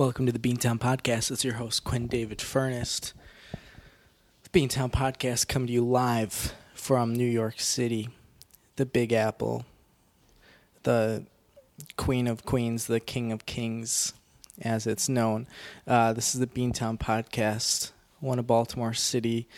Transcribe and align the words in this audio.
Welcome 0.00 0.24
to 0.24 0.32
the 0.32 0.38
Beantown 0.38 0.78
Podcast. 0.78 1.30
It's 1.30 1.44
your 1.44 1.56
host, 1.56 1.84
Quinn 1.84 2.06
David 2.06 2.40
Furness. 2.40 3.12
The 4.44 4.48
Beantown 4.48 4.90
Podcast 4.90 5.46
coming 5.46 5.66
to 5.66 5.74
you 5.74 5.84
live 5.84 6.54
from 6.72 7.14
New 7.14 7.26
York 7.26 7.60
City, 7.60 8.08
the 8.76 8.86
Big 8.86 9.12
Apple, 9.12 9.66
the 10.84 11.26
Queen 11.98 12.26
of 12.28 12.46
Queens, 12.46 12.86
the 12.86 12.98
King 12.98 13.30
of 13.30 13.44
Kings, 13.44 14.14
as 14.62 14.86
it's 14.86 15.06
known. 15.06 15.46
Uh, 15.86 16.14
this 16.14 16.34
is 16.34 16.40
the 16.40 16.46
Beantown 16.46 16.98
Podcast, 16.98 17.90
one 18.20 18.38
of 18.38 18.46
Baltimore 18.46 18.94
City. 18.94 19.48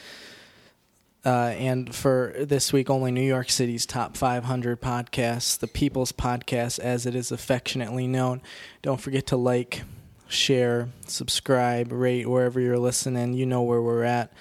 Uh, 1.24 1.54
and 1.56 1.94
for 1.94 2.34
this 2.36 2.72
week, 2.72 2.90
only 2.90 3.12
New 3.12 3.20
York 3.20 3.48
City's 3.48 3.86
top 3.86 4.16
500 4.16 4.80
podcasts, 4.80 5.56
the 5.56 5.68
People's 5.68 6.10
Podcast, 6.10 6.80
as 6.80 7.06
it 7.06 7.14
is 7.14 7.30
affectionately 7.30 8.08
known. 8.08 8.42
Don't 8.82 9.00
forget 9.00 9.28
to 9.28 9.36
like, 9.36 9.84
share, 10.32 10.88
subscribe, 11.06 11.92
rate 11.92 12.26
wherever 12.26 12.60
you're 12.60 12.78
listening. 12.78 13.34
You 13.34 13.46
know 13.46 13.62
where 13.62 13.82
we're 13.82 14.04
at. 14.04 14.32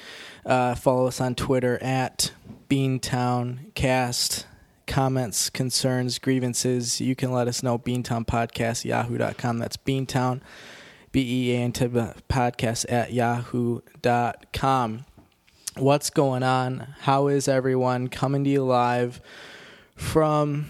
Uh, 0.46 0.76
follow 0.76 1.08
us 1.08 1.22
on 1.22 1.36
Twitter 1.36 1.78
at 1.82 2.32
BeantownCast. 2.70 4.46
Comments, 4.88 5.50
concerns, 5.52 6.20
grievances, 6.20 7.00
you 7.00 7.16
can 7.16 7.32
let 7.32 7.48
us 7.48 7.64
know. 7.64 7.78
Beantown 7.78 8.26
Podcast, 8.26 8.84
yahoo.com. 8.84 9.60
That's 9.60 9.78
Beantown, 9.78 10.42
B 11.12 11.50
E 11.50 11.56
A 11.56 11.60
N 11.60 11.72
T 11.72 11.86
podcast 11.86 12.86
at 12.92 13.14
yahoo.com. 13.14 15.06
What's 15.78 16.10
going 16.10 16.44
on? 16.44 16.94
How 17.02 17.28
is 17.28 17.48
everyone? 17.48 18.10
Coming 18.10 18.44
to 18.44 18.50
you 18.50 18.64
live 18.64 19.22
from 19.96 20.66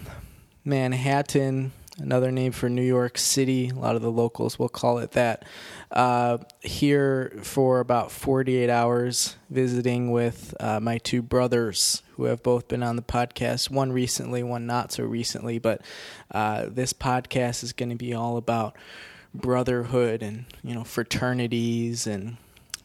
Manhattan, 0.64 1.72
another 2.02 2.30
name 2.30 2.52
for 2.52 2.68
New 2.68 2.82
York 2.82 3.16
City. 3.16 3.68
A 3.68 3.74
lot 3.74 3.96
of 3.96 4.02
the 4.02 4.10
locals 4.10 4.58
will 4.58 4.68
call 4.68 4.98
it 4.98 5.12
that. 5.12 5.44
Uh, 5.90 6.38
here 6.60 7.32
for 7.42 7.80
about 7.80 8.10
48 8.10 8.68
hours, 8.68 9.36
visiting 9.48 10.10
with 10.10 10.54
uh, 10.60 10.80
my 10.80 10.98
two 10.98 11.22
brothers 11.22 12.02
who 12.16 12.24
have 12.24 12.42
both 12.42 12.68
been 12.68 12.82
on 12.82 12.96
the 12.96 13.02
podcast. 13.02 13.70
One 13.70 13.92
recently, 13.92 14.42
one 14.42 14.66
not 14.66 14.92
so 14.92 15.04
recently, 15.04 15.58
but 15.58 15.82
uh, 16.30 16.66
this 16.68 16.92
podcast 16.92 17.62
is 17.62 17.72
going 17.72 17.90
to 17.90 17.96
be 17.96 18.12
all 18.12 18.36
about 18.36 18.76
brotherhood 19.34 20.22
and 20.22 20.44
you 20.62 20.74
know 20.74 20.84
fraternities 20.84 22.06
and 22.06 22.36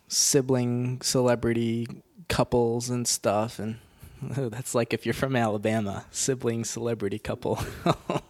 sibling 0.08 1.02
celebrity 1.02 1.86
couples 2.30 2.90
and 2.90 3.06
stuff 3.06 3.60
and 3.60 3.76
that's 4.22 4.74
like 4.74 4.94
if 4.94 5.06
you're 5.06 5.14
from 5.14 5.36
Alabama, 5.36 6.06
sibling 6.12 6.64
celebrity 6.64 7.20
couple. 7.20 7.60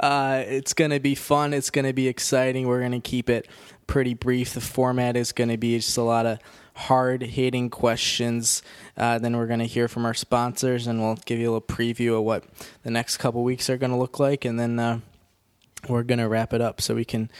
uh, 0.00 0.44
it's 0.46 0.74
going 0.74 0.90
to 0.90 1.00
be 1.00 1.14
fun. 1.14 1.52
It's 1.52 1.70
going 1.70 1.84
to 1.84 1.92
be 1.92 2.08
exciting. 2.08 2.66
We're 2.66 2.80
going 2.80 2.92
to 2.92 3.00
keep 3.00 3.28
it 3.30 3.48
pretty 3.86 4.14
brief. 4.14 4.54
The 4.54 4.60
format 4.60 5.16
is 5.16 5.32
going 5.32 5.50
to 5.50 5.56
be 5.56 5.76
just 5.76 5.96
a 5.96 6.02
lot 6.02 6.26
of 6.26 6.38
hard 6.74 7.22
hitting 7.22 7.70
questions. 7.70 8.62
Uh, 8.96 9.18
then 9.18 9.36
we're 9.36 9.46
going 9.46 9.58
to 9.58 9.66
hear 9.66 9.88
from 9.88 10.06
our 10.06 10.14
sponsors 10.14 10.86
and 10.86 11.00
we'll 11.00 11.16
give 11.26 11.38
you 11.38 11.50
a 11.50 11.52
little 11.52 11.60
preview 11.60 12.16
of 12.16 12.22
what 12.22 12.44
the 12.84 12.90
next 12.90 13.16
couple 13.16 13.42
weeks 13.42 13.68
are 13.68 13.76
going 13.76 13.90
to 13.90 13.96
look 13.96 14.20
like. 14.20 14.44
And 14.44 14.60
then 14.60 14.78
uh, 14.78 15.00
we're 15.88 16.04
going 16.04 16.18
to 16.18 16.28
wrap 16.28 16.52
it 16.52 16.60
up 16.60 16.80
so 16.80 16.94
we 16.94 17.04
can 17.04 17.30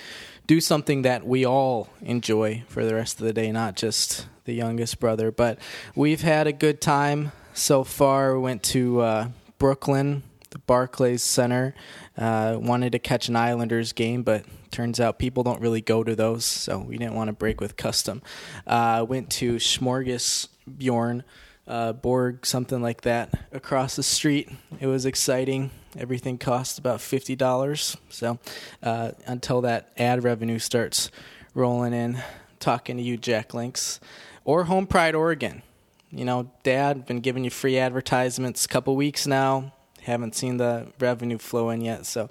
do 0.48 0.60
something 0.60 1.02
that 1.02 1.26
we 1.26 1.44
all 1.44 1.88
enjoy 2.00 2.64
for 2.68 2.84
the 2.84 2.94
rest 2.94 3.20
of 3.20 3.26
the 3.26 3.32
day, 3.32 3.52
not 3.52 3.76
just 3.76 4.26
the 4.44 4.54
youngest 4.54 4.98
brother. 4.98 5.30
But 5.30 5.58
we've 5.94 6.22
had 6.22 6.46
a 6.46 6.52
good 6.52 6.80
time 6.80 7.32
so 7.54 7.84
far. 7.84 8.34
We 8.34 8.40
went 8.40 8.62
to 8.64 9.00
uh, 9.00 9.28
Brooklyn, 9.58 10.22
the 10.50 10.58
Barclays 10.58 11.22
Center. 11.22 11.74
Uh, 12.16 12.56
wanted 12.60 12.92
to 12.92 12.98
catch 12.98 13.28
an 13.28 13.36
Islanders 13.36 13.92
game, 13.92 14.22
but 14.22 14.44
turns 14.70 15.00
out 15.00 15.18
people 15.18 15.42
don't 15.42 15.60
really 15.60 15.80
go 15.80 16.02
to 16.04 16.14
those, 16.16 16.44
so 16.44 16.78
we 16.78 16.98
didn't 16.98 17.14
want 17.14 17.28
to 17.28 17.32
break 17.32 17.60
with 17.60 17.76
custom. 17.76 18.22
Uh, 18.66 19.04
went 19.08 19.30
to 19.30 19.56
Smorgasbjorn, 19.56 21.22
uh, 21.66 21.92
Borg, 21.92 22.46
something 22.46 22.82
like 22.82 23.02
that, 23.02 23.32
across 23.52 23.96
the 23.96 24.02
street. 24.02 24.50
It 24.80 24.86
was 24.86 25.06
exciting. 25.06 25.70
Everything 25.96 26.38
cost 26.38 26.78
about 26.78 27.00
fifty 27.00 27.34
dollars. 27.36 27.96
So 28.08 28.38
uh, 28.82 29.12
until 29.26 29.60
that 29.62 29.92
ad 29.96 30.22
revenue 30.24 30.58
starts 30.58 31.10
rolling 31.54 31.92
in, 31.92 32.22
talking 32.60 32.96
to 32.96 33.02
you, 33.02 33.16
Jack 33.16 33.54
Links, 33.54 34.00
or 34.44 34.64
Home 34.64 34.86
Pride, 34.86 35.14
Oregon. 35.14 35.62
You 36.10 36.24
know, 36.24 36.50
Dad 36.62 37.04
been 37.04 37.20
giving 37.20 37.44
you 37.44 37.50
free 37.50 37.78
advertisements 37.78 38.64
a 38.64 38.68
couple 38.68 38.96
weeks 38.96 39.26
now. 39.26 39.74
Haven't 40.08 40.34
seen 40.34 40.56
the 40.56 40.86
revenue 40.98 41.36
flow 41.36 41.68
in 41.68 41.82
yet, 41.82 42.06
so 42.06 42.30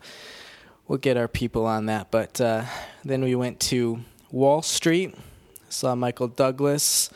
we'll 0.87 0.97
get 0.97 1.15
our 1.15 1.27
people 1.27 1.67
on 1.67 1.85
that. 1.85 2.09
But 2.09 2.41
uh, 2.41 2.63
then 3.05 3.23
we 3.23 3.35
went 3.35 3.59
to 3.69 3.99
Wall 4.31 4.63
Street, 4.63 5.13
saw 5.69 5.93
Michael 5.93 6.27
Douglas. 6.27 7.11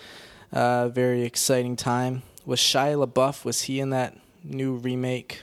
Uh, 0.53 0.89
very 0.89 1.23
exciting 1.23 1.75
time. 1.75 2.21
Was 2.45 2.59
Shia 2.59 3.03
LaBeouf? 3.03 3.43
Was 3.43 3.63
he 3.63 3.79
in 3.79 3.89
that 3.89 4.15
new 4.43 4.75
remake 4.75 5.41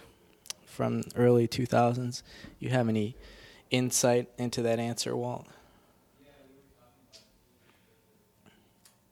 from 0.65 1.03
early 1.17 1.49
2000s? 1.49 2.23
You 2.61 2.69
have 2.69 2.89
any 2.89 3.17
insight 3.73 4.29
into 4.39 4.62
that 4.62 4.79
answer, 4.79 5.17
Walt? 5.17 5.49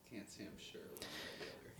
Can't 0.08 0.30
say 0.30 0.44
I'm 0.44 0.56
sure. 0.70 0.82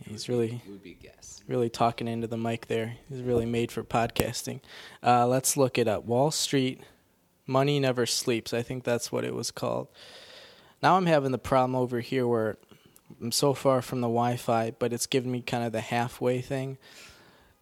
He's 0.09 0.29
really 0.29 0.61
would 0.67 0.83
be 0.83 0.93
guess. 0.93 1.41
really 1.47 1.69
talking 1.69 2.07
into 2.07 2.27
the 2.27 2.37
mic 2.37 2.67
there. 2.67 2.95
He's 3.09 3.21
really 3.21 3.45
made 3.45 3.71
for 3.71 3.83
podcasting. 3.83 4.61
Uh, 5.03 5.27
let's 5.27 5.57
look 5.57 5.77
it 5.77 5.87
up. 5.87 6.05
Wall 6.05 6.31
Street, 6.31 6.81
Money 7.45 7.79
Never 7.79 8.05
Sleeps. 8.05 8.53
I 8.53 8.61
think 8.61 8.83
that's 8.83 9.11
what 9.11 9.23
it 9.23 9.33
was 9.33 9.51
called. 9.51 9.87
Now 10.81 10.97
I'm 10.97 11.05
having 11.05 11.31
the 11.31 11.37
problem 11.37 11.75
over 11.75 11.99
here 11.99 12.27
where 12.27 12.57
I'm 13.21 13.31
so 13.31 13.53
far 13.53 13.81
from 13.81 14.01
the 14.01 14.07
Wi 14.07 14.37
Fi, 14.37 14.71
but 14.77 14.93
it's 14.93 15.07
giving 15.07 15.31
me 15.31 15.41
kind 15.41 15.63
of 15.63 15.71
the 15.71 15.81
halfway 15.81 16.41
thing. 16.41 16.77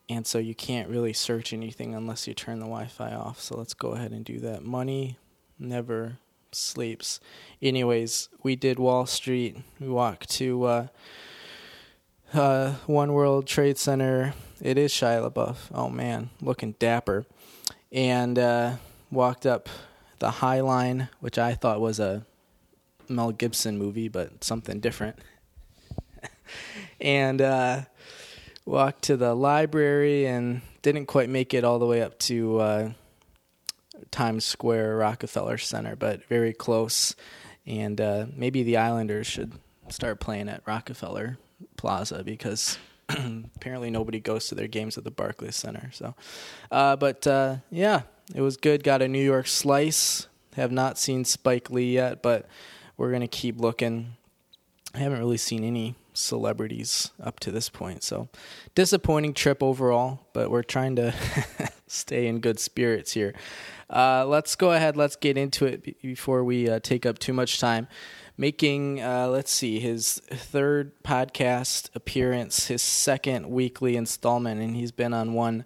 And 0.07 0.27
so 0.27 0.37
you 0.37 0.53
can't 0.53 0.89
really 0.89 1.13
search 1.13 1.51
anything 1.53 1.95
unless 1.95 2.27
you 2.27 2.33
turn 2.33 2.59
the 2.59 2.65
Wi 2.65 2.87
Fi 2.87 3.13
off. 3.13 3.39
So 3.41 3.57
let's 3.57 3.73
go 3.73 3.89
ahead 3.89 4.11
and 4.11 4.23
do 4.23 4.39
that. 4.39 4.63
Money 4.63 5.17
Never 5.57 6.17
Sleeps. 6.51 7.19
Anyways, 7.61 8.29
we 8.43 8.55
did 8.55 8.79
Wall 8.79 9.05
Street. 9.05 9.57
We 9.79 9.87
walked 9.87 10.29
to. 10.31 10.63
Uh, 10.63 10.87
uh, 12.33 12.73
One 12.85 13.13
World 13.13 13.47
Trade 13.47 13.77
Center. 13.77 14.33
It 14.61 14.77
is 14.77 14.91
Shia 14.91 15.29
LaBeouf. 15.29 15.57
Oh 15.73 15.89
man, 15.89 16.29
looking 16.41 16.73
dapper. 16.79 17.25
And 17.91 18.37
uh, 18.37 18.75
walked 19.11 19.45
up 19.45 19.69
the 20.19 20.31
High 20.31 20.61
Line, 20.61 21.09
which 21.19 21.37
I 21.37 21.53
thought 21.53 21.79
was 21.79 21.99
a 21.99 22.25
Mel 23.07 23.31
Gibson 23.31 23.77
movie, 23.77 24.07
but 24.07 24.43
something 24.43 24.79
different. 24.79 25.19
and 27.01 27.41
uh, 27.41 27.81
walked 28.65 29.03
to 29.03 29.17
the 29.17 29.33
library 29.33 30.25
and 30.25 30.61
didn't 30.81 31.05
quite 31.05 31.29
make 31.29 31.53
it 31.53 31.63
all 31.63 31.79
the 31.79 31.85
way 31.85 32.01
up 32.01 32.17
to 32.19 32.59
uh, 32.59 32.91
Times 34.11 34.45
Square, 34.45 34.97
Rockefeller 34.97 35.57
Center, 35.57 35.95
but 35.95 36.25
very 36.25 36.53
close. 36.53 37.15
And 37.65 37.99
uh, 37.99 38.27
maybe 38.35 38.63
the 38.63 38.77
Islanders 38.77 39.27
should 39.27 39.53
start 39.89 40.19
playing 40.19 40.49
at 40.49 40.61
Rockefeller 40.65 41.37
Plaza 41.77 42.23
because 42.23 42.77
apparently 43.09 43.89
nobody 43.89 44.19
goes 44.19 44.47
to 44.47 44.55
their 44.55 44.67
games 44.67 44.97
at 44.97 45.03
the 45.03 45.11
Barclays 45.11 45.55
Center. 45.55 45.89
So, 45.93 46.15
uh, 46.71 46.95
but 46.95 47.25
uh, 47.27 47.57
yeah, 47.69 48.03
it 48.33 48.41
was 48.41 48.57
good. 48.57 48.83
Got 48.83 49.01
a 49.01 49.07
New 49.07 49.23
York 49.23 49.47
slice. 49.47 50.27
Have 50.55 50.71
not 50.71 50.97
seen 50.97 51.25
Spike 51.25 51.69
Lee 51.69 51.93
yet, 51.93 52.23
but 52.23 52.47
we're 52.97 53.11
gonna 53.11 53.27
keep 53.27 53.59
looking. 53.59 54.15
I 54.93 54.99
haven't 54.99 55.19
really 55.19 55.37
seen 55.37 55.65
any 55.65 55.95
celebrities 56.13 57.11
up 57.21 57.41
to 57.41 57.51
this 57.51 57.67
point, 57.67 58.03
so 58.03 58.29
disappointing 58.73 59.33
trip 59.33 59.61
overall. 59.61 60.27
But 60.33 60.49
we're 60.49 60.63
trying 60.63 60.95
to 60.95 61.13
stay 61.87 62.27
in 62.27 62.39
good 62.39 62.59
spirits 62.59 63.11
here. 63.11 63.33
Uh, 63.89 64.25
let's 64.25 64.55
go 64.55 64.71
ahead. 64.71 64.95
Let's 64.95 65.17
get 65.17 65.37
into 65.37 65.65
it 65.65 66.01
before 66.01 66.43
we 66.43 66.69
uh, 66.69 66.79
take 66.79 67.05
up 67.05 67.19
too 67.19 67.33
much 67.33 67.59
time 67.59 67.87
making 68.37 69.01
uh, 69.01 69.27
let's 69.27 69.51
see 69.51 69.79
his 69.79 70.21
third 70.31 70.91
podcast 71.03 71.89
appearance 71.95 72.67
his 72.67 72.81
second 72.81 73.49
weekly 73.49 73.95
installment 73.95 74.61
and 74.61 74.75
he's 74.75 74.91
been 74.91 75.13
on 75.13 75.33
one 75.33 75.63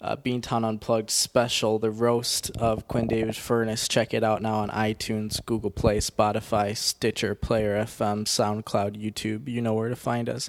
uh, 0.00 0.16
beantown 0.16 0.64
unplugged 0.64 1.10
special 1.10 1.78
the 1.78 1.90
roast 1.90 2.50
of 2.56 2.86
quinn 2.88 3.06
david 3.06 3.34
Furness. 3.36 3.88
check 3.88 4.12
it 4.14 4.22
out 4.24 4.40
now 4.42 4.56
on 4.56 4.68
itunes 4.70 5.44
google 5.44 5.70
play 5.70 5.98
spotify 5.98 6.76
stitcher 6.76 7.34
player 7.34 7.82
fm 7.84 8.24
soundcloud 8.24 9.00
youtube 9.00 9.48
you 9.48 9.60
know 9.60 9.74
where 9.74 9.88
to 9.88 9.96
find 9.96 10.28
us 10.28 10.48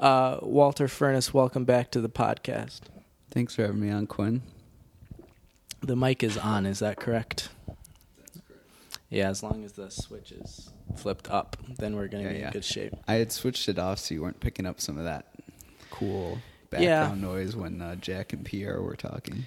uh, 0.00 0.38
walter 0.42 0.88
furness 0.88 1.32
welcome 1.34 1.64
back 1.64 1.90
to 1.90 2.00
the 2.00 2.08
podcast 2.08 2.80
Thanks 3.30 3.54
for 3.54 3.62
having 3.62 3.80
me 3.80 3.90
on, 3.90 4.06
Quinn. 4.06 4.40
the 5.82 5.94
mic 5.94 6.22
is 6.22 6.38
on 6.38 6.64
is 6.64 6.78
that 6.78 6.98
correct 6.98 7.50
yeah 9.10 9.28
as 9.28 9.42
long 9.42 9.64
as 9.64 9.72
the 9.72 9.90
switch 9.90 10.32
is 10.32 10.70
flipped 10.96 11.30
up 11.30 11.56
then 11.78 11.96
we're 11.96 12.08
going 12.08 12.24
to 12.24 12.30
Yeah, 12.30 12.34
be 12.34 12.40
yeah. 12.40 12.46
in 12.48 12.52
good 12.52 12.64
shape 12.64 12.94
I 13.06 13.14
had 13.14 13.32
switched 13.32 13.68
it 13.68 13.78
off 13.78 13.98
so 13.98 14.14
you 14.14 14.22
weren't 14.22 14.40
picking 14.40 14.66
up 14.66 14.80
some 14.80 14.98
of 14.98 15.04
that 15.04 15.26
cool 15.90 16.38
Yeah. 16.72 17.00
background 17.02 17.22
noise 17.22 17.56
when 17.56 17.80
uh, 17.82 17.96
Jack 17.96 18.32
and 18.32 18.44
Pierre 18.44 18.80
were 18.82 18.96
talking. 18.96 19.44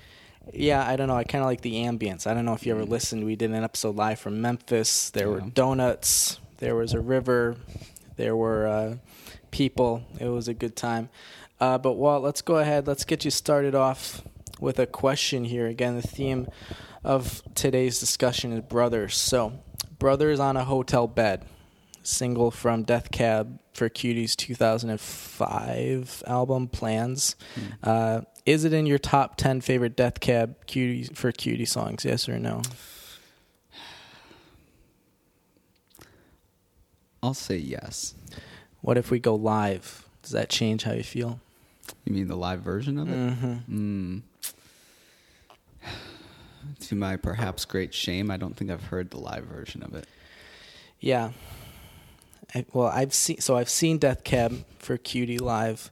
Yeah, 0.53 0.85
I 0.87 0.95
don't 0.95 1.07
know. 1.07 1.15
I 1.15 1.23
kind 1.23 1.43
of 1.43 1.47
like 1.47 1.61
the 1.61 1.73
ambience. 1.83 2.25
I 2.25 2.33
don't 2.33 2.45
know 2.45 2.53
if 2.53 2.65
you 2.65 2.73
ever 2.73 2.83
listened. 2.83 3.23
We 3.25 3.35
did 3.35 3.51
an 3.51 3.63
episode 3.63 3.95
live 3.95 4.17
from 4.19 4.41
Memphis. 4.41 5.11
There 5.11 5.29
were 5.29 5.41
donuts. 5.41 6.39
There 6.57 6.75
was 6.75 6.93
a 6.93 6.99
river. 6.99 7.57
There 8.15 8.35
were 8.35 8.65
uh, 8.67 8.95
people. 9.51 10.03
It 10.19 10.29
was 10.29 10.47
a 10.47 10.55
good 10.55 10.75
time. 10.75 11.09
Uh, 11.59 11.77
but 11.77 11.93
Walt, 11.93 12.23
let's 12.23 12.41
go 12.41 12.57
ahead. 12.57 12.87
Let's 12.87 13.03
get 13.05 13.23
you 13.23 13.29
started 13.29 13.75
off 13.75 14.23
with 14.61 14.79
a 14.79 14.85
question 14.85 15.43
here. 15.43 15.67
Again, 15.67 15.97
the 15.97 16.07
theme 16.07 16.47
of 17.03 17.41
today's 17.55 17.99
discussion 17.99 18.53
is 18.53 18.61
brothers. 18.61 19.17
So, 19.17 19.59
brothers 19.99 20.39
on 20.39 20.55
a 20.55 20.63
hotel 20.63 21.07
bed, 21.07 21.43
single 22.03 22.51
from 22.51 22.83
Death 22.83 23.11
Cab 23.11 23.59
for 23.73 23.89
Cutie's 23.89 24.35
2005 24.35 26.23
album 26.27 26.67
Plans. 26.67 27.35
Uh, 27.83 28.21
is 28.45 28.63
it 28.63 28.73
in 28.73 28.85
your 28.85 28.99
top 28.99 29.35
10 29.35 29.61
favorite 29.61 29.95
Death 29.95 30.19
Cab 30.19 30.55
Cutie 30.67 31.13
for 31.13 31.31
Cutie 31.31 31.65
songs? 31.65 32.05
Yes 32.05 32.29
or 32.29 32.39
no? 32.39 32.61
I'll 37.23 37.33
say 37.33 37.57
yes. 37.57 38.15
What 38.81 38.97
if 38.97 39.11
we 39.11 39.19
go 39.19 39.35
live? 39.35 40.07
Does 40.23 40.31
that 40.31 40.49
change 40.49 40.83
how 40.83 40.93
you 40.93 41.03
feel? 41.03 41.39
You 42.05 42.13
mean 42.13 42.27
the 42.27 42.35
live 42.35 42.61
version 42.61 42.97
of 42.97 43.09
it? 43.09 43.15
Mm-hmm. 43.15 44.17
Mm. 44.17 44.21
To 46.88 46.95
my 46.95 47.15
perhaps 47.17 47.65
great 47.65 47.93
shame, 47.93 48.29
I 48.29 48.38
don't 48.38 48.55
think 48.55 48.69
I've 48.71 48.83
heard 48.85 49.09
the 49.11 49.17
live 49.19 49.45
version 49.45 49.81
of 49.83 49.93
it. 49.95 50.07
Yeah. 50.99 51.31
I, 52.53 52.65
well, 52.73 52.88
I've 52.88 53.13
seen 53.13 53.39
so 53.39 53.55
I've 53.57 53.69
seen 53.69 53.97
Death 53.97 54.23
Cab 54.23 54.65
for 54.77 54.97
Cutie 54.97 55.38
live, 55.39 55.89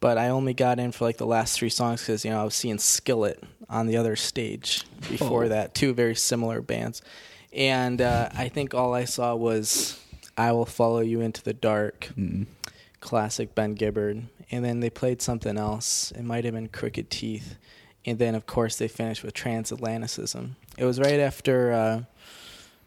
but 0.00 0.18
I 0.18 0.28
only 0.28 0.54
got 0.54 0.78
in 0.78 0.92
for 0.92 1.04
like 1.04 1.16
the 1.16 1.26
last 1.26 1.58
three 1.58 1.70
songs 1.70 2.02
because 2.02 2.24
you 2.24 2.30
know 2.30 2.40
I 2.40 2.44
was 2.44 2.54
seeing 2.54 2.78
Skillet 2.78 3.42
on 3.70 3.86
the 3.86 3.96
other 3.96 4.14
stage 4.16 4.84
before 5.08 5.44
Oh. 5.44 5.48
that, 5.48 5.74
two 5.74 5.94
very 5.94 6.14
similar 6.14 6.60
bands, 6.60 7.00
and 7.52 8.00
uh, 8.02 8.28
I 8.34 8.48
think 8.48 8.74
all 8.74 8.92
I 8.94 9.04
saw 9.06 9.34
was 9.34 9.98
"I 10.36 10.52
Will 10.52 10.66
Follow 10.66 11.00
You 11.00 11.20
Into 11.22 11.42
the 11.42 11.54
Dark," 11.54 12.10
Mm. 12.18 12.46
classic 13.00 13.54
Ben 13.54 13.74
Gibbard, 13.74 14.24
and 14.50 14.64
then 14.64 14.80
they 14.80 14.90
played 14.90 15.22
something 15.22 15.56
else. 15.56 16.12
It 16.12 16.22
might 16.22 16.44
have 16.44 16.54
been 16.54 16.68
Crooked 16.68 17.10
Teeth, 17.10 17.56
and 18.04 18.18
then 18.18 18.34
of 18.34 18.46
course 18.46 18.76
they 18.76 18.88
finished 18.88 19.22
with 19.22 19.34
Transatlanticism. 19.34 20.50
It 20.76 20.84
was 20.84 20.98
right 21.00 21.20
after 21.20 21.72
uh, 21.72 22.02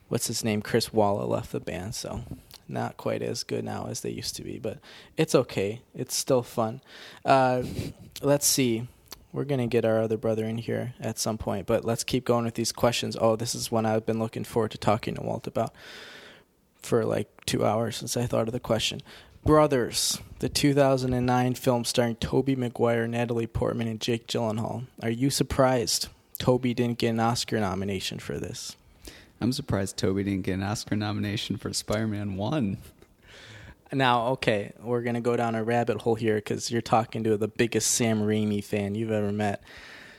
what's 0.07 0.27
his 0.27 0.43
name, 0.43 0.61
Chris 0.61 0.93
Walla 0.93 1.25
left 1.25 1.51
the 1.51 1.59
band, 1.59 1.95
so 1.95 2.21
not 2.67 2.97
quite 2.97 3.21
as 3.21 3.43
good 3.43 3.63
now 3.63 3.87
as 3.89 4.01
they 4.01 4.09
used 4.09 4.35
to 4.37 4.43
be, 4.43 4.57
but 4.57 4.79
it's 5.17 5.35
okay. 5.35 5.81
It's 5.93 6.15
still 6.15 6.41
fun. 6.41 6.81
Uh, 7.25 7.63
let's 8.21 8.47
see. 8.47 8.87
We're 9.33 9.45
gonna 9.45 9.67
get 9.67 9.85
our 9.85 10.01
other 10.01 10.17
brother 10.17 10.45
in 10.45 10.57
here 10.57 10.93
at 10.99 11.17
some 11.17 11.37
point, 11.37 11.65
but 11.65 11.85
let's 11.85 12.03
keep 12.03 12.25
going 12.25 12.45
with 12.45 12.55
these 12.55 12.71
questions. 12.71 13.15
Oh, 13.19 13.35
this 13.35 13.55
is 13.55 13.71
one 13.71 13.85
I've 13.85 14.05
been 14.05 14.19
looking 14.19 14.43
forward 14.43 14.71
to 14.71 14.77
talking 14.77 15.15
to 15.15 15.21
Walt 15.21 15.47
about 15.47 15.73
for 16.81 17.05
like 17.05 17.29
two 17.45 17.65
hours 17.65 17.95
since 17.97 18.17
I 18.17 18.25
thought 18.25 18.47
of 18.47 18.53
the 18.53 18.59
question. 18.59 19.01
Brothers, 19.43 20.19
the 20.37 20.49
2009 20.49 21.55
film 21.55 21.83
starring 21.83 22.15
Tobey 22.17 22.55
Maguire, 22.55 23.07
Natalie 23.07 23.47
Portman, 23.47 23.87
and 23.87 23.99
Jake 23.99 24.27
Gyllenhaal. 24.27 24.85
Are 25.01 25.09
you 25.09 25.31
surprised 25.31 26.09
Tobey 26.37 26.75
didn't 26.75 26.99
get 26.99 27.09
an 27.09 27.19
Oscar 27.19 27.59
nomination 27.59 28.19
for 28.19 28.37
this? 28.37 28.75
I'm 29.41 29.51
surprised 29.51 29.97
Tobey 29.97 30.23
didn't 30.23 30.43
get 30.43 30.53
an 30.53 30.63
Oscar 30.63 30.95
nomination 30.95 31.57
for 31.57 31.73
Spider-Man 31.73 32.37
One. 32.37 32.77
Now, 33.91 34.27
okay, 34.27 34.73
we're 34.79 35.01
gonna 35.01 35.21
go 35.21 35.35
down 35.35 35.55
a 35.55 35.63
rabbit 35.63 36.01
hole 36.01 36.15
here 36.15 36.35
because 36.35 36.69
you're 36.69 36.81
talking 36.81 37.23
to 37.23 37.35
the 37.35 37.47
biggest 37.47 37.89
Sam 37.89 38.21
Raimi 38.21 38.63
fan 38.63 38.93
you've 38.93 39.11
ever 39.11 39.31
met. 39.31 39.63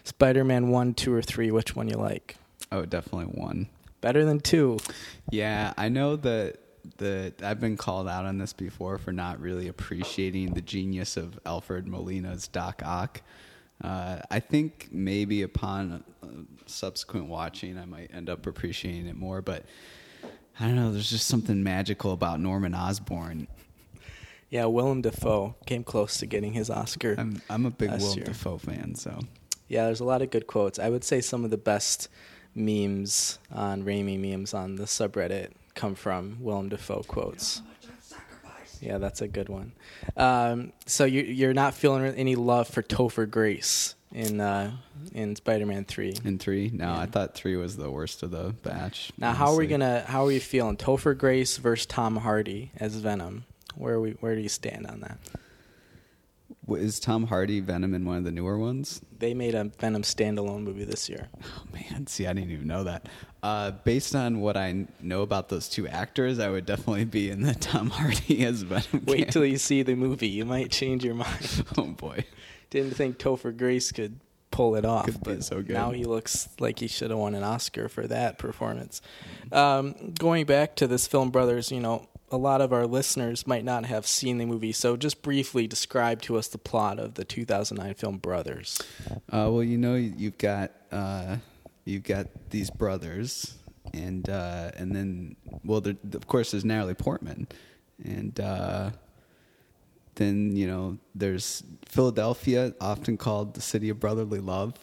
Spider-Man 0.03 0.71
one, 0.71 0.95
two, 0.95 1.15
or 1.15 1.23
three? 1.23 1.53
Which 1.53 1.77
one 1.77 1.89
you 1.89 1.97
like? 1.97 2.37
Oh, 2.73 2.85
definitely 2.85 3.41
one. 3.41 3.69
Better 4.01 4.25
than 4.25 4.41
two. 4.41 4.79
Yeah, 5.31 5.75
I 5.77 5.89
know 5.89 6.17
that 6.17 6.59
the 6.99 7.33
I've 7.43 7.61
been 7.61 7.77
called 7.77 8.09
out 8.09 8.25
on 8.25 8.39
this 8.39 8.53
before 8.53 8.99
for 8.99 9.13
not 9.13 9.41
really 9.41 9.69
appreciating 9.69 10.55
the 10.55 10.61
genius 10.61 11.17
of 11.17 11.39
Alfred 11.47 11.87
Molina's 11.87 12.49
Doc 12.49 12.83
Ock. 12.85 13.23
Uh, 13.83 14.21
I 14.31 14.41
think 14.41 14.89
maybe 14.93 15.43
upon 15.43 16.05
uh, 16.23 16.27
subsequent 16.67 17.27
watching, 17.27 17.79
I 17.79 17.85
might 17.85 18.11
end 18.15 18.31
up 18.31 18.47
appreciating 18.47 19.07
it 19.07 19.17
more. 19.17 19.43
But 19.43 19.65
I 20.59 20.67
don't 20.67 20.77
know. 20.77 20.93
There's 20.93 21.11
just 21.11 21.27
something 21.27 21.63
magical 21.63 22.13
about 22.13 22.41
Norman 22.41 22.75
Osborn. 22.75 23.49
Yeah, 24.51 24.67
Willem 24.67 25.01
Dafoe 25.01 25.55
came 25.67 25.83
close 25.83 26.19
to 26.19 26.27
getting 26.27 26.53
his 26.53 26.69
Oscar. 26.69 27.15
I'm 27.17 27.41
I'm 27.49 27.67
a 27.67 27.71
big 27.71 27.91
Willem 27.91 28.05
Will 28.05 28.17
year. 28.17 28.25
Dafoe 28.27 28.59
fan, 28.59 28.95
so 28.95 29.19
Yeah, 29.69 29.87
there's 29.87 30.01
a 30.01 30.05
lot 30.05 30.23
of 30.23 30.31
good 30.31 30.47
quotes. 30.47 30.79
I 30.79 30.91
would 30.91 31.05
say 31.05 31.21
some 31.21 31.45
of 31.45 31.51
the 31.51 31.57
best 31.59 32.09
memes 32.55 33.39
on 33.51 33.83
Raimi 33.83 34.19
memes 34.21 34.53
on 34.53 34.77
the 34.77 34.85
subreddit 34.85 35.53
come 35.75 35.95
from 35.95 36.39
Willem 36.41 36.69
Dafoe 36.69 37.03
quotes. 37.03 37.63
Yeah, 38.81 38.99
that's 38.99 39.21
a 39.21 39.29
good 39.29 39.49
one. 39.49 39.73
Um, 40.17 40.73
so 40.87 41.05
you, 41.05 41.23
you're 41.23 41.55
not 41.55 41.75
feeling 41.75 42.05
any 42.17 42.35
love 42.35 42.67
for 42.67 42.83
Topher 42.83 43.31
Grace 43.31 43.95
in 44.13 44.41
uh, 44.41 44.73
in 45.15 45.37
Spider-Man 45.37 45.85
Three. 45.85 46.17
in 46.25 46.39
three. 46.39 46.69
No, 46.75 46.87
Yeah. 46.87 46.99
I 47.01 47.07
thought 47.07 47.35
three 47.35 47.55
was 47.57 47.77
the 47.77 47.91
worst 47.91 48.25
of 48.25 48.33
the 48.33 48.55
batch. 48.63 49.13
Now, 49.19 49.35
how 49.35 49.53
are 49.53 49.57
we 49.57 49.69
gonna? 49.69 50.01
How 50.01 50.27
are 50.27 50.33
you 50.33 50.41
feeling? 50.41 50.77
Topher 50.77 51.17
Grace 51.17 51.59
versus 51.59 51.87
Tom 51.87 52.17
Hardy 52.17 52.73
as 52.77 52.97
Venom. 52.97 53.45
Where 53.77 53.95
are 53.95 54.01
we? 54.01 54.11
Where 54.21 54.35
do 54.35 54.41
you 54.41 54.49
stand 54.49 54.87
on 54.89 55.01
that? 55.01 55.19
Is 56.71 57.01
Tom 57.01 57.27
Hardy 57.27 57.61
Venom 57.61 57.93
in 57.93 58.05
one 58.05 58.17
of 58.19 58.25
the 58.25 58.31
newer 58.31 58.57
ones? 58.57 59.01
They 59.19 59.35
made 59.35 59.55
a 59.55 59.65
Venom 59.65 60.03
standalone 60.03 60.63
movie 60.63 60.85
this 60.85 61.09
year. 61.09 61.29
Oh 61.45 61.65
man, 61.73 62.07
see, 62.07 62.27
I 62.27 62.33
didn't 62.33 62.51
even 62.53 62.67
know 62.69 62.85
that. 62.85 63.09
Uh, 63.43 63.73
based 63.73 64.15
on 64.15 64.41
what 64.41 64.57
I 64.57 64.87
know 65.01 65.23
about 65.23 65.49
those 65.49 65.69
two 65.69 65.89
actors, 65.89 66.39
I 66.39 66.49
would 66.49 66.65
definitely 66.65 67.05
be 67.05 67.31
in 67.31 67.43
the 67.43 67.55
Tom 67.55 67.91
Hardy 67.91 68.45
as 68.47 68.63
Venom. 68.63 69.05
Wait 69.07 69.19
camp. 69.19 69.31
till 69.31 69.45
you 69.45 69.59
see 69.59 69.83
the 69.83 69.97
movie. 69.97 70.29
You 70.29 70.45
might 70.45 70.71
change 70.71 71.05
your 71.05 71.15
mind. 71.15 71.65
oh 71.77 71.87
boy, 71.89 72.25
Didn't 72.71 72.95
think 72.95 73.19
Topher 73.19 73.57
Grace 73.57 73.91
could 73.91 74.21
pull 74.53 74.77
it 74.77 74.85
off, 74.85 75.07
Could 75.07 75.15
be 75.25 75.35
but 75.35 75.45
so 75.45 75.63
good. 75.63 75.75
now 75.75 75.91
he 75.91 76.05
looks 76.05 76.49
like 76.61 76.79
he 76.79 76.87
should 76.87 77.11
have 77.11 77.19
won 77.19 77.35
an 77.35 77.43
Oscar 77.43 77.89
for 77.89 78.07
that 78.07 78.39
performance. 78.39 79.01
Um, 79.51 80.13
going 80.19 80.47
back 80.47 80.77
to 80.77 80.87
this 80.87 81.07
film, 81.07 81.31
brothers, 81.31 81.73
you 81.73 81.81
know, 81.81 82.07
a 82.33 82.37
lot 82.37 82.63
of 82.63 82.73
our 82.73 82.87
listeners 82.87 83.47
might 83.47 83.65
not 83.65 83.85
have 83.85 84.07
seen 84.07 84.39
the 84.39 84.47
movie, 84.47 84.73
so 84.73 84.97
just 84.97 85.23
briefly 85.23 85.67
describe 85.67 86.23
to 86.23 86.39
us 86.39 86.49
the 86.49 86.59
plot 86.59 86.99
of 86.99 87.15
the 87.15 87.25
2009 87.25 87.95
film 87.95 88.17
Brothers. 88.17 88.81
Uh, 89.11 89.53
well, 89.53 89.63
you 89.63 89.77
know, 89.77 89.95
you've 89.95 90.39
got 90.39 90.73
uh, 90.91 91.37
you've 91.85 92.05
got 92.05 92.29
these 92.51 92.71
brothers, 92.71 93.55
and 93.93 94.29
uh, 94.29 94.71
and 94.77 94.97
then 94.97 95.37
well, 95.63 95.83
of 95.87 96.27
course, 96.27 96.53
there's 96.53 96.65
Natalie 96.65 96.95
Portman, 96.95 97.47
and 98.03 98.41
uh, 98.41 98.91
then 100.15 100.57
you 100.57 100.67
know 100.67 100.99
there's 101.15 101.63
Philadelphia, 101.87 102.75
often 102.81 103.19
called 103.19 103.55
the 103.55 103.61
city 103.61 103.91
of 103.91 104.01
brotherly 104.01 104.41
love, 104.41 104.75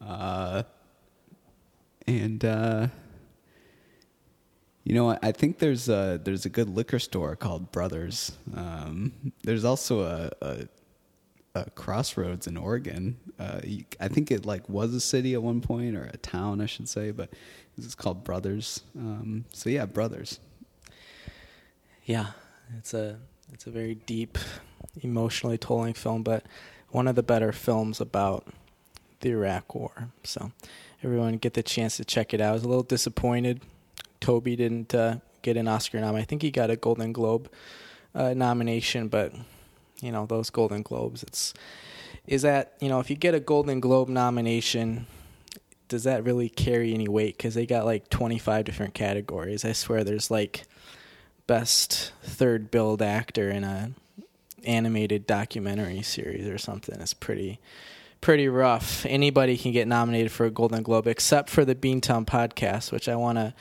uh, 0.00 0.62
and 2.06 2.42
uh, 2.44 2.88
you 4.84 4.94
know, 4.94 5.18
I 5.22 5.32
think 5.32 5.58
there's 5.58 5.88
a 5.88 6.20
there's 6.22 6.46
a 6.46 6.48
good 6.48 6.68
liquor 6.68 6.98
store 6.98 7.36
called 7.36 7.70
Brothers. 7.70 8.32
Um, 8.56 9.32
there's 9.42 9.64
also 9.64 10.00
a, 10.00 10.30
a 10.40 10.68
uh, 11.54 11.64
crossroads 11.74 12.46
in 12.46 12.56
Oregon. 12.56 13.18
Uh, 13.38 13.60
I 13.98 14.08
think 14.08 14.30
it 14.30 14.46
like 14.46 14.68
was 14.68 14.94
a 14.94 15.00
city 15.00 15.34
at 15.34 15.42
one 15.42 15.60
point 15.60 15.96
or 15.96 16.04
a 16.04 16.16
town, 16.16 16.60
I 16.60 16.66
should 16.66 16.88
say, 16.88 17.10
but 17.10 17.30
is 17.76 17.94
called 17.94 18.24
Brothers. 18.24 18.82
Um, 18.96 19.44
so 19.52 19.70
yeah, 19.70 19.86
Brothers. 19.86 20.40
Yeah, 22.04 22.28
it's 22.78 22.94
a 22.94 23.18
it's 23.52 23.66
a 23.66 23.70
very 23.70 23.94
deep, 23.94 24.38
emotionally 25.02 25.58
tolling 25.58 25.94
film, 25.94 26.22
but 26.22 26.44
one 26.90 27.08
of 27.08 27.16
the 27.16 27.22
better 27.22 27.52
films 27.52 28.00
about 28.00 28.46
the 29.20 29.30
Iraq 29.30 29.74
War. 29.74 30.08
So 30.24 30.52
everyone 31.02 31.36
get 31.36 31.54
the 31.54 31.62
chance 31.62 31.96
to 31.98 32.04
check 32.04 32.32
it 32.32 32.40
out. 32.40 32.50
I 32.50 32.52
was 32.52 32.64
a 32.64 32.68
little 32.68 32.82
disappointed. 32.82 33.60
Tobey 34.20 34.56
didn't 34.56 34.94
uh, 34.94 35.16
get 35.42 35.56
an 35.56 35.68
Oscar 35.68 36.00
nom. 36.00 36.14
I 36.14 36.22
think 36.22 36.42
he 36.42 36.50
got 36.50 36.70
a 36.70 36.76
Golden 36.76 37.12
Globe 37.12 37.50
uh, 38.14 38.34
nomination, 38.34 39.08
but 39.08 39.32
you 40.00 40.12
know 40.12 40.26
those 40.26 40.50
Golden 40.50 40.82
Globes. 40.82 41.22
It's 41.22 41.54
is 42.26 42.42
that 42.42 42.74
you 42.80 42.88
know 42.88 43.00
if 43.00 43.10
you 43.10 43.16
get 43.16 43.34
a 43.34 43.40
Golden 43.40 43.80
Globe 43.80 44.08
nomination. 44.08 45.06
Does 45.88 46.04
that 46.04 46.22
really 46.22 46.48
carry 46.48 46.94
any 46.94 47.08
weight? 47.08 47.36
Because 47.36 47.54
they 47.54 47.66
got 47.66 47.84
like 47.84 48.08
25 48.10 48.64
different 48.64 48.94
categories. 48.94 49.64
I 49.64 49.72
swear 49.72 50.04
there's 50.04 50.30
like 50.30 50.62
best 51.48 52.12
third 52.22 52.70
build 52.70 53.02
actor 53.02 53.50
in 53.50 53.64
a 53.64 53.90
animated 54.64 55.26
documentary 55.26 56.02
series 56.02 56.46
or 56.46 56.58
something. 56.58 57.00
It's 57.00 57.12
pretty 57.12 57.58
pretty 58.20 58.48
rough. 58.48 59.04
Anybody 59.06 59.56
can 59.56 59.72
get 59.72 59.88
nominated 59.88 60.30
for 60.30 60.46
a 60.46 60.50
Golden 60.50 60.82
Globe 60.82 61.06
except 61.06 61.50
for 61.50 61.64
the 61.64 61.74
Beantown 61.74 62.24
podcast, 62.24 62.92
which 62.92 63.08
I 63.08 63.16
want 63.16 63.38
to 63.38 63.54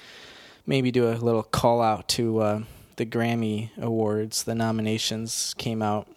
maybe 0.70 0.92
do 0.92 1.10
a 1.10 1.18
little 1.18 1.42
call 1.42 1.82
out 1.82 2.08
to 2.08 2.40
uh, 2.40 2.62
the 2.98 3.06
Grammy 3.06 3.76
Awards. 3.78 4.44
The 4.44 4.54
nominations 4.54 5.56
came 5.58 5.82
out 5.82 6.08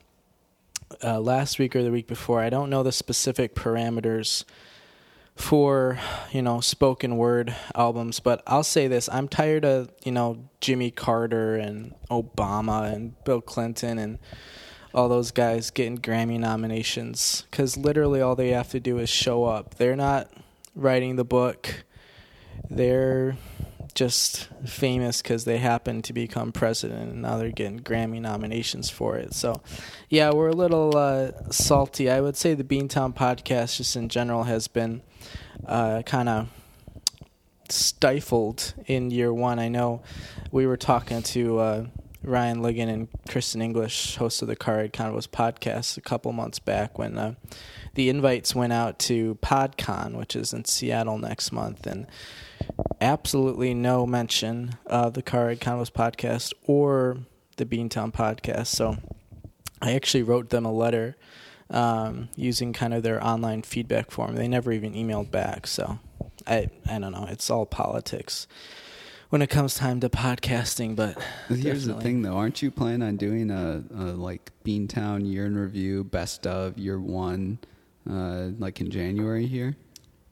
uh, 1.02 1.20
last 1.20 1.58
week 1.58 1.74
or 1.74 1.82
the 1.82 1.90
week 1.90 2.06
before. 2.06 2.40
I 2.40 2.50
don't 2.50 2.68
know 2.68 2.82
the 2.82 2.92
specific 2.92 3.54
parameters 3.54 4.44
for 5.34 5.98
you 6.30 6.42
know 6.42 6.60
spoken 6.60 7.16
word 7.16 7.56
albums 7.74 8.20
but 8.20 8.42
i'll 8.46 8.62
say 8.62 8.86
this 8.86 9.08
i'm 9.10 9.26
tired 9.26 9.64
of 9.64 9.90
you 10.04 10.12
know 10.12 10.36
jimmy 10.60 10.90
carter 10.90 11.56
and 11.56 11.94
obama 12.10 12.92
and 12.92 13.14
bill 13.24 13.40
clinton 13.40 13.96
and 13.96 14.18
all 14.92 15.08
those 15.08 15.30
guys 15.30 15.70
getting 15.70 15.96
grammy 15.96 16.38
nominations 16.38 17.46
because 17.50 17.78
literally 17.78 18.20
all 18.20 18.36
they 18.36 18.50
have 18.50 18.68
to 18.68 18.78
do 18.78 18.98
is 18.98 19.08
show 19.08 19.44
up 19.44 19.76
they're 19.76 19.96
not 19.96 20.30
writing 20.76 21.16
the 21.16 21.24
book 21.24 21.82
they're 22.68 23.34
just 23.92 24.48
famous 24.66 25.22
because 25.22 25.44
they 25.44 25.58
happen 25.58 26.02
to 26.02 26.12
become 26.12 26.52
president 26.52 27.12
and 27.12 27.22
now 27.22 27.36
they're 27.38 27.50
getting 27.50 27.80
Grammy 27.80 28.20
nominations 28.20 28.90
for 28.90 29.16
it. 29.16 29.34
So, 29.34 29.62
yeah, 30.08 30.32
we're 30.32 30.48
a 30.48 30.54
little 30.54 30.96
uh, 30.96 31.32
salty. 31.50 32.10
I 32.10 32.20
would 32.20 32.36
say 32.36 32.54
the 32.54 32.64
Beantown 32.64 33.14
podcast, 33.14 33.76
just 33.76 33.96
in 33.96 34.08
general, 34.08 34.44
has 34.44 34.68
been 34.68 35.02
uh, 35.66 36.02
kind 36.02 36.28
of 36.28 36.48
stifled 37.68 38.74
in 38.86 39.10
year 39.10 39.32
one. 39.32 39.58
I 39.58 39.68
know 39.68 40.02
we 40.50 40.66
were 40.66 40.76
talking 40.76 41.22
to 41.22 41.58
uh, 41.58 41.86
Ryan 42.22 42.60
Ligon 42.60 42.88
and 42.88 43.08
Kristen 43.28 43.62
English, 43.62 44.16
host 44.16 44.42
of 44.42 44.48
the 44.48 44.56
Card 44.56 44.92
Convos 44.92 45.26
podcast, 45.26 45.96
a 45.96 46.00
couple 46.00 46.32
months 46.32 46.58
back 46.58 46.98
when 46.98 47.18
uh, 47.18 47.34
the 47.94 48.08
invites 48.08 48.54
went 48.54 48.72
out 48.72 48.98
to 49.00 49.36
PodCon, 49.42 50.14
which 50.16 50.36
is 50.36 50.52
in 50.52 50.64
Seattle 50.64 51.18
next 51.18 51.50
month, 51.52 51.86
and 51.86 52.06
absolutely 53.00 53.74
no 53.74 54.06
mention 54.06 54.76
of 54.86 55.14
the 55.14 55.22
Card 55.22 55.60
Convos 55.60 55.90
podcast 55.90 56.52
or 56.64 57.18
the 57.56 57.66
Beantown 57.66 58.12
podcast. 58.12 58.68
So 58.68 58.96
I 59.80 59.92
actually 59.92 60.22
wrote 60.22 60.50
them 60.50 60.64
a 60.64 60.72
letter 60.72 61.16
um, 61.70 62.28
using 62.36 62.72
kind 62.72 62.94
of 62.94 63.02
their 63.02 63.24
online 63.24 63.62
feedback 63.62 64.10
form. 64.10 64.36
They 64.36 64.48
never 64.48 64.72
even 64.72 64.94
emailed 64.94 65.30
back. 65.30 65.66
So 65.66 65.98
I 66.46 66.68
I 66.88 66.98
don't 66.98 67.12
know. 67.12 67.26
It's 67.28 67.50
all 67.50 67.66
politics 67.66 68.46
when 69.30 69.40
it 69.40 69.48
comes 69.48 69.74
time 69.74 69.98
to 70.00 70.10
podcasting. 70.10 70.94
But 70.94 71.16
here's 71.48 71.86
the 71.86 71.94
thing, 72.00 72.22
though. 72.22 72.34
Aren't 72.34 72.62
you 72.62 72.70
planning 72.70 73.02
on 73.02 73.16
doing 73.16 73.50
a, 73.50 73.82
a 73.94 74.12
like 74.12 74.52
Beantown 74.64 75.26
year 75.26 75.46
in 75.46 75.56
review, 75.56 76.04
best 76.04 76.46
of 76.46 76.78
year 76.78 77.00
one, 77.00 77.58
uh, 78.08 78.50
like 78.58 78.80
in 78.80 78.90
January 78.90 79.46
here? 79.46 79.76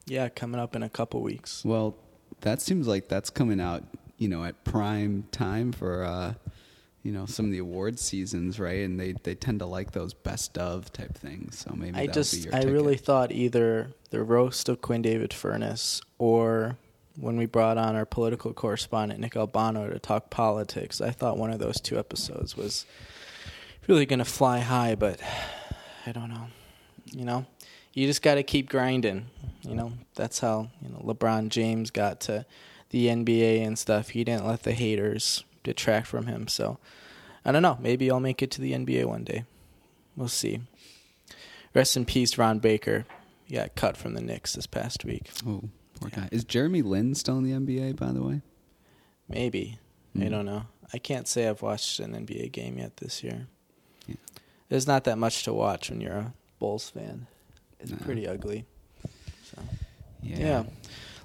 Yeah, 0.06 0.28
coming 0.28 0.60
up 0.60 0.76
in 0.76 0.82
a 0.82 0.88
couple 0.90 1.22
weeks. 1.22 1.64
Well, 1.64 1.96
that 2.40 2.60
seems 2.60 2.86
like 2.86 3.08
that's 3.08 3.30
coming 3.30 3.60
out, 3.60 3.84
you 4.18 4.28
know, 4.28 4.44
at 4.44 4.64
prime 4.64 5.24
time 5.32 5.72
for, 5.72 6.04
uh, 6.04 6.34
you 7.02 7.12
know, 7.12 7.26
some 7.26 7.46
of 7.46 7.52
the 7.52 7.58
award 7.58 7.98
seasons, 7.98 8.58
right? 8.58 8.84
And 8.84 8.98
they, 8.98 9.12
they 9.12 9.34
tend 9.34 9.60
to 9.60 9.66
like 9.66 9.92
those 9.92 10.12
best 10.12 10.58
of 10.58 10.92
type 10.92 11.16
things. 11.16 11.58
So 11.58 11.74
maybe 11.74 11.98
I 11.98 12.06
just 12.06 12.46
I 12.48 12.60
ticket. 12.60 12.72
really 12.72 12.96
thought 12.96 13.32
either 13.32 13.92
the 14.10 14.22
roast 14.22 14.68
of 14.68 14.80
Quinn 14.80 15.02
David 15.02 15.32
Furness 15.32 16.02
or 16.18 16.76
when 17.16 17.36
we 17.36 17.46
brought 17.46 17.78
on 17.78 17.96
our 17.96 18.06
political 18.06 18.52
correspondent 18.52 19.20
Nick 19.20 19.36
Albano 19.36 19.88
to 19.90 19.98
talk 19.98 20.30
politics, 20.30 21.00
I 21.00 21.10
thought 21.10 21.36
one 21.38 21.52
of 21.52 21.58
those 21.58 21.80
two 21.80 21.98
episodes 21.98 22.56
was 22.56 22.86
really 23.86 24.06
going 24.06 24.18
to 24.18 24.24
fly 24.24 24.60
high, 24.60 24.94
but 24.94 25.20
I 26.06 26.12
don't 26.12 26.28
know. 26.28 26.46
You 27.12 27.24
know, 27.24 27.46
you 27.92 28.06
just 28.06 28.22
got 28.22 28.36
to 28.36 28.42
keep 28.42 28.68
grinding. 28.68 29.26
You 29.62 29.74
know, 29.74 29.92
that's 30.14 30.38
how 30.40 30.70
you 30.82 30.88
know 30.90 30.98
LeBron 31.04 31.48
James 31.50 31.90
got 31.90 32.20
to 32.22 32.46
the 32.90 33.06
NBA 33.06 33.64
and 33.66 33.78
stuff. 33.78 34.10
He 34.10 34.24
didn't 34.24 34.46
let 34.46 34.62
the 34.62 34.72
haters 34.72 35.44
detract 35.62 36.06
from 36.06 36.26
him. 36.26 36.48
So 36.48 36.78
I 37.44 37.52
don't 37.52 37.62
know. 37.62 37.76
Maybe 37.80 38.10
I'll 38.10 38.20
make 38.20 38.42
it 38.42 38.50
to 38.52 38.60
the 38.60 38.72
NBA 38.72 39.04
one 39.04 39.24
day. 39.24 39.44
We'll 40.16 40.28
see. 40.28 40.60
Rest 41.74 41.96
in 41.96 42.04
peace, 42.04 42.36
Ron 42.38 42.58
Baker. 42.58 43.06
He 43.44 43.54
got 43.56 43.74
cut 43.74 43.96
from 43.96 44.14
the 44.14 44.20
Knicks 44.20 44.54
this 44.54 44.66
past 44.66 45.04
week. 45.04 45.30
Oh, 45.46 45.64
poor 46.00 46.08
Yeah. 46.10 46.20
guy. 46.22 46.28
Is 46.32 46.44
Jeremy 46.44 46.82
Lin 46.82 47.14
still 47.14 47.38
in 47.38 47.44
the 47.44 47.52
NBA, 47.52 47.92
by 47.92 48.12
the 48.12 48.22
way? 48.22 48.40
Maybe. 49.28 49.78
I 50.16 50.24
Hmm. 50.24 50.30
don't 50.30 50.46
know. 50.46 50.62
I 50.92 50.98
can't 50.98 51.28
say 51.28 51.46
I've 51.48 51.62
watched 51.62 52.00
an 52.00 52.14
NBA 52.14 52.48
game 52.48 52.78
yet 52.78 52.96
this 52.96 53.22
year. 53.22 53.46
Yeah. 54.08 54.16
There's 54.68 54.86
not 54.88 55.04
that 55.04 55.18
much 55.18 55.44
to 55.44 55.52
watch 55.52 55.90
when 55.90 56.00
you're 56.00 56.12
a 56.16 56.34
Bulls 56.58 56.90
fan. 56.90 57.26
It's 57.82 57.90
No. 57.90 57.96
pretty 57.98 58.26
ugly. 58.26 58.64
So 59.44 59.62
Yeah. 60.22 60.38
yeah. 60.38 60.64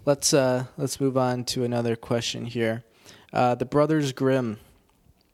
Let's 0.06 0.34
uh 0.34 0.66
let's 0.78 1.00
move 1.00 1.18
on 1.18 1.44
to 1.46 1.64
another 1.64 1.96
question 1.96 2.46
here. 2.46 2.84
Uh, 3.34 3.56
the 3.56 3.66
Brothers 3.66 4.12
Grimm. 4.14 4.60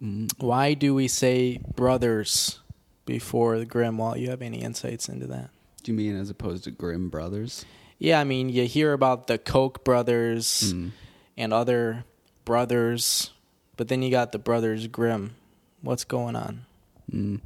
Mm. 0.02 0.32
Why 0.40 0.74
do 0.74 0.96
we 0.96 1.08
say 1.08 1.60
brothers 1.76 2.60
before 3.06 3.60
the 3.60 3.66
Grimm? 3.66 3.98
Well, 4.00 4.18
you 4.18 4.30
have 4.30 4.42
any 4.42 4.62
insights 4.62 5.08
into 5.10 5.28
that? 5.28 5.52
Do 5.84 5.92
you 5.92 5.98
mean 5.98 6.16
as 6.16 6.30
opposed 6.30 6.64
to 6.64 6.72
Grimm 6.72 7.10
Brothers? 7.10 7.66
Yeah, 8.00 8.20
I 8.20 8.24
mean, 8.24 8.50
you 8.50 8.66
hear 8.66 8.94
about 8.94 9.28
the 9.28 9.38
Koch 9.38 9.84
brothers 9.84 10.74
Mm. 10.74 10.92
and 11.38 11.54
other 11.54 12.06
brothers, 12.46 13.32
but 13.78 13.88
then 13.90 14.02
you 14.02 14.10
got 14.10 14.32
the 14.32 14.40
Brothers 14.40 14.88
Grimm. 14.88 15.36
What's 15.82 16.04
going 16.04 16.36
on? 16.36 16.66
Mm. 17.12 17.42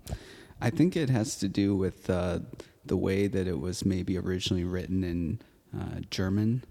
I 0.62 0.70
think 0.70 0.96
it 0.96 1.10
has 1.10 1.36
to 1.40 1.50
do 1.50 1.76
with 1.76 2.10
uh, 2.10 2.40
the 2.86 2.98
way 2.98 3.28
that 3.28 3.48
it 3.48 3.60
was 3.60 3.86
maybe 3.86 4.18
originally 4.18 4.64
written 4.64 5.04
in 5.04 5.40
uh, 5.78 6.02
German. 6.10 6.64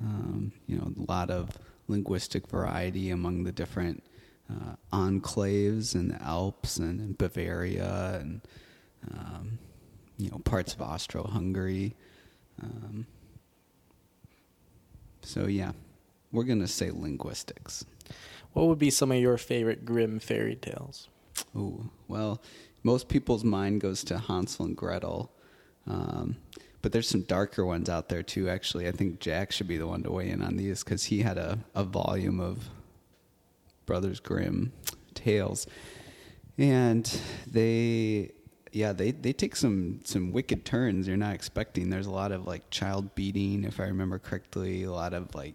Um, 0.00 0.52
you 0.66 0.76
know, 0.76 0.92
a 0.96 1.10
lot 1.10 1.30
of 1.30 1.50
linguistic 1.88 2.48
variety 2.48 3.10
among 3.10 3.44
the 3.44 3.52
different 3.52 4.02
uh, 4.50 4.74
enclaves 4.92 5.94
in 5.94 6.08
the 6.08 6.22
Alps 6.22 6.76
and 6.78 7.00
in 7.00 7.12
Bavaria 7.14 8.18
and 8.20 8.40
um, 9.12 9.58
you 10.18 10.30
know 10.30 10.38
parts 10.38 10.74
of 10.74 10.82
Austro-Hungary. 10.82 11.94
Um, 12.62 13.06
so 15.22 15.46
yeah, 15.46 15.72
we're 16.32 16.44
gonna 16.44 16.68
say 16.68 16.90
linguistics. 16.90 17.84
What 18.52 18.66
would 18.66 18.78
be 18.78 18.90
some 18.90 19.12
of 19.12 19.18
your 19.18 19.38
favorite 19.38 19.84
Grimm 19.84 20.18
fairy 20.18 20.56
tales? 20.56 21.08
Ooh, 21.56 21.90
well, 22.08 22.42
most 22.82 23.08
people's 23.08 23.44
mind 23.44 23.80
goes 23.80 24.04
to 24.04 24.18
Hansel 24.18 24.66
and 24.66 24.76
Gretel, 24.76 25.30
um, 25.86 26.36
but 26.82 26.92
there's 26.92 27.08
some 27.08 27.22
darker 27.22 27.64
ones 27.64 27.88
out 27.88 28.08
there 28.08 28.22
too. 28.22 28.48
Actually, 28.48 28.88
I 28.88 28.92
think 28.92 29.20
Jack 29.20 29.52
should 29.52 29.68
be 29.68 29.78
the 29.78 29.86
one 29.86 30.02
to 30.02 30.10
weigh 30.10 30.30
in 30.30 30.42
on 30.42 30.56
these 30.56 30.82
because 30.82 31.04
he 31.04 31.20
had 31.20 31.38
a, 31.38 31.60
a 31.74 31.84
volume 31.84 32.40
of 32.40 32.68
Brothers 33.86 34.20
Grimm 34.20 34.72
tales, 35.14 35.66
and 36.58 37.04
they, 37.46 38.32
yeah, 38.72 38.92
they 38.92 39.12
they 39.12 39.32
take 39.32 39.54
some 39.54 40.00
some 40.04 40.32
wicked 40.32 40.64
turns 40.64 41.06
you're 41.06 41.16
not 41.16 41.34
expecting. 41.34 41.88
There's 41.88 42.06
a 42.06 42.12
lot 42.12 42.32
of 42.32 42.46
like 42.46 42.68
child 42.70 43.14
beating, 43.14 43.64
if 43.64 43.78
I 43.78 43.84
remember 43.84 44.18
correctly. 44.18 44.82
A 44.82 44.92
lot 44.92 45.14
of 45.14 45.34
like 45.34 45.54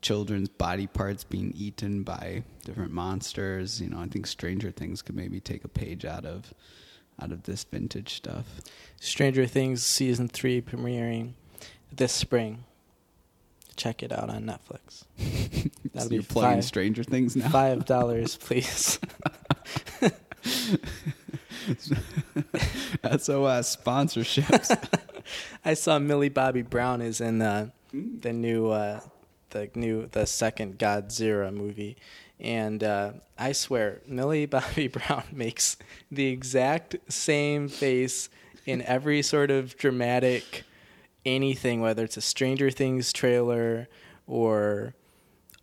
children's 0.00 0.48
body 0.48 0.86
parts 0.86 1.24
being 1.24 1.52
eaten 1.56 2.02
by 2.02 2.42
different 2.64 2.92
monsters. 2.92 3.80
You 3.80 3.88
know, 3.88 4.00
I 4.00 4.06
think 4.06 4.26
Stranger 4.26 4.70
Things 4.70 5.00
could 5.02 5.16
maybe 5.16 5.40
take 5.40 5.64
a 5.64 5.68
page 5.68 6.04
out 6.04 6.26
of 6.26 6.52
out 7.20 7.32
of 7.32 7.44
this 7.44 7.64
vintage 7.64 8.14
stuff. 8.14 8.46
Stranger 9.00 9.46
Things 9.46 9.82
season 9.82 10.28
three 10.28 10.60
premiering 10.60 11.32
this 11.94 12.12
spring. 12.12 12.64
Check 13.76 14.02
it 14.02 14.12
out 14.12 14.28
on 14.30 14.44
Netflix. 14.44 15.04
That'll 15.92 16.02
So 16.02 16.08
be 16.08 16.14
you're 16.16 16.24
plugging 16.24 16.56
five- 16.58 16.64
Stranger 16.64 17.04
Things 17.04 17.36
now. 17.36 17.48
Five 17.48 17.84
dollars, 17.86 18.36
please. 18.36 18.98
SOS 23.04 23.76
sponsorships. 23.76 24.76
I 25.64 25.74
saw 25.74 25.98
Millie 25.98 26.28
Bobby 26.28 26.62
Brown 26.62 27.02
is 27.02 27.20
in 27.20 27.38
the 27.38 27.70
the 27.92 28.32
new 28.32 28.68
uh, 28.68 29.00
the 29.50 29.70
new 29.74 30.06
the 30.12 30.26
second 30.26 30.78
Godzilla 30.78 31.52
movie, 31.52 31.96
and 32.40 32.82
uh, 32.84 33.12
I 33.38 33.52
swear 33.52 34.00
Millie 34.06 34.46
Bobby 34.46 34.88
Brown 34.88 35.24
makes 35.32 35.76
the 36.10 36.26
exact 36.26 36.96
same 37.08 37.68
face 37.68 38.28
in 38.66 38.82
every 38.82 39.22
sort 39.22 39.50
of 39.50 39.76
dramatic 39.76 40.64
anything, 41.24 41.80
whether 41.80 42.04
it's 42.04 42.16
a 42.16 42.22
Stranger 42.22 42.70
Things 42.70 43.12
trailer 43.12 43.88
or 44.26 44.94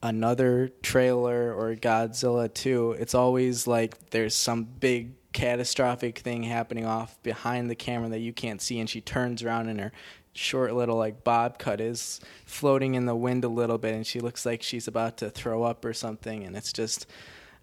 another 0.01 0.69
trailer 0.81 1.53
or 1.53 1.75
Godzilla 1.75 2.53
2, 2.53 2.93
it's 2.99 3.15
always 3.15 3.67
like 3.67 4.11
there's 4.11 4.35
some 4.35 4.63
big 4.63 5.13
catastrophic 5.33 6.19
thing 6.19 6.43
happening 6.43 6.85
off 6.85 7.21
behind 7.21 7.69
the 7.69 7.75
camera 7.75 8.07
that 8.09 8.19
you 8.19 8.31
can't 8.31 8.61
see 8.61 8.79
and 8.79 8.89
she 8.89 9.01
turns 9.01 9.43
around 9.43 9.67
and 9.67 9.81
her 9.81 9.91
short 10.35 10.73
little 10.73 10.97
like 10.97 11.23
bob 11.23 11.57
cut 11.57 11.79
is 11.81 12.19
floating 12.45 12.93
in 12.93 13.05
the 13.05 13.15
wind 13.15 13.43
a 13.43 13.47
little 13.47 13.77
bit 13.77 13.95
and 13.95 14.05
she 14.05 14.19
looks 14.19 14.45
like 14.45 14.61
she's 14.61 14.87
about 14.87 15.15
to 15.17 15.29
throw 15.29 15.63
up 15.63 15.83
or 15.85 15.93
something 15.93 16.43
and 16.43 16.55
it's 16.55 16.73
just 16.73 17.07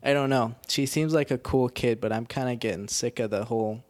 I 0.05 0.13
don't 0.15 0.31
know. 0.31 0.57
She 0.67 0.87
seems 0.87 1.15
like 1.15 1.31
a 1.31 1.39
cool 1.39 1.69
kid, 1.69 2.01
but 2.01 2.13
I'm 2.13 2.27
kind 2.27 2.51
of 2.51 2.59
getting 2.59 2.89
sick 2.89 3.21
of 3.21 3.31
the 3.31 3.45
whole 3.45 3.85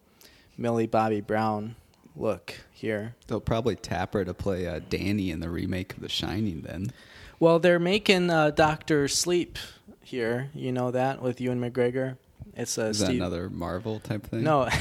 Millie 0.58 0.86
Bobby 0.86 1.22
Brown 1.22 1.74
look 2.14 2.54
here. 2.70 3.14
They'll 3.26 3.40
probably 3.40 3.76
tap 3.76 4.12
her 4.12 4.24
to 4.24 4.34
play 4.34 4.66
uh, 4.66 4.80
Danny 4.90 5.30
in 5.30 5.40
the 5.40 5.48
remake 5.48 5.94
of 5.94 6.00
The 6.00 6.10
Shining. 6.10 6.62
Then 6.62 6.92
Well, 7.40 7.58
they're 7.58 7.78
making 7.78 8.28
uh, 8.28 8.50
Doctor 8.50 9.08
Sleep 9.08 9.58
here. 10.02 10.50
You 10.54 10.70
know 10.72 10.90
that 10.90 11.22
with 11.22 11.40
Ewan 11.40 11.60
McGregor. 11.60 12.18
It's 12.54 12.76
a 12.76 12.88
is 12.88 12.98
that 12.98 13.06
Steve- 13.06 13.20
another 13.20 13.48
Marvel 13.48 13.98
type 13.98 14.26
thing? 14.26 14.42
no. 14.42 14.68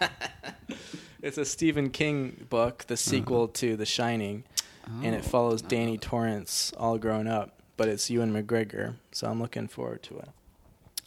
it's 1.24 1.38
a 1.38 1.44
Stephen 1.44 1.90
King 1.90 2.46
book, 2.50 2.84
the 2.86 2.94
uh-huh. 2.94 2.96
sequel 2.96 3.48
to 3.48 3.76
The 3.76 3.86
Shining. 3.86 4.44
and 5.02 5.14
it 5.14 5.22
Oh, 5.24 5.28
follows 5.28 5.62
Danny. 5.62 5.96
Torrance 5.96 6.70
all 6.76 6.98
grown 6.98 7.26
up, 7.26 7.58
but 7.78 7.88
it's 7.88 8.10
Ewan 8.10 8.32
McGregor, 8.34 8.96
so 9.12 9.26
I'm 9.28 9.40
looking 9.40 9.66
forward 9.66 10.02
to 10.04 10.18
it. 10.18 10.28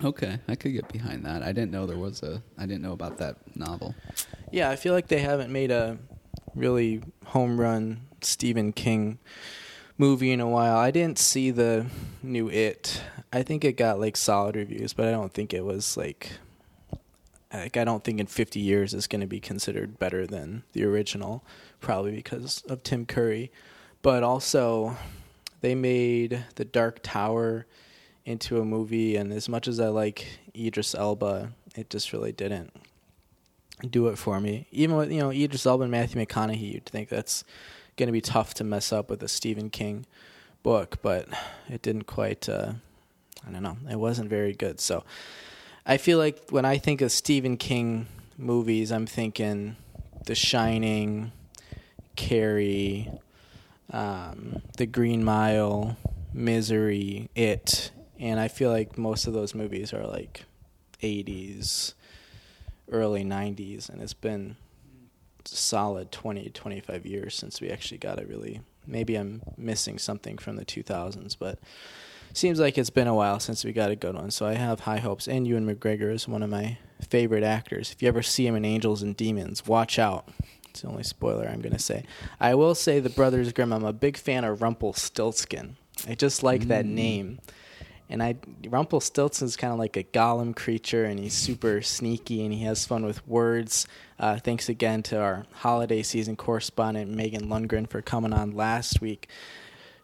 Okay, 0.04 0.40
I 0.48 0.56
could 0.56 0.74
get 0.74 0.92
behind 0.92 1.26
that. 1.26 1.44
I 1.44 1.52
didn't 1.52 1.72
know 1.72 1.86
there 1.86 1.98
was 1.98 2.22
a. 2.24 2.42
I 2.58 2.66
didn't 2.66 2.82
know 2.82 2.94
about 2.94 3.18
that 3.20 3.38
novel. 3.56 3.96
Yeah, 4.52 4.70
I 4.70 4.76
feel 4.76 4.94
like 4.94 5.08
they 5.08 5.20
haven't 5.20 5.52
made 5.52 5.72
a 5.72 5.98
really 6.56 7.02
home 7.28 7.60
run 7.60 8.02
Stephen 8.22 8.74
King 8.74 9.20
movie 9.98 10.32
in 10.32 10.40
a 10.40 10.48
while. 10.50 10.78
I 10.78 10.92
didn't 10.92 11.20
see 11.20 11.52
the 11.52 11.86
new 12.24 12.50
It. 12.50 13.02
I 13.34 13.44
think 13.44 13.64
it 13.64 13.74
got 13.78 14.00
like 14.00 14.18
solid 14.18 14.56
reviews, 14.56 14.94
but 14.94 15.08
I 15.08 15.12
don't 15.12 15.34
think 15.34 15.54
it 15.54 15.66
was 15.66 15.98
like 15.98 16.32
like 17.54 17.78
I 17.78 17.84
don't 17.84 18.04
think 18.04 18.20
in 18.20 18.28
50 18.28 18.60
years 18.60 18.94
it's 18.94 19.08
going 19.08 19.22
to 19.22 19.28
be 19.28 19.40
considered 19.40 20.00
better 20.00 20.28
than 20.28 20.64
the 20.74 20.84
original, 20.84 21.44
probably 21.80 22.12
because 22.12 22.64
of 22.70 22.84
Tim 22.84 23.06
Curry. 23.06 23.52
But 24.02 24.24
also 24.24 24.98
they 25.62 25.76
made 25.76 26.46
The 26.56 26.66
Dark 26.66 27.00
Tower 27.04 27.66
into 28.26 28.60
a 28.60 28.66
movie 28.66 29.16
and 29.16 29.32
as 29.32 29.48
much 29.48 29.68
as 29.68 29.80
I 29.80 29.88
like 29.88 30.40
Idris 30.56 30.94
Elba, 30.94 31.54
it 31.76 31.90
just 31.90 32.12
really 32.12 32.32
didn't 32.32 32.74
do 33.90 34.08
it 34.08 34.18
for 34.18 34.40
me. 34.40 34.68
Even 34.72 34.96
with 34.98 35.12
you 35.12 35.20
know 35.20 35.32
Idris 35.32 35.66
Elba 35.66 35.84
and 35.84 35.92
Matthew 35.92 36.24
McConaughey, 36.24 36.74
you'd 36.74 36.86
think 36.86 37.10
that's 37.10 37.44
going 37.96 38.08
to 38.08 38.14
be 38.14 38.22
tough 38.22 38.54
to 38.56 38.64
mess 38.64 38.92
up 38.92 39.10
with 39.10 39.24
a 39.24 39.28
Stephen 39.28 39.70
King 39.70 40.06
book, 40.64 40.98
but 41.02 41.28
it 41.70 41.82
didn't 41.82 42.04
quite. 42.04 42.50
Uh, 42.50 42.74
I 43.48 43.52
don't 43.52 43.64
know. 43.64 43.78
It 43.90 43.98
wasn't 43.98 44.30
very 44.30 44.54
good. 44.54 44.80
So 44.80 45.04
I 45.90 45.96
feel 45.96 46.18
like 46.18 46.50
when 46.50 46.66
I 46.66 46.80
think 46.80 47.00
of 47.00 47.14
Stephen 47.14 47.56
King 47.56 48.08
movies, 48.38 48.92
I'm 48.92 49.06
thinking 49.06 49.78
The 50.26 50.36
Shining, 50.36 51.32
Carrie, 52.18 53.10
um, 53.92 54.62
The 54.76 54.86
Green 54.86 55.24
Mile, 55.24 55.96
Misery, 56.34 57.30
It, 57.36 57.92
and 58.20 58.38
I 58.38 58.50
feel 58.50 58.70
like 58.70 58.98
most 58.98 59.28
of 59.28 59.34
those 59.34 59.56
movies 59.56 59.94
are 59.94 60.06
like 60.06 60.44
80s 61.02 61.94
early 62.92 63.24
90s 63.24 63.88
and 63.88 64.02
it's 64.02 64.14
been 64.14 64.58
solid 65.46 66.12
20 66.12 66.50
25 66.50 67.06
years 67.06 67.36
since 67.36 67.62
we 67.62 67.70
actually 67.70 67.98
got 67.98 68.20
it 68.20 68.28
really. 68.28 68.60
Maybe 68.86 69.16
i'm 69.16 69.42
missing 69.58 70.00
something 70.00 70.38
from 70.38 70.56
the 70.56 70.64
2000s 70.64 71.36
but 71.38 71.60
seems 72.38 72.60
like 72.60 72.78
it's 72.78 72.90
been 72.90 73.08
a 73.08 73.16
while 73.16 73.40
since 73.40 73.64
we 73.66 73.72
got 73.74 73.90
a 73.92 73.96
good 73.96 74.16
one 74.16 74.30
so 74.32 74.46
i 74.46 74.54
have 74.54 74.82
high 74.82 75.00
hopes 75.00 75.28
and 75.28 75.48
ewan 75.48 75.66
mcgregor 75.66 76.14
is 76.14 76.28
one 76.28 76.44
of 76.44 76.50
my 76.50 76.78
favorite 77.10 77.44
actors 77.44 77.92
if 77.92 78.02
you 78.02 78.08
ever 78.08 78.22
see 78.22 78.46
him 78.48 78.56
in 78.56 78.66
angels 78.66 79.02
and 79.04 79.16
demons 79.18 79.66
watch 79.66 79.98
out 80.00 80.30
it's 80.70 80.82
the 80.82 80.88
only 80.88 81.04
spoiler 81.04 81.48
i'm 81.48 81.62
going 81.62 81.74
to 81.74 81.80
say 81.80 82.04
i 82.40 82.54
will 82.56 82.76
say 82.76 83.00
the 83.00 83.10
brothers 83.10 83.52
grimm 83.54 83.72
i'm 83.74 83.84
a 83.86 83.94
big 83.94 84.18
fan 84.18 84.44
of 84.44 84.62
rumpelstiltskin 84.62 85.76
i 86.08 86.14
just 86.16 86.44
like 86.44 86.68
that 86.68 86.86
Mm. 86.86 86.90
name 86.90 87.40
and 88.10 88.24
I 88.24 88.36
Rumpelstiltskin's 88.66 89.58
kind 89.58 89.74
of 89.74 89.80
like 89.80 89.98
a 89.98 90.04
golem 90.06 90.56
creature, 90.56 91.04
and 91.04 91.20
he's 91.20 91.34
super 91.34 91.82
sneaky, 91.82 92.42
and 92.46 92.54
he 92.54 92.64
has 92.64 92.86
fun 92.86 93.06
with 93.06 93.28
words. 93.28 93.86
Uh, 94.18 94.38
thanks 94.38 94.70
again 94.70 95.04
to 95.04 95.20
our 95.20 95.46
holiday 95.56 96.02
season 96.04 96.38
correspondent 96.38 97.12
Megan 97.12 97.50
Lundgren 97.50 97.86
for 97.90 98.02
coming 98.02 98.32
on 98.32 98.52
last 98.52 99.02
week. 99.02 99.28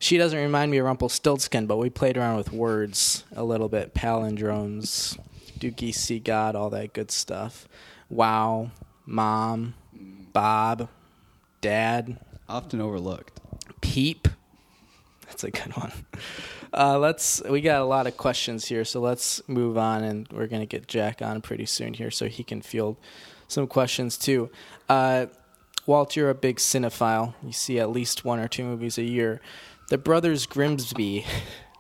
She 0.04 0.18
doesn't 0.18 0.38
remind 0.38 0.70
me 0.70 0.80
of 0.80 0.86
Rumpelstiltskin, 0.86 1.66
but 1.66 1.78
we 1.78 1.90
played 1.90 2.18
around 2.18 2.36
with 2.36 2.52
words 2.52 3.24
a 3.38 3.42
little 3.42 3.70
bit, 3.70 3.94
palindromes, 3.94 5.18
Dookie 5.58 5.96
See 5.96 6.20
God, 6.20 6.58
all 6.58 6.70
that 6.72 6.92
good 6.92 7.10
stuff. 7.10 7.70
Wow, 8.10 8.72
mom, 9.06 9.76
Bob, 10.34 10.90
dad, 11.62 12.20
Often 12.50 12.82
overlooked. 12.82 13.40
peep. 13.80 14.28
That's 15.26 15.46
a 15.46 15.52
good 15.52 15.74
one. 15.78 15.94
Uh, 16.74 17.00
let's. 17.00 17.42
We 17.50 17.62
got 17.62 17.80
a 17.80 17.86
lot 17.86 18.06
of 18.06 18.18
questions 18.18 18.66
here, 18.66 18.84
so 18.84 19.00
let's 19.00 19.42
move 19.48 19.78
on, 19.78 20.04
and 20.04 20.28
we're 20.34 20.48
gonna 20.48 20.66
get 20.66 20.86
Jack 20.86 21.22
on 21.22 21.40
pretty 21.40 21.66
soon 21.66 21.94
here, 21.94 22.12
so 22.12 22.28
he 22.28 22.44
can 22.44 22.62
field 22.62 22.98
some 23.48 23.68
questions 23.68 24.18
too. 24.18 24.50
Uh, 24.90 25.28
Walt, 25.86 26.16
you're 26.16 26.30
a 26.30 26.36
big 26.36 26.58
cinephile. 26.58 27.36
You 27.42 27.52
see 27.54 27.80
at 27.80 27.90
least 27.90 28.26
one 28.26 28.40
or 28.40 28.48
two 28.50 28.64
movies 28.64 28.98
a 28.98 29.04
year. 29.04 29.42
The 29.94 30.00
Brothers 30.00 30.48
Grimsby, 30.48 31.24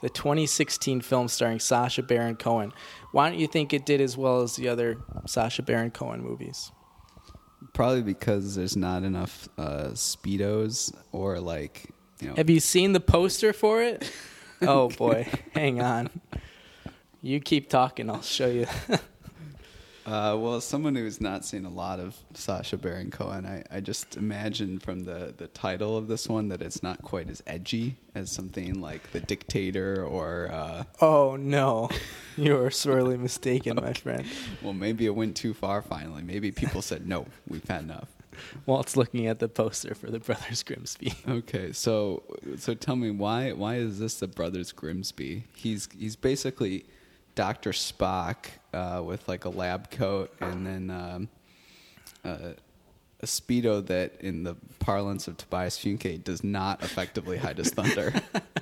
the 0.03 0.09
2016 0.11 1.01
film 1.01 1.27
starring 1.27 1.59
Sacha 1.59 2.03
Baron 2.03 2.35
Cohen. 2.35 2.71
Why 3.11 3.27
don't 3.27 3.39
you 3.39 3.47
think 3.47 3.73
it 3.73 3.87
did 3.87 4.01
as 4.01 4.15
well 4.15 4.41
as 4.41 4.55
the 4.55 4.69
other 4.69 4.99
Sacha 5.25 5.63
Baron 5.63 5.89
Cohen 5.89 6.21
movies? 6.21 6.71
Probably 7.73 8.03
because 8.03 8.53
there's 8.53 8.77
not 8.77 9.01
enough 9.01 9.49
uh, 9.57 9.93
speedos 9.93 10.93
or 11.11 11.39
like 11.39 11.89
you 12.19 12.27
know. 12.27 12.35
Have 12.35 12.51
you 12.51 12.59
seen 12.59 12.93
the 12.93 12.99
poster 12.99 13.51
for 13.51 13.81
it? 13.81 14.07
Oh 14.61 14.89
boy, 14.89 15.27
hang 15.55 15.81
on. 15.81 16.11
You 17.23 17.39
keep 17.39 17.67
talking, 17.67 18.11
I'll 18.11 18.21
show 18.21 18.45
you. 18.45 18.67
Uh, 20.05 20.35
well, 20.37 20.55
as 20.55 20.65
someone 20.65 20.95
who's 20.95 21.21
not 21.21 21.45
seen 21.45 21.63
a 21.65 21.69
lot 21.69 21.99
of 21.99 22.15
Sacha 22.33 22.75
Baron 22.77 23.09
Cohen, 23.09 23.45
I, 23.45 23.63
I 23.71 23.79
just 23.79 24.17
imagine 24.17 24.79
from 24.79 25.05
the, 25.05 25.33
the 25.37 25.47
title 25.47 25.95
of 25.95 26.07
this 26.09 26.27
one 26.27 26.49
that 26.49 26.61
it's 26.61 26.83
not 26.83 27.01
quite 27.01 27.29
as 27.29 27.41
edgy 27.47 27.95
as 28.13 28.29
something 28.29 28.81
like 28.81 29.11
The 29.13 29.21
Dictator 29.21 30.03
or, 30.05 30.49
uh, 30.51 30.83
oh 30.99 31.37
no, 31.37 31.89
you 32.37 32.57
are 32.57 32.69
sorely 32.69 33.15
mistaken, 33.15 33.77
my 33.77 33.93
friend. 33.93 34.25
well, 34.61 34.73
maybe 34.73 35.05
it 35.05 35.15
went 35.15 35.37
too 35.37 35.53
far 35.53 35.81
finally. 35.81 36.21
Maybe 36.21 36.51
people 36.51 36.81
said, 36.81 37.07
no, 37.07 37.25
we've 37.47 37.67
had 37.67 37.83
enough. 37.83 38.09
Walt's 38.65 38.97
looking 38.97 39.27
at 39.27 39.39
the 39.39 39.47
poster 39.47 39.93
for 39.95 40.09
the 40.09 40.19
Brothers 40.19 40.63
Grimsby. 40.63 41.13
Okay, 41.27 41.71
so 41.71 42.23
so 42.57 42.73
tell 42.73 42.95
me 42.95 43.11
why 43.11 43.51
why 43.51 43.75
is 43.75 43.99
this 43.99 44.15
the 44.15 44.27
Brothers 44.27 44.71
Grimsby? 44.71 45.45
He's 45.55 45.87
he's 45.97 46.15
basically 46.15 46.85
Doctor 47.35 47.71
Spock 47.71 48.45
uh, 48.73 49.01
with 49.03 49.27
like 49.27 49.45
a 49.45 49.49
lab 49.49 49.91
coat 49.91 50.33
and 50.39 50.65
then 50.65 50.89
um, 50.89 51.29
uh, 52.25 52.53
a 53.19 53.25
speedo 53.25 53.85
that, 53.87 54.19
in 54.19 54.43
the 54.43 54.55
parlance 54.79 55.27
of 55.27 55.37
Tobias 55.37 55.77
Funke, 55.77 56.23
does 56.23 56.43
not 56.43 56.83
effectively 56.83 57.37
hide 57.37 57.57
his 57.57 57.69
thunder. 57.69 58.13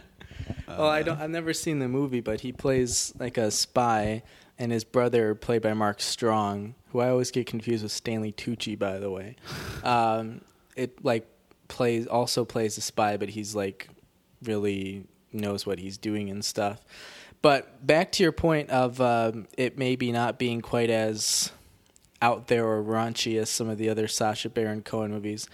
well, 0.67 0.88
I 0.88 1.02
don't. 1.02 1.19
I've 1.19 1.30
never 1.30 1.54
seen 1.54 1.80
the 1.80 1.88
movie, 1.88 2.21
but 2.21 2.41
he 2.41 2.52
plays 2.52 3.13
like 3.19 3.38
a 3.38 3.50
spy, 3.50 4.24
and 4.60 4.71
his 4.71 4.84
brother, 4.84 5.34
played 5.34 5.63
by 5.63 5.74
Mark 5.74 6.00
Strong, 6.00 6.76
who 6.89 7.00
I 7.00 7.10
always 7.10 7.32
get 7.32 7.47
confused 7.47 7.84
with 7.84 7.91
Stanley 7.91 8.32
Tucci, 8.32 8.78
by 8.78 9.00
the 9.00 9.10
way. 9.10 9.36
Um, 9.84 10.41
it 10.76 11.04
like 11.04 11.28
plays 11.67 12.06
also 12.06 12.45
plays 12.45 12.78
a 12.78 12.82
spy, 12.82 13.17
but 13.17 13.30
he's 13.30 13.56
like 13.56 13.89
really 14.43 15.06
knows 15.34 15.65
what 15.65 15.80
he's 15.80 15.97
doing 15.97 16.30
and 16.30 16.45
stuff. 16.45 16.80
But 17.41 17.86
back 17.86 18.12
to 18.13 18.23
your 18.23 18.32
point 18.32 18.69
of 18.69 19.01
um, 19.01 19.47
it 19.58 19.77
maybe 19.77 20.12
not 20.12 20.38
being 20.38 20.62
quite 20.62 20.89
as 20.89 21.51
out 22.21 22.47
there 22.47 22.67
or 22.67 22.84
raunchy 22.84 23.39
as 23.39 23.49
some 23.49 23.67
of 23.67 23.77
the 23.77 23.89
other 23.89 24.08
Sacha 24.08 24.49
Baron 24.49 24.84
Cohen 24.84 25.12
movies. 25.12 25.47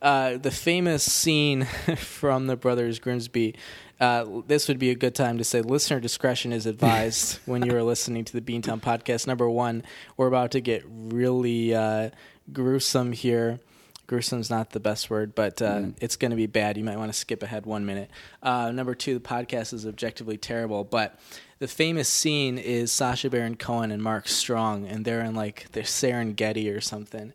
Uh, 0.00 0.36
the 0.36 0.50
famous 0.50 1.10
scene 1.10 1.64
from 1.96 2.46
the 2.46 2.56
Brothers 2.56 2.98
Grimsby. 2.98 3.54
Uh, 4.00 4.42
this 4.46 4.68
would 4.68 4.78
be 4.78 4.90
a 4.90 4.94
good 4.94 5.14
time 5.14 5.38
to 5.38 5.44
say 5.44 5.60
listener 5.62 6.00
discretion 6.00 6.52
is 6.52 6.66
advised 6.66 7.38
when 7.46 7.64
you 7.64 7.74
are 7.76 7.82
listening 7.82 8.24
to 8.24 8.38
the 8.38 8.40
Beantown 8.40 8.82
podcast. 8.82 9.26
Number 9.26 9.48
one, 9.48 9.82
we're 10.16 10.26
about 10.26 10.50
to 10.52 10.60
get 10.60 10.82
really 10.86 11.74
uh, 11.74 12.10
gruesome 12.52 13.12
here. 13.12 13.60
Gruesome's 14.06 14.50
not 14.50 14.70
the 14.70 14.80
best 14.80 15.08
word, 15.08 15.34
but 15.34 15.62
uh, 15.62 15.76
Mm. 15.76 15.94
it's 16.00 16.16
going 16.16 16.30
to 16.30 16.36
be 16.36 16.46
bad. 16.46 16.76
You 16.76 16.84
might 16.84 16.98
want 16.98 17.12
to 17.12 17.18
skip 17.18 17.42
ahead 17.42 17.64
one 17.66 17.86
minute. 17.86 18.10
Uh, 18.42 18.70
number 18.70 18.94
two, 18.94 19.14
the 19.14 19.20
podcast 19.20 19.72
is 19.72 19.86
objectively 19.86 20.36
terrible, 20.36 20.84
but 20.84 21.18
the 21.58 21.68
famous 21.68 22.08
scene 22.08 22.58
is 22.58 22.92
Sacha 22.92 23.30
Baron 23.30 23.56
Cohen 23.56 23.90
and 23.90 24.02
Mark 24.02 24.28
Strong, 24.28 24.86
and 24.86 25.04
they're 25.04 25.22
in 25.22 25.34
like 25.34 25.70
their 25.72 25.84
Serengeti 25.84 26.74
or 26.76 26.80
something, 26.82 27.32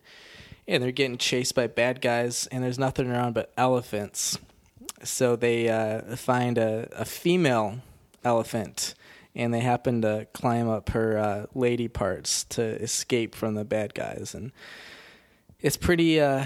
and 0.68 0.82
they're 0.82 0.92
getting 0.92 1.18
chased 1.18 1.54
by 1.56 1.66
bad 1.66 2.00
guys, 2.00 2.46
and 2.52 2.62
there's 2.62 2.78
nothing 2.78 3.10
around 3.10 3.34
but 3.34 3.52
elephants. 3.56 4.38
So 5.02 5.34
they 5.34 5.68
uh, 5.68 6.14
find 6.16 6.56
a, 6.58 6.88
a 6.92 7.04
female 7.04 7.78
elephant, 8.22 8.94
and 9.34 9.52
they 9.52 9.60
happen 9.60 10.02
to 10.02 10.26
climb 10.34 10.68
up 10.68 10.90
her 10.90 11.18
uh, 11.18 11.46
lady 11.54 11.88
parts 11.88 12.44
to 12.50 12.62
escape 12.62 13.34
from 13.34 13.54
the 13.54 13.64
bad 13.64 13.94
guys, 13.94 14.34
and 14.34 14.52
it's 15.62 15.76
pretty 15.76 16.20
uh, 16.20 16.44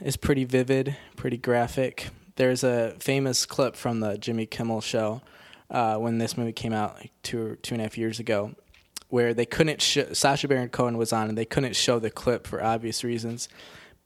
it's 0.00 0.16
pretty 0.16 0.44
vivid, 0.44 0.96
pretty 1.16 1.36
graphic. 1.36 2.08
There's 2.36 2.64
a 2.64 2.94
famous 2.98 3.46
clip 3.46 3.76
from 3.76 4.00
the 4.00 4.16
Jimmy 4.18 4.46
Kimmel 4.46 4.80
show 4.80 5.22
uh, 5.70 5.96
when 5.96 6.18
this 6.18 6.36
movie 6.36 6.52
came 6.52 6.72
out 6.72 6.96
like 6.96 7.12
two 7.22 7.56
two 7.62 7.74
and 7.74 7.80
a 7.80 7.84
half 7.84 7.98
years 7.98 8.18
ago, 8.18 8.52
where 9.08 9.34
they 9.34 9.46
couldn't 9.46 9.80
sh- 9.82 9.98
Sacha 10.12 10.48
Baron 10.48 10.68
Cohen 10.68 10.98
was 10.98 11.12
on 11.12 11.28
and 11.28 11.38
they 11.38 11.44
couldn't 11.44 11.76
show 11.76 11.98
the 11.98 12.10
clip 12.10 12.46
for 12.46 12.62
obvious 12.62 13.04
reasons. 13.04 13.48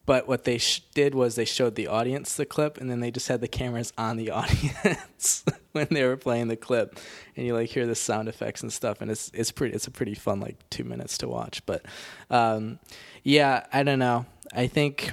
But 0.07 0.29
what 0.29 0.45
they 0.45 0.59
sh- 0.59 0.83
did 0.93 1.15
was 1.15 1.35
they 1.35 1.47
showed 1.47 1.77
the 1.77 1.87
audience 1.87 2.35
the 2.35 2.45
clip, 2.45 2.79
and 2.79 2.91
then 2.91 3.01
they 3.01 3.11
just 3.11 3.27
had 3.27 3.41
the 3.41 3.49
cameras 3.49 3.91
on 3.97 4.19
the 4.19 4.31
audience 4.33 5.45
when 5.73 5.87
they 5.91 6.05
were 6.05 6.19
playing 6.19 6.49
the 6.49 6.57
clip, 6.57 6.99
and 7.37 7.47
you 7.47 7.55
like 7.55 7.71
hear 7.71 7.87
the 7.87 7.95
sound 7.95 8.29
effects 8.29 8.63
and 8.63 8.71
stuff, 8.73 9.01
and 9.01 9.11
it's 9.11 9.31
it's 9.33 9.51
pretty 9.51 9.75
it's 9.75 9.87
a 9.87 9.91
pretty 9.91 10.15
fun 10.15 10.41
like 10.41 10.59
two 10.69 10.85
minutes 10.85 11.19
to 11.19 11.29
watch. 11.29 11.65
But 11.65 11.87
um, 12.31 12.79
yeah, 13.23 13.65
I 13.73 13.83
don't 13.83 13.99
know. 13.99 14.27
I 14.55 14.67
think 14.67 15.13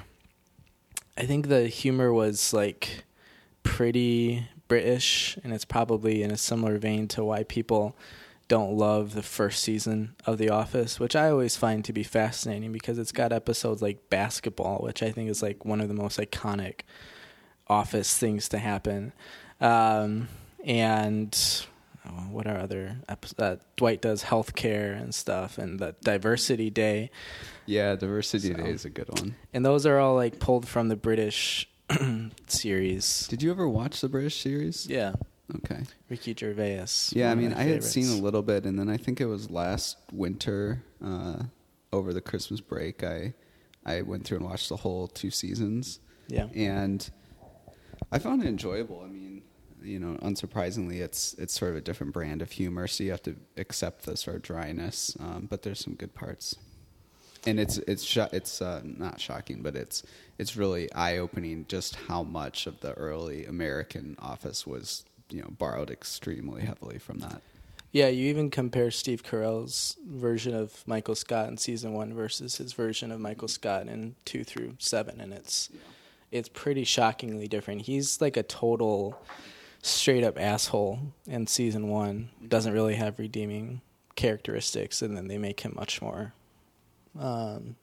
I 1.17 1.25
think 1.25 1.47
the 1.47 1.67
humor 1.67 2.13
was 2.13 2.53
like 2.53 3.03
pretty 3.63 4.47
British, 4.67 5.37
and 5.43 5.53
it's 5.53 5.65
probably 5.65 6.23
in 6.23 6.31
a 6.31 6.37
similar 6.37 6.77
vein 6.77 7.07
to 7.09 7.23
why 7.23 7.43
people 7.43 7.95
don't 8.47 8.73
love 8.77 9.13
the 9.13 9.23
first 9.23 9.63
season 9.63 10.15
of 10.25 10.37
The 10.37 10.49
Office, 10.49 10.99
which 10.99 11.15
I 11.15 11.29
always 11.29 11.55
find 11.55 11.83
to 11.85 11.93
be 11.93 12.03
fascinating 12.03 12.71
because 12.71 12.99
it's 12.99 13.11
got 13.11 13.31
episodes 13.31 13.81
like 13.81 14.09
basketball, 14.09 14.79
which 14.79 15.01
I 15.01 15.11
think 15.11 15.29
is 15.29 15.41
like 15.41 15.65
one 15.65 15.81
of 15.81 15.87
the 15.87 15.93
most 15.93 16.19
iconic 16.19 16.81
Office 17.67 18.17
things 18.17 18.49
to 18.49 18.57
happen. 18.57 19.13
Um, 19.59 20.27
and 20.65 21.65
what 22.31 22.47
are 22.47 22.57
other 22.57 22.97
episodes? 23.07 23.39
Uh, 23.39 23.55
Dwight 23.77 24.01
does 24.01 24.23
healthcare 24.23 24.99
and 25.01 25.13
stuff, 25.13 25.57
and 25.57 25.79
the 25.79 25.95
Diversity 26.03 26.69
Day. 26.69 27.11
Yeah, 27.65 27.95
Diversity 27.95 28.49
So- 28.49 28.55
Day 28.55 28.69
is 28.69 28.85
a 28.85 28.89
good 28.89 29.09
one. 29.09 29.35
And 29.53 29.65
those 29.65 29.85
are 29.85 29.99
all 29.99 30.15
like 30.15 30.39
pulled 30.39 30.67
from 30.67 30.87
the 30.89 30.95
British 30.95 31.69
series. 32.47 33.27
Did 33.27 33.43
you 33.43 33.51
ever 33.51 33.67
watch 33.67 34.01
the 34.01 34.09
British 34.09 34.39
series? 34.41 34.87
Yeah, 34.87 35.13
Okay. 35.57 35.83
Ricky 36.09 36.33
Gervais. 36.37 36.85
Yeah, 37.11 37.29
I 37.31 37.35
mean, 37.35 37.53
I 37.53 37.63
had 37.63 37.83
seen 37.83 38.07
a 38.07 38.21
little 38.21 38.41
bit, 38.41 38.65
and 38.65 38.79
then 38.79 38.89
I 38.89 38.95
think 38.97 39.19
it 39.19 39.25
was 39.25 39.49
last 39.49 39.97
winter, 40.11 40.81
uh, 41.03 41.43
over 41.91 42.13
the 42.13 42.21
Christmas 42.21 42.61
break, 42.61 43.03
I 43.03 43.33
I 43.85 44.01
went 44.03 44.23
through 44.25 44.37
and 44.37 44.45
watched 44.45 44.69
the 44.69 44.77
whole 44.77 45.07
two 45.07 45.29
seasons, 45.31 45.99
Yeah, 46.29 46.47
and 46.55 47.09
I 48.11 48.19
found 48.19 48.43
it 48.43 48.47
enjoyable. 48.47 49.01
I 49.03 49.07
mean, 49.07 49.20
you 49.81 49.99
know, 49.99 50.17
unsurprisingly, 50.21 50.99
it's 50.99 51.33
it's 51.35 51.57
sort 51.57 51.71
of 51.71 51.77
a 51.77 51.81
different 51.81 52.13
brand 52.13 52.41
of 52.41 52.51
humor, 52.51 52.87
so 52.87 53.03
you 53.03 53.11
have 53.11 53.23
to 53.23 53.35
accept 53.57 54.05
the 54.05 54.15
sort 54.17 54.35
of 54.37 54.41
dryness, 54.41 55.15
um, 55.19 55.47
but 55.49 55.63
there's 55.63 55.79
some 55.79 55.93
good 55.95 56.13
parts. 56.13 56.55
And 57.45 57.59
it's 57.59 57.77
it's 57.79 58.03
sho- 58.03 58.29
it's 58.31 58.61
uh, 58.61 58.81
not 58.83 59.19
shocking, 59.19 59.61
but 59.63 59.75
it's 59.75 60.03
it's 60.37 60.55
really 60.55 60.91
eye 60.93 61.17
opening 61.17 61.65
just 61.67 61.95
how 61.95 62.21
much 62.23 62.67
of 62.67 62.79
the 62.81 62.93
early 62.93 63.45
American 63.45 64.15
Office 64.19 64.67
was 64.67 65.05
you 65.29 65.41
know 65.41 65.49
borrowed 65.57 65.89
extremely 65.89 66.61
heavily 66.61 66.99
from 66.99 67.19
that. 67.19 67.41
yeah. 67.91 68.07
You 68.09 68.29
even 68.29 68.51
compare 68.51 68.91
Steve 68.91 69.23
Carell's 69.23 69.97
version 70.07 70.53
of 70.53 70.83
Michael 70.85 71.15
Scott 71.15 71.49
in 71.49 71.57
season 71.57 71.93
one 71.93 72.13
versus 72.13 72.57
his 72.57 72.73
version 72.73 73.11
of 73.11 73.19
Michael 73.19 73.47
Scott 73.47 73.87
in 73.87 74.15
two 74.23 74.43
through 74.43 74.75
seven, 74.77 75.19
and 75.19 75.33
it's 75.33 75.69
it's 76.31 76.47
pretty 76.47 76.83
shockingly 76.83 77.47
different. 77.47 77.81
He's 77.81 78.21
like 78.21 78.37
a 78.37 78.43
total 78.43 79.19
straight 79.81 80.23
up 80.23 80.39
asshole 80.39 80.99
in 81.27 81.47
season 81.47 81.87
one. 81.87 82.29
Doesn't 82.47 82.73
really 82.73 82.95
have 82.95 83.19
redeeming 83.19 83.81
characteristics, 84.15 85.01
and 85.01 85.15
then 85.15 85.27
they 85.27 85.37
make 85.37 85.61
him 85.61 85.73
much 85.75 86.01
more. 86.01 86.33
Um, 87.19 87.75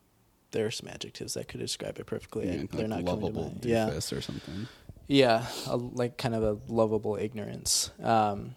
there 0.50 0.66
are 0.66 0.70
some 0.70 0.88
adjectives 0.88 1.34
that 1.34 1.48
could 1.48 1.60
describe 1.60 1.98
it 1.98 2.06
perfectly. 2.06 2.46
Yeah, 2.48 2.64
they're 2.72 2.88
not 2.88 3.04
coming 3.04 3.06
to 3.06 3.12
lovable 3.12 3.42
mind. 3.42 3.64
Yeah, 3.64 3.90
or 3.90 4.00
something. 4.00 4.68
yeah, 5.06 5.46
a, 5.66 5.76
like 5.76 6.16
kind 6.16 6.34
of 6.34 6.42
a 6.42 6.58
lovable 6.72 7.16
ignorance. 7.16 7.90
Um, 8.02 8.54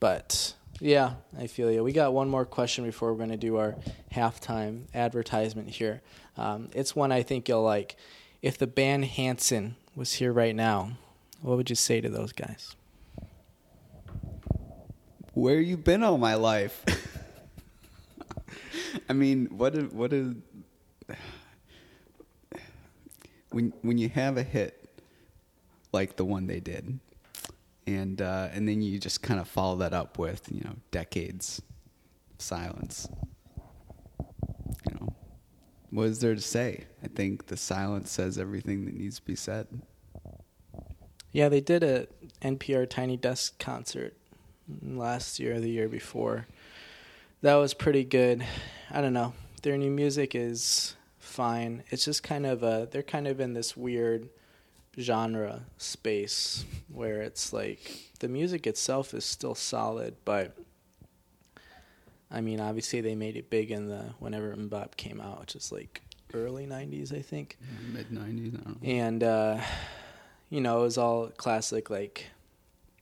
but 0.00 0.54
yeah, 0.80 1.14
I 1.38 1.46
feel 1.46 1.70
you. 1.70 1.84
We 1.84 1.92
got 1.92 2.12
one 2.12 2.28
more 2.28 2.44
question 2.44 2.84
before 2.84 3.12
we're 3.12 3.18
going 3.18 3.30
to 3.30 3.36
do 3.36 3.56
our 3.56 3.76
halftime 4.12 4.82
advertisement 4.94 5.70
here. 5.70 6.02
Um, 6.36 6.70
it's 6.74 6.96
one 6.96 7.12
I 7.12 7.22
think 7.22 7.48
you'll 7.48 7.62
like. 7.62 7.96
If 8.42 8.58
the 8.58 8.66
band 8.66 9.06
Hanson 9.06 9.76
was 9.94 10.14
here 10.14 10.32
right 10.32 10.54
now, 10.54 10.98
what 11.44 11.58
would 11.58 11.68
you 11.68 11.76
say 11.76 12.00
to 12.00 12.08
those 12.08 12.32
guys? 12.32 12.74
Where 15.34 15.60
you 15.60 15.76
been 15.76 16.02
all 16.02 16.16
my 16.16 16.36
life? 16.36 16.82
I 19.10 19.12
mean, 19.12 19.48
what 19.50 19.76
a, 19.76 19.82
what 19.82 20.14
a 20.14 20.34
when 23.50 23.74
when 23.82 23.98
you 23.98 24.08
have 24.08 24.38
a 24.38 24.42
hit 24.42 25.02
like 25.92 26.16
the 26.16 26.24
one 26.24 26.46
they 26.46 26.60
did, 26.60 26.98
and 27.86 28.22
uh, 28.22 28.48
and 28.52 28.66
then 28.66 28.80
you 28.80 28.98
just 28.98 29.20
kind 29.20 29.38
of 29.38 29.46
follow 29.46 29.76
that 29.76 29.92
up 29.92 30.18
with 30.18 30.50
you 30.50 30.62
know 30.62 30.76
decades 30.92 31.60
of 32.32 32.40
silence. 32.40 33.06
You 34.88 34.96
know, 34.98 35.14
what 35.90 36.04
is 36.04 36.20
there 36.20 36.34
to 36.34 36.40
say? 36.40 36.86
I 37.02 37.08
think 37.08 37.48
the 37.48 37.58
silence 37.58 38.10
says 38.10 38.38
everything 38.38 38.86
that 38.86 38.94
needs 38.94 39.16
to 39.16 39.22
be 39.26 39.36
said. 39.36 39.66
Yeah, 41.34 41.48
they 41.48 41.60
did 41.60 41.82
a 41.82 42.06
NPR 42.42 42.88
Tiny 42.88 43.16
Desk 43.16 43.58
concert 43.58 44.14
last 44.82 45.40
year 45.40 45.56
or 45.56 45.60
the 45.60 45.68
year 45.68 45.88
before. 45.88 46.46
That 47.42 47.56
was 47.56 47.74
pretty 47.74 48.04
good. 48.04 48.46
I 48.88 49.00
don't 49.00 49.12
know. 49.12 49.34
Their 49.62 49.76
new 49.76 49.90
music 49.90 50.36
is 50.36 50.94
fine. 51.18 51.82
It's 51.90 52.04
just 52.04 52.22
kind 52.22 52.46
of 52.46 52.62
a 52.62 52.86
they're 52.88 53.02
kind 53.02 53.26
of 53.26 53.40
in 53.40 53.52
this 53.52 53.76
weird 53.76 54.28
genre 54.96 55.62
space 55.76 56.64
where 56.88 57.20
it's 57.20 57.52
like 57.52 58.12
the 58.20 58.28
music 58.28 58.64
itself 58.64 59.12
is 59.12 59.24
still 59.24 59.56
solid, 59.56 60.14
but 60.24 60.56
I 62.30 62.40
mean, 62.42 62.60
obviously 62.60 63.00
they 63.00 63.16
made 63.16 63.36
it 63.36 63.50
big 63.50 63.72
in 63.72 63.88
the 63.88 64.14
whenever 64.20 64.54
MMMBop 64.54 64.96
came 64.96 65.20
out, 65.20 65.40
which 65.40 65.56
is 65.56 65.72
like 65.72 66.00
early 66.32 66.64
90s, 66.66 67.12
I 67.12 67.22
think 67.22 67.58
Mid 67.92 68.12
nineties, 68.12 68.54
I 68.54 68.58
don't 68.58 68.82
know. 68.82 68.88
and 68.88 69.22
uh, 69.24 69.60
you 70.50 70.60
know 70.60 70.80
it 70.80 70.82
was 70.82 70.98
all 70.98 71.28
classic 71.36 71.90
like 71.90 72.26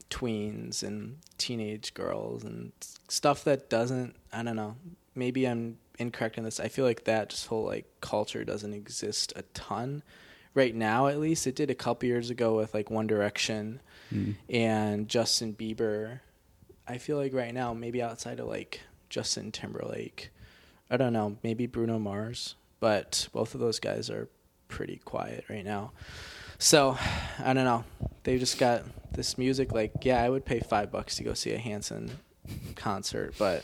tweens 0.09 0.83
and 0.83 1.17
teenage 1.37 1.93
girls 1.93 2.43
and 2.43 2.71
stuff 3.07 3.43
that 3.43 3.69
doesn't 3.69 4.15
i 4.31 4.43
don't 4.43 4.55
know 4.55 4.75
maybe 5.15 5.45
i'm 5.47 5.77
incorrect 5.99 6.39
in 6.39 6.43
this. 6.43 6.59
I 6.59 6.69
feel 6.69 6.85
like 6.85 7.03
that 7.03 7.29
just 7.29 7.45
whole 7.45 7.65
like 7.65 7.85
culture 8.01 8.43
doesn't 8.43 8.73
exist 8.73 9.31
a 9.35 9.43
ton. 9.53 10.01
Right 10.55 10.73
now 10.73 11.05
at 11.05 11.19
least 11.19 11.45
it 11.45 11.55
did 11.55 11.69
a 11.69 11.75
couple 11.75 12.07
years 12.09 12.31
ago 12.31 12.55
with 12.55 12.73
like 12.73 12.89
one 12.89 13.05
direction 13.07 13.79
Mm. 14.11 14.35
and 14.49 15.07
justin 15.07 15.53
bieber. 15.53 16.19
I 16.87 16.97
feel 16.97 17.17
like 17.17 17.31
right 17.33 17.53
now 17.53 17.73
maybe 17.75 18.01
outside 18.01 18.39
of 18.39 18.47
like 18.47 18.81
justin 19.09 19.51
timberlake 19.51 20.29
i 20.89 20.97
don't 20.97 21.13
know 21.13 21.37
maybe 21.43 21.67
bruno 21.67 21.97
mars 21.99 22.55
but 22.79 23.27
both 23.31 23.53
of 23.53 23.59
those 23.61 23.79
guys 23.79 24.09
are 24.09 24.27
pretty 24.67 24.97
quiet 25.05 25.45
right 25.49 25.63
now 25.63 25.91
so 26.63 26.97
i 27.39 27.53
don't 27.53 27.65
know. 27.65 27.83
They 28.23 28.37
just 28.39 28.57
got 28.57 28.83
this 29.11 29.37
music 29.37 29.71
like 29.73 29.91
yeah 30.03 30.23
i 30.23 30.29
would 30.29 30.45
pay 30.45 30.59
five 30.61 30.91
bucks 30.91 31.15
to 31.17 31.23
go 31.23 31.33
see 31.33 31.51
a 31.51 31.57
hanson 31.57 32.11
concert 32.75 33.33
but 33.37 33.63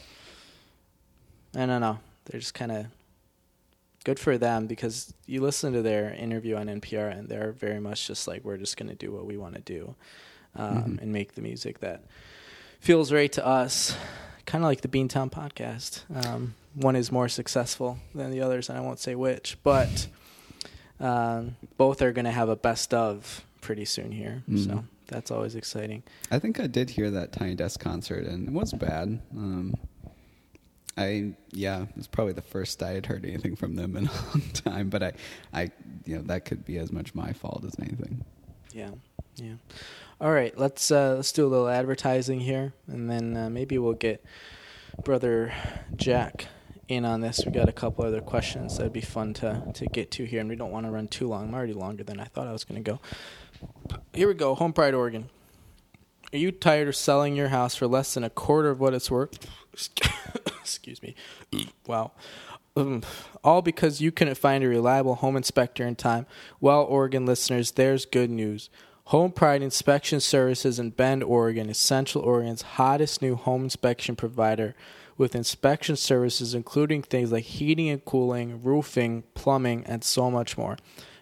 i 1.55 1.65
don't 1.65 1.81
know. 1.81 1.99
They're 2.25 2.39
just 2.39 2.53
kind 2.53 2.71
of 2.71 2.85
good 4.03 4.19
for 4.19 4.37
them 4.37 4.67
because 4.67 5.13
you 5.25 5.41
listen 5.41 5.73
to 5.73 5.81
their 5.81 6.11
interview 6.13 6.55
on 6.55 6.67
npr 6.67 7.11
and 7.17 7.27
they're 7.29 7.51
very 7.53 7.79
much 7.79 8.05
just 8.07 8.27
like 8.27 8.43
we're 8.43 8.57
just 8.57 8.77
going 8.77 8.89
to 8.89 8.95
do 8.95 9.11
what 9.11 9.25
we 9.25 9.37
want 9.37 9.55
to 9.55 9.61
do 9.61 9.95
um, 10.55 10.83
Mhm. 10.83 11.01
and 11.01 11.11
make 11.13 11.33
the 11.35 11.41
music 11.41 11.79
that 11.79 12.03
feels 12.79 13.11
right 13.11 13.31
to 13.33 13.45
us. 13.45 13.95
Kind 14.45 14.63
of 14.63 14.67
like 14.69 14.81
the 14.81 14.87
beantown 14.87 15.29
podcast. 15.29 16.03
Um, 16.25 16.55
one 16.73 16.95
is 16.95 17.11
more 17.11 17.27
successful 17.29 17.99
than 18.15 18.31
the 18.31 18.41
others 18.41 18.69
and 18.69 18.77
i 18.77 18.81
won't 18.81 18.99
say 18.99 19.13
which 19.15 19.57
but 19.63 20.07
um, 20.99 21.55
both 21.77 22.01
are 22.01 22.11
going 22.11 22.25
to 22.25 22.31
have 22.31 22.49
a 22.49 22.55
best 22.55 22.93
of 22.93 23.45
pretty 23.61 23.85
soon 23.85 24.11
here 24.11 24.43
Mhm. 24.49 24.65
so 24.65 24.83
that's 25.07 25.31
always 25.31 25.55
exciting 25.55 26.03
I 26.31 26.39
think 26.39 26.59
I 26.59 26.67
did 26.67 26.89
hear 26.91 27.09
that 27.11 27.31
Tiny 27.31 27.55
Desk 27.55 27.79
concert, 27.79 28.25
and 28.25 28.47
it 28.47 28.51
wasn't 28.53 28.81
bad. 28.81 29.19
Um, 29.35 29.73
I 30.97 31.33
yeah, 31.51 31.85
it's 31.95 32.07
probably 32.07 32.33
the 32.33 32.41
first 32.41 32.83
I 32.83 32.91
had 32.91 33.05
heard 33.05 33.23
anything 33.25 33.55
from 33.55 33.75
them 33.75 33.95
in 33.95 34.07
a 34.07 34.11
long 34.27 34.41
time. 34.53 34.89
But 34.89 35.01
I, 35.03 35.11
I 35.53 35.71
you 36.05 36.17
know 36.17 36.21
that 36.23 36.45
could 36.45 36.65
be 36.65 36.77
as 36.77 36.91
much 36.91 37.15
my 37.15 37.31
fault 37.33 37.63
as 37.65 37.75
anything. 37.79 38.23
Yeah, 38.73 38.91
yeah. 39.37 39.53
All 40.19 40.31
right, 40.31 40.57
let's 40.57 40.91
uh, 40.91 41.15
let's 41.15 41.31
do 41.31 41.45
a 41.45 41.47
little 41.47 41.69
advertising 41.69 42.41
here, 42.41 42.73
and 42.87 43.09
then 43.09 43.37
uh, 43.37 43.49
maybe 43.49 43.77
we'll 43.77 43.93
get 43.93 44.23
brother 45.05 45.53
Jack 45.95 46.47
in 46.89 47.05
on 47.05 47.21
this. 47.21 47.43
We 47.45 47.51
got 47.51 47.69
a 47.69 47.73
couple 47.73 48.03
other 48.03 48.21
questions 48.21 48.77
that'd 48.77 48.91
be 48.91 49.01
fun 49.01 49.33
to 49.35 49.63
to 49.73 49.85
get 49.85 50.11
to 50.11 50.25
here, 50.25 50.41
and 50.41 50.49
we 50.49 50.55
don't 50.55 50.71
want 50.71 50.85
to 50.85 50.91
run 50.91 51.07
too 51.07 51.27
long. 51.27 51.49
I'm 51.49 51.53
already 51.53 51.73
longer 51.73 52.03
than 52.03 52.19
I 52.19 52.25
thought 52.25 52.47
I 52.47 52.51
was 52.51 52.63
going 52.63 52.83
to 52.83 52.91
go. 52.91 52.99
Here 54.13 54.27
we 54.27 54.33
go. 54.33 54.55
Home 54.55 54.73
Pride, 54.73 54.93
Oregon. 54.93 55.29
Are 56.33 56.37
you 56.37 56.51
tired 56.51 56.87
of 56.87 56.95
selling 56.95 57.35
your 57.35 57.47
house 57.47 57.75
for 57.75 57.87
less 57.87 58.13
than 58.13 58.23
a 58.23 58.29
quarter 58.29 58.69
of 58.69 58.79
what 58.79 58.93
it's 58.93 59.09
worth? 59.09 59.49
Excuse 60.61 61.01
me. 61.01 61.15
wow. 61.87 62.11
Um, 62.75 63.01
all 63.43 63.61
because 63.61 63.99
you 63.99 64.11
couldn't 64.11 64.37
find 64.37 64.63
a 64.63 64.67
reliable 64.67 65.15
home 65.15 65.35
inspector 65.35 65.85
in 65.85 65.95
time. 65.95 66.27
Well, 66.61 66.83
Oregon 66.83 67.25
listeners, 67.25 67.71
there's 67.71 68.05
good 68.05 68.29
news. 68.29 68.69
Home 69.05 69.31
Pride 69.31 69.63
Inspection 69.63 70.19
Services 70.19 70.77
in 70.77 70.91
Bend, 70.91 71.23
Oregon 71.23 71.67
is 71.67 71.79
Central 71.79 72.23
Oregon's 72.23 72.61
hottest 72.61 73.23
new 73.23 73.35
home 73.35 73.63
inspection 73.63 74.15
provider 74.15 74.75
with 75.19 75.35
inspection 75.35 75.95
services 75.95 76.55
including 76.55 77.03
things 77.03 77.31
like 77.31 77.43
heating 77.43 77.89
and 77.89 78.03
cooling, 78.05 78.63
roofing, 78.63 79.23
plumbing, 79.35 79.83
and 79.85 80.03
so 80.03 80.31
much 80.31 80.57
more. 80.57 80.77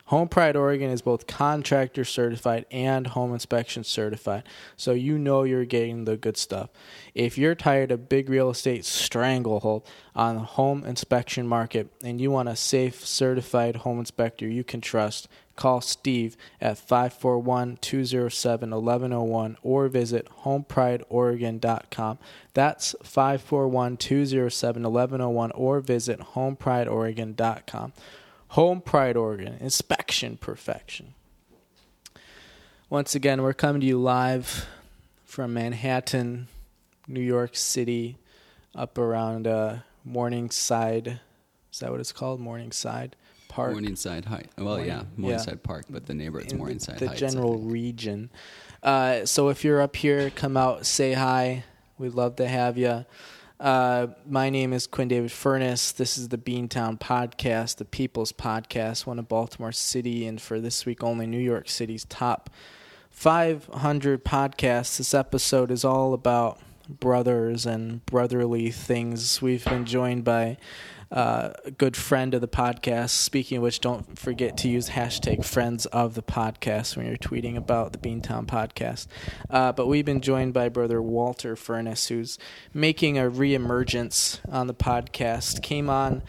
Home 0.05 0.29
Pride 0.29 0.55
Oregon 0.55 0.89
is 0.89 1.01
both 1.01 1.27
contractor 1.27 2.05
certified 2.05 2.65
and 2.71 3.07
home 3.07 3.33
inspection 3.33 3.83
certified, 3.83 4.43
so 4.77 4.93
you 4.93 5.19
know 5.19 5.43
you're 5.43 5.65
getting 5.65 6.05
the 6.05 6.15
good 6.15 6.37
stuff. 6.37 6.69
If 7.13 7.37
you're 7.37 7.55
tired 7.55 7.91
of 7.91 8.07
big 8.07 8.29
real 8.29 8.49
estate 8.49 8.85
stranglehold 8.85 9.85
on 10.15 10.35
the 10.35 10.41
home 10.43 10.85
inspection 10.85 11.45
market 11.45 11.91
and 12.05 12.21
you 12.21 12.31
want 12.31 12.47
a 12.47 12.55
safe, 12.55 13.05
certified 13.05 13.77
home 13.77 13.99
inspector 13.99 14.47
you 14.47 14.63
can 14.63 14.79
trust, 14.79 15.27
call 15.57 15.81
Steve 15.81 16.37
at 16.61 16.77
541 16.77 17.77
207 17.81 18.71
1101 18.71 19.57
or 19.61 19.89
visit 19.89 20.27
homeprideoregon.com. 20.43 22.17
That's 22.53 22.95
541 23.03 23.97
207 23.97 24.83
1101 24.83 25.51
or 25.51 25.79
visit 25.81 26.19
homeprideoregon.com. 26.19 27.93
Home 28.49 28.79
Pride 28.79 29.17
Oregon, 29.17 29.57
inspection 29.59 30.37
perfection. 30.37 31.13
Once 32.89 33.13
again, 33.13 33.41
we're 33.41 33.53
coming 33.53 33.81
to 33.81 33.87
you 33.87 33.99
live 33.99 34.65
from 35.25 35.53
Manhattan, 35.53 36.47
New 37.05 37.19
York 37.19 37.57
City, 37.57 38.17
up 38.73 38.97
around 38.97 39.45
uh, 39.45 39.79
Morningside. 40.05 41.19
Is 41.73 41.79
that 41.79 41.91
what 41.91 41.99
it's 41.99 42.13
called? 42.13 42.39
Morningside 42.39 43.17
Park. 43.57 43.71
Morningside 43.71 44.25
Heights. 44.25 44.53
Well, 44.57 44.79
yeah, 44.79 44.85
Morning- 44.97 45.11
Morningside 45.17 45.53
yeah. 45.55 45.59
Park, 45.67 45.85
but 45.89 46.05
the 46.05 46.13
neighborhood's 46.13 46.53
in 46.53 46.59
the- 46.59 46.63
Morningside 46.63 46.99
the, 46.99 47.07
Heights. 47.07 47.23
I 47.23 47.27
general 47.27 47.57
region. 47.57 48.29
Uh, 48.83 49.25
so 49.25 49.49
if 49.49 49.63
you're 49.63 49.81
up 49.81 49.95
here, 49.95 50.29
come 50.29 50.55
out, 50.55 50.85
say 50.85 51.13
hi. 51.13 51.63
We'd 51.97 52.13
love 52.13 52.35
to 52.35 52.47
have 52.47 52.77
you. 52.77 53.05
Uh, 53.59 54.07
my 54.29 54.51
name 54.51 54.71
is 54.73 54.85
Quinn 54.85 55.07
David 55.07 55.31
Furness. 55.31 55.91
This 55.91 56.19
is 56.19 56.29
the 56.29 56.37
Beantown 56.37 56.99
Podcast, 56.99 57.77
the 57.77 57.85
People's 57.85 58.31
Podcast, 58.31 59.07
one 59.07 59.17
of 59.17 59.27
Baltimore 59.27 59.71
City, 59.71 60.27
and 60.27 60.39
for 60.39 60.59
this 60.61 60.85
week 60.85 61.03
only, 61.03 61.25
New 61.25 61.39
York 61.39 61.67
City's 61.67 62.05
top 62.05 62.51
500 63.09 64.23
podcasts. 64.23 64.99
This 64.99 65.15
episode 65.15 65.71
is 65.71 65.83
all 65.83 66.13
about 66.13 66.59
brothers 66.87 67.65
and 67.65 68.05
brotherly 68.05 68.69
things. 68.69 69.41
We've 69.41 69.65
been 69.65 69.85
joined 69.85 70.23
by 70.23 70.57
uh, 71.11 71.51
a 71.65 71.71
good 71.71 71.95
friend 71.95 72.33
of 72.33 72.41
the 72.41 72.47
podcast. 72.47 73.09
Speaking 73.09 73.57
of 73.57 73.63
which, 73.63 73.79
don't 73.79 74.17
forget 74.17 74.57
to 74.57 74.69
use 74.69 74.89
hashtag 74.89 75.45
friends 75.45 75.85
of 75.87 76.15
the 76.15 76.23
podcast 76.23 76.97
when 76.97 77.05
you're 77.05 77.17
tweeting 77.17 77.55
about 77.55 77.93
the 77.93 77.97
Beantown 77.97 78.45
podcast. 78.45 79.07
Uh, 79.49 79.71
but 79.71 79.87
we've 79.87 80.05
been 80.05 80.21
joined 80.21 80.53
by 80.53 80.69
brother 80.69 81.01
Walter 81.01 81.55
Furness, 81.55 82.07
who's 82.07 82.37
making 82.73 83.17
a 83.17 83.23
reemergence 83.23 84.39
on 84.51 84.67
the 84.67 84.73
podcast. 84.73 85.61
Came 85.61 85.89
on 85.89 86.23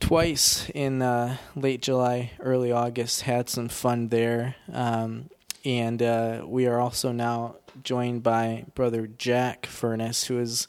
twice 0.00 0.70
in 0.70 1.02
uh, 1.02 1.36
late 1.54 1.82
July, 1.82 2.32
early 2.40 2.72
August. 2.72 3.22
Had 3.22 3.48
some 3.48 3.68
fun 3.68 4.08
there. 4.08 4.56
Um, 4.72 5.30
and 5.64 6.02
uh, 6.02 6.42
we 6.46 6.66
are 6.66 6.80
also 6.80 7.12
now 7.12 7.56
joined 7.82 8.22
by 8.22 8.64
brother 8.74 9.06
Jack 9.06 9.66
Furness, 9.66 10.24
who 10.24 10.38
is 10.38 10.66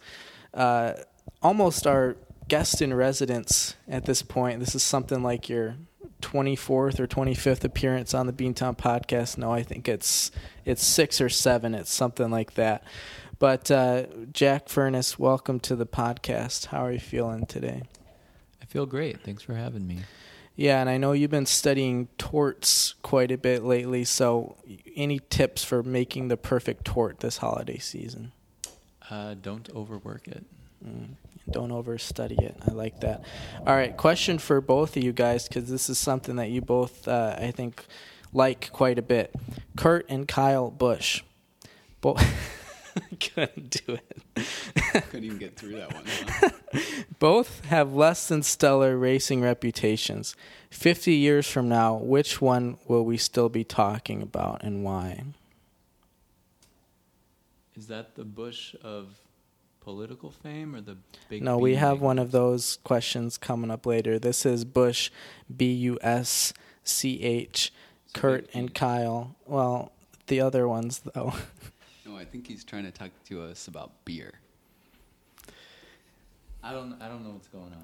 uh, 0.54 0.94
almost 1.42 1.88
our 1.88 2.18
guest 2.50 2.82
in 2.82 2.94
residence 2.94 3.76
at 3.88 4.06
this 4.06 4.22
point. 4.22 4.60
This 4.60 4.76
is 4.76 4.84
something 4.84 5.24
like 5.24 5.48
your 5.48 5.76
24th 6.22 7.00
or 7.00 7.08
25th 7.08 7.64
appearance 7.64 8.14
on 8.14 8.26
the 8.26 8.34
Beantown 8.34 8.78
podcast. 8.78 9.38
No, 9.38 9.54
I 9.54 9.64
think 9.64 9.88
it's 9.88 10.32
it's 10.66 10.84
six 10.84 11.22
or 11.22 11.30
seven. 11.30 11.74
It's 11.74 11.94
something 11.94 12.30
like 12.30 12.56
that. 12.56 12.84
But 13.38 13.72
uh, 13.72 14.04
Jack 14.34 14.68
Furness, 14.68 15.18
welcome 15.18 15.62
to 15.62 15.76
the 15.76 15.86
podcast. 15.86 16.68
How 16.68 16.86
are 16.86 16.92
you 16.92 17.00
feeling 17.00 17.46
today? 17.46 17.84
I 18.62 18.66
feel 18.66 18.86
great. 18.86 19.22
Thanks 19.22 19.44
for 19.44 19.54
having 19.54 19.88
me. 19.88 20.00
Yeah, 20.56 20.82
and 20.82 20.90
I 20.90 20.98
know 20.98 21.14
you've 21.14 21.32
been 21.32 21.46
studying 21.46 22.10
torts 22.18 22.96
quite 23.02 23.32
a 23.32 23.38
bit 23.38 23.64
lately. 23.64 24.04
So, 24.04 24.58
any 24.94 25.20
tips 25.30 25.64
for 25.64 25.84
making 25.84 26.28
the 26.28 26.36
perfect 26.36 26.84
tort 26.84 27.22
this 27.22 27.38
holiday 27.38 27.78
season? 27.78 28.34
Uh, 29.10 29.36
don't 29.42 29.70
overwork 29.74 30.28
it. 30.28 30.44
Mm, 30.86 31.12
don't 31.52 31.72
overstudy 31.72 32.40
it. 32.42 32.56
I 32.68 32.72
like 32.72 33.00
that. 33.02 33.24
All 33.66 33.76
right, 33.76 33.96
question 33.96 34.38
for 34.38 34.62
both 34.62 34.96
of 34.98 35.04
you 35.04 35.12
guys 35.12 35.48
because 35.48 35.70
this 35.70 35.90
is 35.90 35.98
something 35.98 36.38
that 36.38 36.50
you 36.50 36.62
both, 36.62 37.08
uh, 37.08 37.36
I 37.38 37.52
think, 37.52 37.86
like 38.34 38.72
quite 38.72 38.98
a 39.00 39.02
bit. 39.02 39.34
Kurt 39.76 40.06
and 40.10 40.28
Kyle 40.28 40.70
Busch. 40.72 41.24
Both 42.02 42.24
couldn't 43.20 43.84
do 43.86 43.94
it. 43.94 44.46
Couldn't 45.10 45.26
even 45.26 45.38
get 45.38 45.56
through 45.56 45.76
that 45.76 45.94
one. 45.94 46.04
huh? 46.08 46.50
Both 47.20 47.66
have 47.66 47.94
less 47.94 48.28
than 48.28 48.44
stellar 48.44 48.98
racing 48.98 49.42
reputations. 49.42 50.36
50 50.70 51.14
years 51.14 51.48
from 51.48 51.68
now, 51.68 51.96
which 51.96 52.42
one 52.42 52.78
will 52.88 53.04
we 53.04 53.18
still 53.18 53.50
be 53.50 53.64
talking 53.64 54.22
about 54.22 54.64
and 54.64 54.84
why? 54.84 55.24
Is 57.76 57.88
that 57.88 58.16
the 58.16 58.26
Bush 58.26 58.76
of 58.84 59.20
political 59.90 60.30
fame 60.30 60.76
or 60.76 60.82
the 60.82 60.98
big? 61.30 61.42
No, 61.42 61.58
we 61.58 61.72
bean 61.72 61.80
have 61.80 62.00
one 62.00 62.20
of 62.20 62.32
those 62.32 62.78
questions 62.84 63.38
coming 63.40 63.72
up 63.72 63.88
later. 63.88 64.20
This 64.20 64.46
is 64.46 64.64
Bush, 64.64 65.10
B 65.56 65.72
U 65.74 65.98
S 66.02 66.54
C 66.84 67.22
H, 67.24 67.74
Kurt 68.14 68.46
big 68.48 68.56
and. 68.56 68.74
Kyle. 68.76 69.36
Well, 69.48 69.92
the 70.28 70.42
other 70.42 70.68
ones, 70.68 71.00
though. 71.14 71.34
No, 72.06 72.18
I 72.18 72.26
think 72.26 72.48
he's 72.48 72.64
trying 72.64 72.86
to 72.86 72.92
talk 72.92 73.12
to 73.28 73.44
us 73.44 73.68
about 73.68 73.92
beer. 74.04 74.34
I 76.64 76.72
don't. 76.72 77.00
I 77.00 77.08
don't 77.08 77.24
know 77.24 77.32
what's 77.32 77.48
going 77.48 77.66
on. 77.66 77.84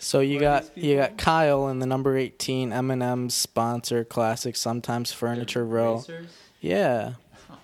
So 0.00 0.18
you 0.20 0.36
What 0.36 0.40
got 0.40 0.76
you 0.76 0.96
got? 0.96 1.16
Kyle 1.18 1.68
in 1.68 1.78
the 1.78 1.86
number 1.86 2.16
18 2.16 2.72
M&M's 2.72 3.34
sponsor 3.34 4.02
classic 4.04 4.56
sometimes 4.56 5.12
Furniture 5.12 5.64
Row. 5.64 6.04
Yeah. 6.60 7.12
Oh, 7.48 7.58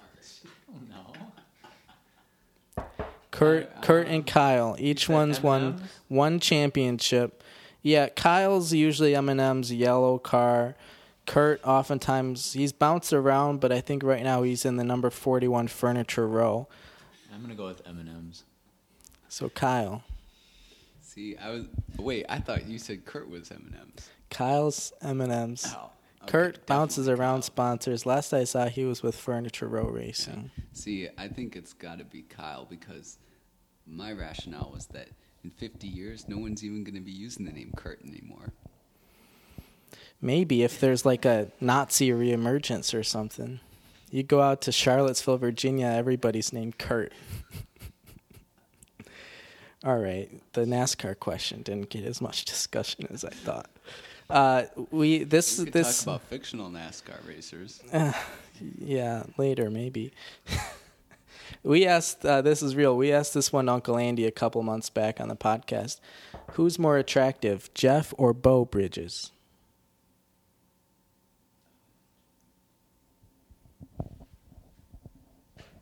no. 2.79 2.85
Kurt 3.37 3.71
Uh, 3.77 3.81
Kurt 3.83 4.07
um, 4.09 4.13
and 4.15 4.27
Kyle. 4.27 4.77
Each 4.79 5.09
one's 5.09 5.43
won 5.43 5.63
M&Ms? 5.65 5.83
one 6.09 6.41
championship. 6.41 7.43
Yeah, 7.83 8.09
Kyle's 8.09 8.73
usually 8.73 9.15
M&M's 9.15 9.73
yellow 9.73 10.19
car. 10.19 10.75
Kurt 11.27 11.61
oftentimes 11.65 12.53
he's 12.55 12.73
bounced 12.73 13.13
around, 13.13 13.61
but 13.61 13.73
I 13.73 13.81
think 13.81 14.03
right 14.03 14.23
now 14.23 14.43
he's 14.43 14.65
in 14.65 14.77
the 14.77 14.85
number 14.85 15.11
41 15.11 15.69
Furniture 15.69 16.27
Row. 16.27 16.69
I'm 17.35 17.43
gonna 17.43 17.55
go 17.55 17.67
with 17.67 17.83
M 17.87 17.99
and 17.99 18.09
M's. 18.09 18.45
So 19.29 19.49
Kyle, 19.49 20.03
See, 21.01 21.37
I 21.37 21.51
was. 21.51 21.65
Wait, 21.99 22.25
I 22.29 22.39
thought 22.39 22.67
you 22.67 22.79
said 22.79 23.05
Kurt 23.05 23.29
was 23.29 23.51
M&M's. 23.51 24.09
Kyle's 24.31 24.93
M&M's. 25.03 25.67
Oh, 25.77 25.91
okay, 26.27 26.33
Kurt 26.33 26.67
bounces 26.67 27.09
around 27.09 27.43
sponsors. 27.43 28.07
Last 28.07 28.33
I 28.33 28.45
saw, 28.45 28.67
he 28.69 28.85
was 28.85 29.03
with 29.03 29.17
Furniture 29.17 29.69
Row 29.69 29.89
Racing. 29.89 30.51
See, 30.73 31.09
I 31.17 31.29
think 31.29 31.57
it's 31.57 31.73
got 31.73 31.99
to 31.99 32.05
be 32.05 32.23
Kyle 32.23 32.67
because 32.69 33.19
my 33.87 34.13
rationale 34.13 34.71
was 34.75 34.87
that 34.89 35.09
in 35.45 35.51
50 35.51 35.87
years, 35.87 36.29
no 36.29 36.39
one's 36.39 36.65
even 36.65 36.83
going 36.85 36.95
to 36.95 37.01
be 37.01 37.13
using 37.13 37.47
the 37.47 37.53
name 37.53 37.73
Kurt 37.77 38.01
anymore. 38.05 38.53
Maybe 40.21 40.63
if 40.63 40.81
there's 40.81 41.07
like 41.07 41.25
a 41.25 41.53
Nazi 41.61 42.11
reemergence 42.11 42.99
or 42.99 43.03
something. 43.03 43.61
You 44.11 44.23
go 44.23 44.41
out 44.41 44.63
to 44.63 44.73
Charlottesville, 44.73 45.37
Virginia, 45.37 45.87
everybody's 45.87 46.53
named 46.53 46.79
Kurt. 46.79 47.13
All 49.85 49.99
right, 49.99 50.31
the 50.53 50.65
NASCAR 50.65 51.19
question 51.19 51.63
didn't 51.63 51.91
get 51.91 52.05
as 52.05 52.21
much 52.21 52.45
discussion 52.45 53.07
as 53.11 53.25
I 53.25 53.31
thought. 53.31 53.71
Uh, 54.29 54.65
we 54.91 55.25
this 55.25 55.59
We 55.59 55.67
could 55.67 55.75
this 55.75 56.05
talk 56.05 56.17
about 56.17 56.29
fictional 56.29 56.71
NASCAR 56.71 57.27
racers. 57.27 57.81
yeah 58.79 59.25
later 59.37 59.71
maybe. 59.71 60.13
we 61.63 61.87
asked 61.87 62.25
uh, 62.25 62.43
this 62.43 62.63
is 62.63 62.75
real. 62.75 62.97
We 62.97 63.13
asked 63.13 63.35
this 63.35 63.53
one 63.53 63.69
Uncle 63.69 63.97
Andy 63.99 64.27
a 64.27 64.31
couple 64.31 64.63
months 64.63 64.91
back 64.91 65.21
on 65.21 65.29
the 65.29 65.37
podcast. 65.37 66.01
Who's 66.53 66.79
more 66.79 66.97
attractive, 66.97 67.73
Jeff 67.75 68.15
or 68.17 68.33
Beau 68.33 68.65
Bridges? 68.65 69.31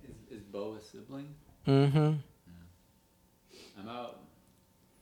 Is, 0.03 0.39
is 0.39 0.45
Beau 0.45 0.77
a 0.79 0.81
sibling? 0.81 1.35
Mm-hmm. 1.67 2.15
I'm 3.79 3.89
out. 3.89 4.21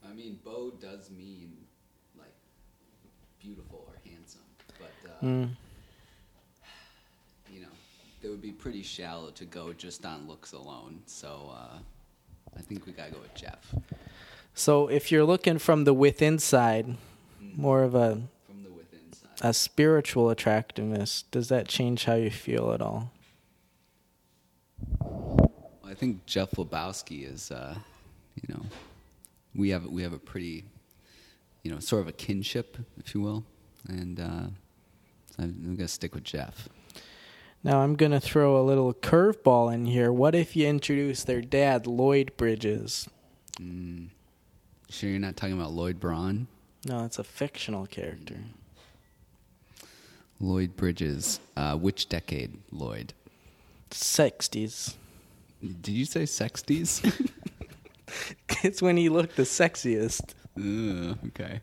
I 0.08 0.12
mean, 0.12 0.38
Beau 0.44 0.72
does 0.80 1.10
mean 1.10 1.56
like 2.18 2.34
beautiful 3.40 3.84
or 3.88 3.94
handsome, 4.04 4.40
but 4.78 4.92
uh, 5.08 5.11
Mm. 5.22 5.50
you 7.50 7.60
know, 7.60 7.68
it 8.22 8.28
would 8.28 8.42
be 8.42 8.50
pretty 8.52 8.82
shallow 8.82 9.30
to 9.30 9.44
go 9.44 9.72
just 9.72 10.04
on 10.04 10.26
looks 10.26 10.52
alone. 10.52 11.00
So 11.06 11.52
uh, 11.54 11.78
I 12.56 12.60
think 12.62 12.86
we 12.86 12.92
gotta 12.92 13.12
go 13.12 13.20
with 13.20 13.34
Jeff 13.34 13.74
So 14.54 14.88
if 14.88 15.12
you're 15.12 15.24
looking 15.24 15.58
from 15.58 15.84
the 15.84 15.94
within 15.94 16.38
side, 16.38 16.96
more 17.40 17.82
of 17.82 17.94
a, 17.94 18.22
from 18.46 18.62
the 18.64 18.70
within 18.70 19.12
side. 19.12 19.30
a 19.40 19.54
spiritual 19.54 20.30
attractiveness, 20.30 21.22
does 21.30 21.48
that 21.48 21.68
change 21.68 22.04
how 22.04 22.14
you 22.14 22.30
feel 22.30 22.72
at 22.72 22.80
all? 22.82 23.12
I 25.84 25.94
think 25.94 26.24
Jeff 26.26 26.52
Lebowski 26.52 27.30
is, 27.30 27.50
uh, 27.50 27.76
you 28.34 28.54
know, 28.54 28.62
we 29.54 29.70
have 29.70 29.84
we 29.86 30.02
have 30.02 30.14
a 30.14 30.18
pretty, 30.18 30.64
you 31.62 31.70
know, 31.70 31.78
sort 31.78 32.02
of 32.02 32.08
a 32.08 32.12
kinship, 32.12 32.78
if 32.98 33.14
you 33.14 33.20
will, 33.20 33.44
and 33.88 34.18
uh, 34.18 34.46
I'm, 35.42 35.76
gonna 35.76 35.88
stick 35.88 36.14
with 36.14 36.24
Jeff. 36.24 36.68
Now 37.64 37.80
I'm 37.80 37.94
gonna 37.94 38.20
throw 38.20 38.60
a 38.60 38.62
little 38.62 38.94
curveball 38.94 39.72
in 39.72 39.86
here. 39.86 40.12
What 40.12 40.34
if 40.34 40.56
you 40.56 40.66
introduce 40.66 41.24
their 41.24 41.40
dad, 41.40 41.86
Lloyd 41.86 42.32
Bridges? 42.36 43.08
Mm. 43.60 44.08
Sure, 44.88 45.10
you're 45.10 45.18
not 45.18 45.36
talking 45.36 45.54
about 45.54 45.72
Lloyd 45.72 45.98
Braun? 45.98 46.48
No, 46.86 47.04
it's 47.04 47.18
a 47.18 47.24
fictional 47.24 47.86
character. 47.86 48.36
Lloyd 50.40 50.76
Bridges. 50.76 51.40
Uh, 51.56 51.76
which 51.76 52.08
decade, 52.08 52.58
Lloyd? 52.70 53.14
Sixties. 53.90 54.96
Did 55.62 55.92
you 55.92 56.04
say 56.04 56.22
sexties? 56.22 57.30
it's 58.64 58.82
when 58.82 58.96
he 58.96 59.08
looked 59.08 59.36
the 59.36 59.44
sexiest. 59.44 60.34
Ugh, 60.58 61.18
okay. 61.28 61.60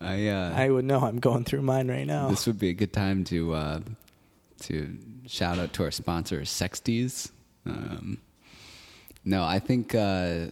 I 0.00 0.28
uh, 0.28 0.52
I 0.54 0.68
would 0.68 0.84
know. 0.84 1.00
I'm 1.00 1.18
going 1.18 1.44
through 1.44 1.62
mine 1.62 1.88
right 1.88 2.06
now. 2.06 2.28
this 2.28 2.46
would 2.46 2.58
be 2.58 2.68
a 2.68 2.74
good 2.74 2.92
time 2.92 3.24
to 3.24 3.54
uh, 3.54 3.80
to 4.62 4.98
shout 5.26 5.58
out 5.58 5.72
to 5.74 5.84
our 5.84 5.90
sponsor, 5.90 6.40
Sexties. 6.42 7.30
Um, 7.64 8.18
no, 9.24 9.44
I 9.44 9.58
think. 9.58 9.94
Uh, 9.94 10.46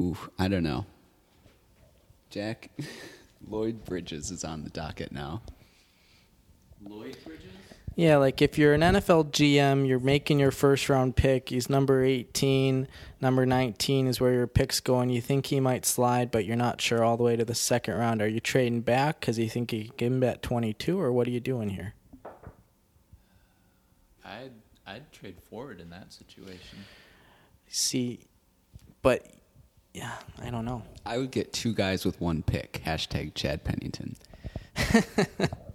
ooh, 0.00 0.16
I 0.38 0.48
don't 0.48 0.64
know. 0.64 0.84
Jack 2.30 2.70
Lloyd 3.48 3.84
Bridges 3.84 4.30
is 4.32 4.42
on 4.44 4.64
the 4.64 4.70
docket 4.70 5.12
now. 5.12 5.42
Lloyd 6.84 7.16
Bridges? 7.24 7.44
Yeah, 7.96 8.18
like 8.18 8.42
if 8.42 8.58
you're 8.58 8.74
an 8.74 8.82
NFL 8.82 9.30
GM, 9.30 9.88
you're 9.88 9.98
making 9.98 10.38
your 10.38 10.50
first 10.50 10.90
round 10.90 11.16
pick. 11.16 11.48
He's 11.48 11.70
number 11.70 12.04
18. 12.04 12.88
Number 13.22 13.46
19 13.46 14.06
is 14.06 14.20
where 14.20 14.34
your 14.34 14.46
pick's 14.46 14.80
going. 14.80 15.08
You 15.08 15.22
think 15.22 15.46
he 15.46 15.60
might 15.60 15.86
slide, 15.86 16.30
but 16.30 16.44
you're 16.44 16.56
not 16.56 16.82
sure 16.82 17.02
all 17.02 17.16
the 17.16 17.22
way 17.22 17.36
to 17.36 17.44
the 17.44 17.54
second 17.54 17.94
round. 17.94 18.20
Are 18.20 18.28
you 18.28 18.38
trading 18.38 18.82
back 18.82 19.20
because 19.20 19.38
you 19.38 19.48
think 19.48 19.72
you 19.72 19.84
can 19.84 19.96
give 19.96 20.12
him 20.12 20.22
at 20.24 20.42
22, 20.42 21.00
or 21.00 21.10
what 21.10 21.26
are 21.26 21.30
you 21.30 21.40
doing 21.40 21.70
here? 21.70 21.94
I'd 24.22 24.52
I'd 24.86 25.10
trade 25.10 25.40
forward 25.48 25.80
in 25.80 25.88
that 25.88 26.12
situation. 26.12 26.84
See, 27.68 28.20
but 29.00 29.26
yeah, 29.94 30.12
I 30.42 30.50
don't 30.50 30.66
know. 30.66 30.82
I 31.06 31.16
would 31.16 31.30
get 31.30 31.50
two 31.50 31.72
guys 31.72 32.04
with 32.04 32.20
one 32.20 32.42
pick. 32.42 32.82
Hashtag 32.84 33.32
Chad 33.34 33.64
Pennington. 33.64 34.16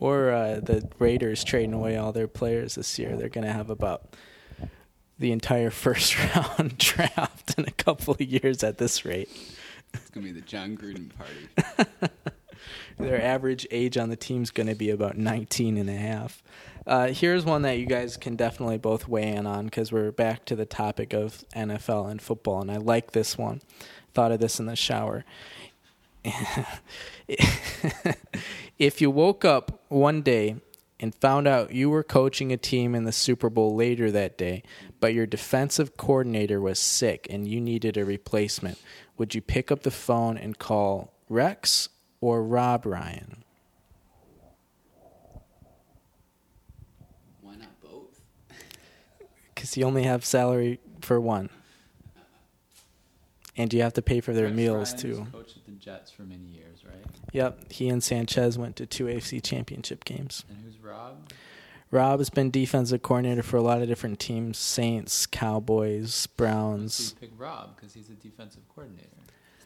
Or 0.00 0.30
uh, 0.30 0.60
the 0.60 0.88
Raiders 0.98 1.44
trading 1.44 1.72
away 1.72 1.96
all 1.96 2.12
their 2.12 2.28
players 2.28 2.74
this 2.74 2.98
year. 2.98 3.16
They're 3.16 3.28
going 3.28 3.46
to 3.46 3.52
have 3.52 3.70
about 3.70 4.14
the 5.18 5.32
entire 5.32 5.70
first 5.84 6.16
round 6.18 6.78
draft 6.78 7.54
in 7.58 7.66
a 7.66 7.72
couple 7.72 8.14
of 8.14 8.20
years 8.20 8.62
at 8.62 8.78
this 8.78 9.04
rate. 9.04 9.28
It's 9.92 10.10
gonna 10.10 10.26
be 10.26 10.32
the 10.32 10.40
Jon 10.40 10.76
Gruden 10.76 11.10
party. 11.14 12.10
Their 12.98 13.20
average 13.22 13.66
age 13.70 13.96
on 13.96 14.08
the 14.08 14.16
team 14.16 14.42
is 14.42 14.50
going 14.50 14.68
to 14.68 14.74
be 14.74 14.90
about 14.90 15.16
19 15.16 15.76
and 15.76 15.90
a 15.90 15.94
half. 15.94 16.42
Uh, 16.86 17.08
here's 17.08 17.44
one 17.44 17.62
that 17.62 17.78
you 17.78 17.86
guys 17.86 18.16
can 18.16 18.36
definitely 18.36 18.78
both 18.78 19.08
weigh 19.08 19.32
in 19.32 19.46
on 19.46 19.66
because 19.66 19.90
we're 19.90 20.12
back 20.12 20.44
to 20.46 20.56
the 20.56 20.66
topic 20.66 21.12
of 21.12 21.44
NFL 21.56 22.10
and 22.10 22.22
football, 22.22 22.60
and 22.60 22.70
I 22.70 22.76
like 22.76 23.12
this 23.12 23.38
one. 23.38 23.62
Thought 24.12 24.32
of 24.32 24.40
this 24.40 24.60
in 24.60 24.66
the 24.66 24.76
shower. 24.76 25.24
if 28.78 29.00
you 29.00 29.10
woke 29.10 29.44
up 29.44 29.82
one 29.88 30.22
day 30.22 30.56
and 31.00 31.14
found 31.14 31.46
out 31.46 31.74
you 31.74 31.90
were 31.90 32.02
coaching 32.02 32.52
a 32.52 32.56
team 32.56 32.94
in 32.94 33.04
the 33.04 33.12
Super 33.12 33.50
Bowl 33.50 33.74
later 33.74 34.10
that 34.10 34.38
day, 34.38 34.62
but 35.00 35.12
your 35.12 35.26
defensive 35.26 35.96
coordinator 35.96 36.60
was 36.60 36.78
sick 36.78 37.26
and 37.28 37.46
you 37.46 37.60
needed 37.60 37.96
a 37.96 38.04
replacement, 38.04 38.78
would 39.18 39.34
you 39.34 39.40
pick 39.40 39.70
up 39.70 39.82
the 39.82 39.90
phone 39.90 40.38
and 40.38 40.58
call 40.58 41.12
Rex 41.28 41.88
or 42.20 42.42
Rob 42.42 42.86
Ryan? 42.86 43.44
Why 47.42 47.56
not 47.56 47.80
both? 47.82 48.20
Because 49.54 49.76
you 49.76 49.84
only 49.84 50.04
have 50.04 50.24
salary 50.24 50.80
for 51.00 51.20
one. 51.20 51.48
And 53.56 53.72
you 53.72 53.82
have 53.82 53.92
to 53.94 54.02
pay 54.02 54.20
for 54.20 54.32
their 54.32 54.46
Rex 54.46 54.56
meals 54.56 54.94
too. 54.94 55.20
was 55.20 55.28
Coached 55.32 55.56
at 55.58 55.63
the 55.63 55.63
Jets 55.84 56.10
for 56.10 56.22
many 56.22 56.46
years, 56.46 56.82
right? 56.84 57.04
Yep, 57.32 57.70
he 57.72 57.88
and 57.90 58.02
Sanchez 58.02 58.56
went 58.56 58.74
to 58.76 58.86
two 58.86 59.04
AFC 59.04 59.42
championship 59.42 60.04
games. 60.04 60.44
And 60.48 60.58
who's 60.64 60.78
Rob? 60.78 61.30
Rob 61.90 62.20
has 62.20 62.30
been 62.30 62.50
defensive 62.50 63.02
coordinator 63.02 63.42
for 63.42 63.58
a 63.58 63.62
lot 63.62 63.82
of 63.82 63.88
different 63.88 64.18
teams 64.18 64.56
Saints, 64.56 65.26
Cowboys, 65.26 66.14
So 66.14 66.30
Browns. 66.36 67.14
you 67.20 67.28
pick 67.28 67.38
Rob 67.38 67.76
because 67.76 67.92
he's 67.92 68.08
a 68.08 68.14
defensive 68.14 68.62
coordinator. 68.74 69.08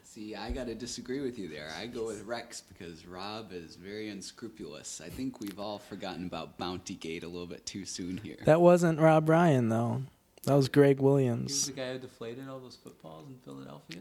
See, 0.03 0.35
I 0.35 0.51
got 0.51 0.67
to 0.67 0.75
disagree 0.75 1.21
with 1.21 1.39
you 1.39 1.49
there. 1.49 1.71
I 1.79 1.87
go 1.87 2.07
with 2.07 2.25
Rex 2.25 2.63
because 2.63 3.07
Rob 3.07 3.53
is 3.53 3.77
very 3.77 4.09
unscrupulous. 4.09 5.01
I 5.05 5.09
think 5.11 5.41
we've 5.41 5.61
all 5.61 5.79
forgotten 5.79 6.27
about 6.27 6.59
Bounty 6.59 6.95
Gate 6.97 7.23
a 7.23 7.29
little 7.29 7.47
bit 7.47 7.65
too 7.65 7.85
soon 7.85 8.17
here. 8.17 8.39
That 8.45 8.61
wasn't 8.61 8.99
Rob 8.99 9.29
Ryan, 9.29 9.69
though. 9.69 10.03
That 10.45 10.55
was 10.55 10.69
Gregg 10.69 10.99
Williams. 10.99 11.51
He 11.51 11.55
was 11.55 11.67
the 11.67 11.73
guy 11.73 11.93
who 11.93 11.99
deflated 12.01 12.49
all 12.49 12.59
those 12.59 12.77
footballs 12.77 13.29
in 13.29 13.37
Philadelphia. 13.45 14.01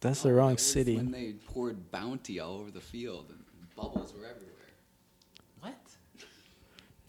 That's 0.00 0.22
the 0.22 0.30
Oh, 0.30 0.32
wrong 0.32 0.50
that 0.52 0.60
city. 0.60 0.96
When 0.96 1.10
they 1.10 1.32
poured 1.32 1.90
Bounty 1.90 2.38
all 2.40 2.54
over 2.58 2.70
the 2.70 2.80
field 2.80 3.26
and 3.30 3.38
bubbles 3.74 4.12
were 4.12 4.24
everywhere. 4.24 4.54
What? 5.60 5.76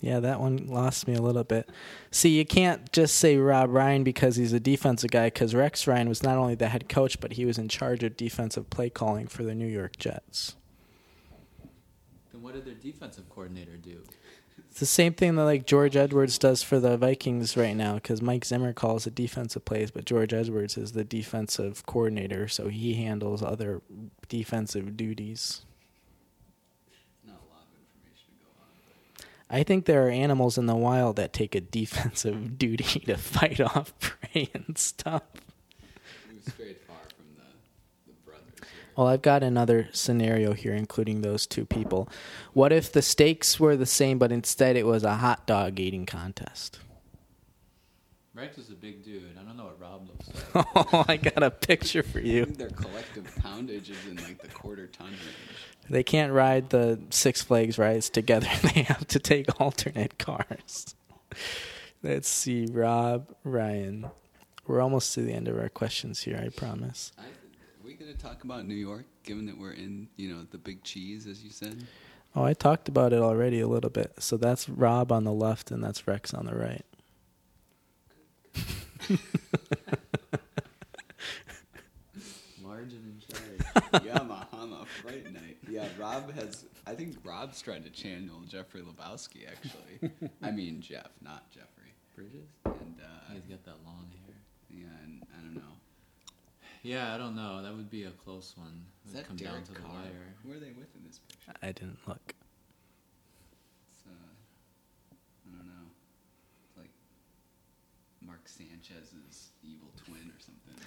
Yeah, 0.01 0.19
that 0.21 0.39
one 0.39 0.67
lost 0.67 1.07
me 1.07 1.13
a 1.13 1.21
little 1.21 1.43
bit. 1.43 1.69
See, 2.09 2.37
you 2.37 2.45
can't 2.45 2.91
just 2.91 3.17
say 3.17 3.37
Rob 3.37 3.69
Ryan 3.69 4.03
because 4.03 4.37
he's 4.37 4.53
a 4.53 4.59
defensive 4.59 5.11
guy, 5.11 5.27
because 5.27 5.53
Rex 5.53 5.85
Ryan 5.87 6.09
was 6.09 6.23
not 6.23 6.37
only 6.37 6.55
the 6.55 6.69
head 6.69 6.87
coach, 6.89 7.19
but 7.19 7.33
he 7.33 7.45
was 7.45 7.57
in 7.57 7.67
charge 7.67 8.03
of 8.03 8.15
defensive 8.17 8.69
play 8.69 8.89
calling 8.89 9.27
for 9.27 9.43
the 9.43 9.53
New 9.53 9.67
York 9.67 9.97
Jets. 9.97 10.55
Then 12.31 12.41
what 12.41 12.53
did 12.53 12.65
their 12.65 12.75
defensive 12.75 13.29
coordinator 13.29 13.77
do? 13.77 14.01
It's 14.69 14.79
the 14.79 14.85
same 14.85 15.13
thing 15.13 15.35
that 15.35 15.43
like 15.43 15.65
George 15.65 15.95
Edwards 15.95 16.37
does 16.37 16.63
for 16.63 16.79
the 16.79 16.95
Vikings 16.95 17.57
right 17.57 17.75
now, 17.75 17.95
because 17.95 18.21
Mike 18.21 18.45
Zimmer 18.45 18.71
calls 18.71 19.03
the 19.03 19.11
defensive 19.11 19.65
plays, 19.65 19.91
but 19.91 20.05
George 20.05 20.33
Edwards 20.33 20.77
is 20.77 20.91
the 20.91 21.03
defensive 21.03 21.85
coordinator, 21.85 22.47
so 22.47 22.67
he 22.69 22.93
handles 22.93 23.41
other 23.43 23.81
defensive 24.27 24.95
duties. 24.95 25.65
I 29.49 29.63
think 29.63 29.85
there 29.85 30.05
are 30.05 30.11
animals 30.11 30.59
in 30.59 30.67
the 30.67 30.75
wild 30.75 31.15
that 31.15 31.33
take 31.33 31.55
a 31.55 31.61
defensive 31.61 32.57
duty 32.59 32.99
to 33.01 33.17
fight 33.17 33.59
off 33.59 33.93
prey 33.99 34.49
and 34.53 34.77
stuff 34.77 35.23
from 37.15 37.25
the, 37.35 38.11
the 38.11 38.13
brothers 38.25 38.53
here. 38.59 38.88
Well, 38.99 39.07
I've 39.07 39.21
got 39.21 39.43
another 39.43 39.87
scenario 39.93 40.51
here, 40.51 40.73
including 40.73 41.21
those 41.21 41.47
two 41.47 41.63
people. 41.63 42.09
What 42.51 42.73
if 42.73 42.91
the 42.91 43.01
stakes 43.01 43.57
were 43.57 43.77
the 43.77 43.85
same, 43.85 44.17
but 44.17 44.29
instead 44.29 44.75
it 44.75 44.85
was 44.85 45.05
a 45.05 45.15
hot 45.15 45.47
dog 45.47 45.79
eating 45.79 46.05
contest? 46.05 46.79
Rex 48.33 48.57
is 48.57 48.69
a 48.71 48.75
big 48.75 49.05
dude. 49.05 49.37
I 49.39 49.43
don't 49.43 49.55
know 49.55 49.63
what 49.63 49.79
Rob 49.79 50.09
looks 50.09 50.27
like. 50.53 50.65
Oh, 50.93 51.05
I 51.07 51.15
got 51.15 51.41
a 51.43 51.49
picture 51.49 52.03
for 52.03 52.19
I 52.19 52.23
you. 52.23 52.43
think 52.43 52.57
their 52.57 52.71
collective 52.71 53.33
poundage 53.41 53.89
is 53.89 54.05
in 54.05 54.17
like 54.17 54.41
the 54.41 54.49
quarter 54.49 54.87
ton 54.87 55.07
range. 55.07 55.21
They 55.89 56.03
can't 56.03 56.33
ride 56.33 56.69
the 56.69 56.99
Six 57.09 57.41
Flags 57.41 57.77
rides 57.77 58.09
together. 58.09 58.49
They 58.63 58.81
have 58.81 59.07
to 59.07 59.19
take 59.19 59.61
alternate 59.61 60.17
cars. 60.19 60.93
Let's 62.03 62.27
see, 62.27 62.65
Rob, 62.69 63.33
Ryan. 63.45 64.07
We're 64.67 64.81
almost 64.81 65.13
to 65.13 65.21
the 65.21 65.31
end 65.31 65.47
of 65.47 65.57
our 65.57 65.69
questions 65.69 66.23
here, 66.23 66.37
I 66.45 66.49
promise. 66.49 67.13
I, 67.17 67.21
are 67.21 67.25
we 67.25 67.29
going 67.29 67.38
to 68.11 68.17
talk 68.17 68.43
about 68.43 68.67
New 68.67 68.75
York, 68.75 69.05
given 69.23 69.45
that 69.45 69.57
we're 69.57 69.73
in, 69.73 70.07
you 70.17 70.29
know, 70.33 70.45
the 70.51 70.57
big 70.57 70.83
cheese, 70.83 71.27
as 71.27 71.43
you 71.43 71.49
said? 71.49 71.85
Oh, 72.35 72.43
I 72.43 72.53
talked 72.53 72.87
about 72.89 73.13
it 73.13 73.19
already 73.19 73.59
a 73.59 73.67
little 73.67 73.89
bit. 73.89 74.13
So 74.19 74.37
that's 74.37 74.67
Rob 74.69 75.11
on 75.11 75.23
the 75.23 75.31
left 75.31 75.71
and 75.71 75.83
that's 75.83 76.07
Rex 76.07 76.33
on 76.33 76.45
the 76.45 76.55
right. 76.55 76.85
Margin 82.61 82.99
and 83.03 83.21
in 83.21 83.21
charge. 83.27 84.03
yeah, 84.05 84.19
I'm 84.19 84.29
a, 84.31 84.47
I'm 84.53 84.73
a 84.73 84.85
Fright 85.01 85.31
Night. 85.33 85.57
Yeah, 85.69 85.87
Rob 85.99 86.31
has. 86.33 86.65
I 86.85 86.93
think 86.95 87.17
Rob's 87.23 87.61
trying 87.61 87.83
to 87.83 87.89
channel 87.89 88.41
Jeffrey 88.47 88.81
Lebowski. 88.81 89.47
Actually, 89.47 90.11
I 90.41 90.51
mean 90.51 90.81
Jeff, 90.81 91.09
not 91.21 91.49
Jeffrey. 91.51 91.93
Bridges? 92.15 92.49
And 92.65 92.95
uh, 93.01 93.33
He's 93.33 93.43
got 93.43 93.63
that 93.65 93.77
long 93.85 94.07
hair. 94.25 94.35
yeah, 94.69 95.03
and 95.05 95.23
I 95.37 95.41
don't 95.41 95.55
know. 95.55 95.77
Yeah, 96.81 97.13
I 97.13 97.17
don't 97.17 97.35
know. 97.35 97.61
That 97.61 97.75
would 97.75 97.89
be 97.89 98.03
a 98.05 98.11
close 98.11 98.53
one. 98.57 98.85
Is 99.05 99.13
It 99.13 99.17
would 99.17 99.23
that 99.23 99.27
come 99.27 99.35
Derek 99.37 99.53
down 99.55 99.63
to 99.63 99.71
the 99.73 99.79
Carr? 99.79 99.91
wire. 99.91 100.35
Who 100.43 100.51
are 100.53 100.59
they 100.59 100.71
with 100.71 100.95
in 100.95 101.03
this 101.05 101.19
picture? 101.19 101.51
I 101.61 101.67
didn't 101.67 101.97
look. 102.07 102.33
It's, 103.89 104.03
uh, 104.07 104.11
I 105.47 105.57
don't 105.57 105.67
know. 105.67 105.87
It's 106.67 106.77
like 106.77 106.91
Mark 108.21 108.41
Sanchez's 108.47 109.49
evil 109.63 109.89
twin 110.05 110.31
or 110.31 110.39
something. 110.39 110.85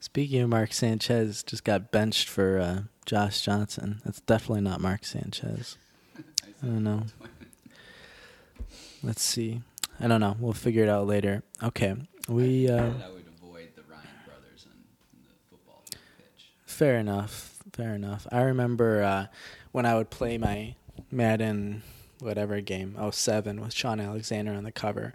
Speaking 0.00 0.40
of 0.42 0.50
Mark 0.50 0.72
Sanchez, 0.72 1.42
just 1.42 1.64
got 1.64 1.90
benched 1.90 2.28
for 2.28 2.58
uh, 2.60 2.82
Josh 3.06 3.40
Johnson. 3.40 4.00
That's 4.04 4.20
definitely 4.20 4.60
not 4.60 4.80
Mark 4.80 5.04
Sanchez. 5.04 5.76
I 6.62 6.66
don't 6.66 6.84
know. 6.84 7.04
Let's 9.02 9.22
see. 9.22 9.62
I 9.98 10.06
don't 10.06 10.20
know. 10.20 10.36
We'll 10.38 10.52
figure 10.52 10.82
it 10.84 10.88
out 10.88 11.06
later. 11.06 11.42
Okay. 11.62 11.94
We 12.28 12.70
I, 12.70 12.74
uh, 12.74 12.78
I 12.78 13.10
would 13.10 13.26
avoid 13.38 13.68
the 13.76 13.82
Ryan 13.82 14.06
brothers 14.26 14.66
on, 14.66 14.76
on 15.12 15.22
the 15.24 15.34
football 15.50 15.82
pitch. 15.90 16.52
Fair 16.74 16.98
enough. 16.98 17.62
fair 17.72 17.94
enough. 17.94 18.26
I 18.32 18.42
remember 18.42 19.00
uh, 19.00 19.26
when 19.70 19.86
I 19.86 19.94
would 19.94 20.10
play 20.10 20.38
my 20.38 20.74
Madden 21.08 21.84
whatever 22.18 22.60
game 22.60 22.96
07 23.12 23.60
with 23.60 23.72
Shaun 23.72 24.00
Alexander 24.00 24.52
on 24.52 24.64
the 24.64 24.72
cover. 24.72 25.14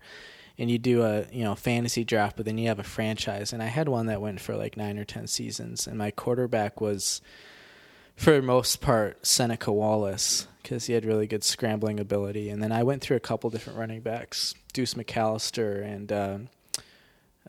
And 0.58 0.72
you 0.72 0.78
do 0.78 1.04
a 1.04 1.26
you 1.34 1.44
know 1.44 1.56
fantasy 1.56 2.06
draft, 2.06 2.38
but 2.38 2.46
then 2.46 2.58
you 2.58 2.70
have 2.70 2.80
a 2.80 2.84
franchise. 2.84 3.52
And 3.52 3.62
I 3.62 3.66
had 3.66 3.90
one 3.90 4.06
that 4.06 4.22
went 4.22 4.40
for 4.40 4.56
like 4.56 4.78
nine 4.78 4.98
or 4.98 5.04
ten 5.04 5.28
seasons, 5.28 5.86
and 5.86 5.98
my 5.98 6.12
quarterback 6.12 6.80
was, 6.80 7.22
for 8.16 8.32
the 8.32 8.42
most 8.42 8.80
part, 8.80 9.26
Seneca 9.26 9.74
Wallace 9.74 10.48
because 10.64 10.86
he 10.86 10.94
had 10.94 11.04
really 11.04 11.28
good 11.28 11.44
scrambling 11.44 12.00
ability. 12.00 12.50
And 12.50 12.64
then 12.64 12.72
I 12.72 12.84
went 12.84 13.02
through 13.02 13.18
a 13.18 13.22
couple 13.22 13.50
different 13.50 13.80
running 13.80 14.00
backs, 14.00 14.56
Deuce 14.72 14.94
McAllister, 14.94 15.84
and 15.84 16.12
uh, 16.12 16.38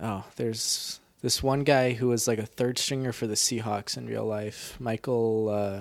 oh, 0.01 0.25
there's 0.35 0.99
this 1.23 1.43
one 1.43 1.65
guy 1.65 1.93
who 1.93 2.09
was 2.09 2.27
like 2.27 2.39
a 2.39 2.47
third 2.47 2.79
stringer 2.79 3.13
for 3.13 3.27
the 3.27 3.35
Seahawks 3.35 3.97
in 3.97 4.07
real 4.07 4.25
life, 4.25 4.77
Michael 4.81 5.49
uh, 5.49 5.81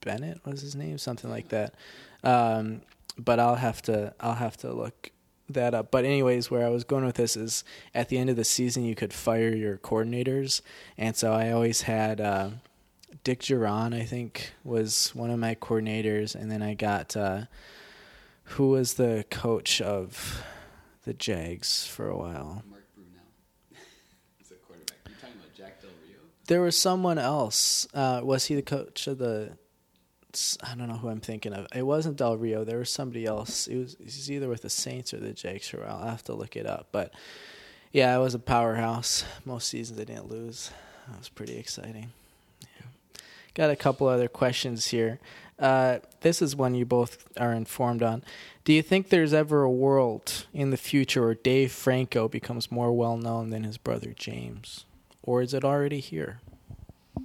Bennett 0.00 0.44
was 0.44 0.60
his 0.60 0.74
name, 0.74 0.98
something 0.98 1.30
like 1.30 1.48
that. 1.48 1.74
Um, 2.22 2.82
but 3.18 3.38
I'll 3.38 3.56
have 3.56 3.82
to 3.82 4.14
I'll 4.20 4.34
have 4.34 4.56
to 4.58 4.72
look 4.72 5.10
that 5.48 5.74
up. 5.74 5.90
But 5.90 6.04
anyways, 6.04 6.50
where 6.50 6.66
I 6.66 6.70
was 6.70 6.84
going 6.84 7.04
with 7.04 7.16
this 7.16 7.36
is 7.36 7.64
at 7.94 8.08
the 8.08 8.18
end 8.18 8.30
of 8.30 8.36
the 8.36 8.44
season 8.44 8.84
you 8.84 8.94
could 8.94 9.12
fire 9.12 9.54
your 9.54 9.76
coordinators, 9.78 10.62
and 10.96 11.16
so 11.16 11.32
I 11.32 11.50
always 11.50 11.82
had 11.82 12.20
uh, 12.20 12.50
Dick 13.22 13.40
Jauron, 13.40 13.94
I 13.94 14.04
think, 14.04 14.52
was 14.64 15.14
one 15.14 15.30
of 15.30 15.38
my 15.38 15.54
coordinators, 15.54 16.34
and 16.34 16.50
then 16.50 16.62
I 16.62 16.74
got 16.74 17.16
uh, 17.16 17.42
who 18.44 18.70
was 18.70 18.94
the 18.94 19.24
coach 19.30 19.80
of 19.80 20.42
the 21.04 21.14
Jags 21.14 21.86
for 21.86 22.08
a 22.08 22.16
while. 22.16 22.62
Mark 22.68 22.84
Brunell 22.98 23.78
is 24.40 24.50
a 24.50 24.54
quarterback. 24.54 24.98
You're 25.06 25.16
talking 25.20 25.36
about 25.36 25.54
Jack 25.54 25.80
Del 25.80 25.90
Rio? 26.06 26.20
There 26.46 26.60
was 26.60 26.76
someone 26.76 27.18
else. 27.18 27.88
Uh, 27.94 28.20
was 28.22 28.46
he 28.46 28.54
the 28.54 28.62
coach 28.62 29.06
of 29.06 29.18
the? 29.18 29.52
I 30.62 30.74
don't 30.74 30.88
know 30.88 30.96
who 30.96 31.08
I'm 31.08 31.20
thinking 31.20 31.52
of. 31.52 31.68
It 31.74 31.84
wasn't 31.84 32.16
Del 32.16 32.36
Rio. 32.36 32.64
There 32.64 32.78
was 32.78 32.90
somebody 32.90 33.24
else. 33.24 33.68
It 33.68 33.76
was, 33.76 33.94
it 33.94 34.04
was 34.04 34.30
either 34.30 34.48
with 34.48 34.62
the 34.62 34.70
Saints 34.70 35.14
or 35.14 35.18
the 35.18 35.28
a 35.28 35.76
while. 35.76 36.00
I'll 36.02 36.10
have 36.10 36.24
to 36.24 36.34
look 36.34 36.56
it 36.56 36.66
up. 36.66 36.88
But 36.90 37.12
yeah, 37.92 38.16
it 38.16 38.18
was 38.18 38.34
a 38.34 38.40
powerhouse. 38.40 39.24
Most 39.44 39.68
seasons 39.68 39.96
they 39.96 40.04
didn't 40.04 40.28
lose. 40.28 40.72
That 41.08 41.18
was 41.18 41.28
pretty 41.28 41.56
exciting. 41.56 42.10
Yeah. 42.62 43.20
Got 43.54 43.70
a 43.70 43.76
couple 43.76 44.08
other 44.08 44.26
questions 44.26 44.86
here. 44.88 45.20
Uh, 45.58 45.98
this 46.20 46.42
is 46.42 46.56
one 46.56 46.74
you 46.74 46.84
both 46.84 47.28
are 47.38 47.52
informed 47.52 48.02
on. 48.02 48.24
Do 48.64 48.72
you 48.72 48.82
think 48.82 49.08
there's 49.08 49.32
ever 49.32 49.62
a 49.62 49.70
world 49.70 50.46
in 50.52 50.70
the 50.70 50.76
future 50.76 51.22
where 51.22 51.34
Dave 51.34 51.70
Franco 51.70 52.28
becomes 52.28 52.72
more 52.72 52.92
well 52.92 53.16
known 53.16 53.50
than 53.50 53.62
his 53.62 53.78
brother 53.78 54.12
James? 54.16 54.84
Or 55.26 55.40
is 55.40 55.54
it 55.54 55.64
already 55.64 56.00
here? 56.00 56.40
I 57.16 57.22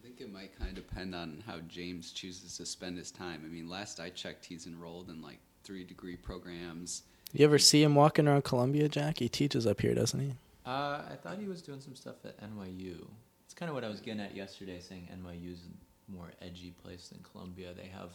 think 0.00 0.20
it 0.20 0.32
might 0.32 0.56
kind 0.56 0.70
of 0.70 0.76
depend 0.76 1.16
on 1.16 1.42
how 1.44 1.58
James 1.66 2.12
chooses 2.12 2.56
to 2.58 2.64
spend 2.64 2.96
his 2.96 3.10
time. 3.10 3.42
I 3.44 3.48
mean, 3.48 3.68
last 3.68 3.98
I 3.98 4.10
checked, 4.10 4.46
he's 4.46 4.68
enrolled 4.68 5.10
in 5.10 5.20
like 5.20 5.40
three 5.64 5.82
degree 5.82 6.14
programs. 6.14 7.02
You 7.32 7.44
ever 7.44 7.58
see 7.58 7.82
him 7.82 7.96
walking 7.96 8.28
around 8.28 8.44
Columbia, 8.44 8.88
Jack? 8.88 9.18
He 9.18 9.28
teaches 9.28 9.66
up 9.66 9.80
here, 9.80 9.94
doesn't 9.94 10.20
he? 10.20 10.34
Uh, 10.64 11.02
I 11.10 11.16
thought 11.20 11.38
he 11.38 11.48
was 11.48 11.60
doing 11.60 11.80
some 11.80 11.96
stuff 11.96 12.24
at 12.24 12.40
NYU. 12.40 13.04
It's 13.44 13.54
kind 13.54 13.68
of 13.68 13.74
what 13.74 13.82
I 13.82 13.88
was 13.88 14.00
getting 14.00 14.20
at 14.20 14.36
yesterday, 14.36 14.78
saying 14.78 15.08
NYU's 15.12 15.62
a 16.08 16.12
more 16.12 16.30
edgy 16.40 16.70
place 16.84 17.08
than 17.08 17.18
Columbia. 17.32 17.74
They 17.74 17.88
have 17.88 18.12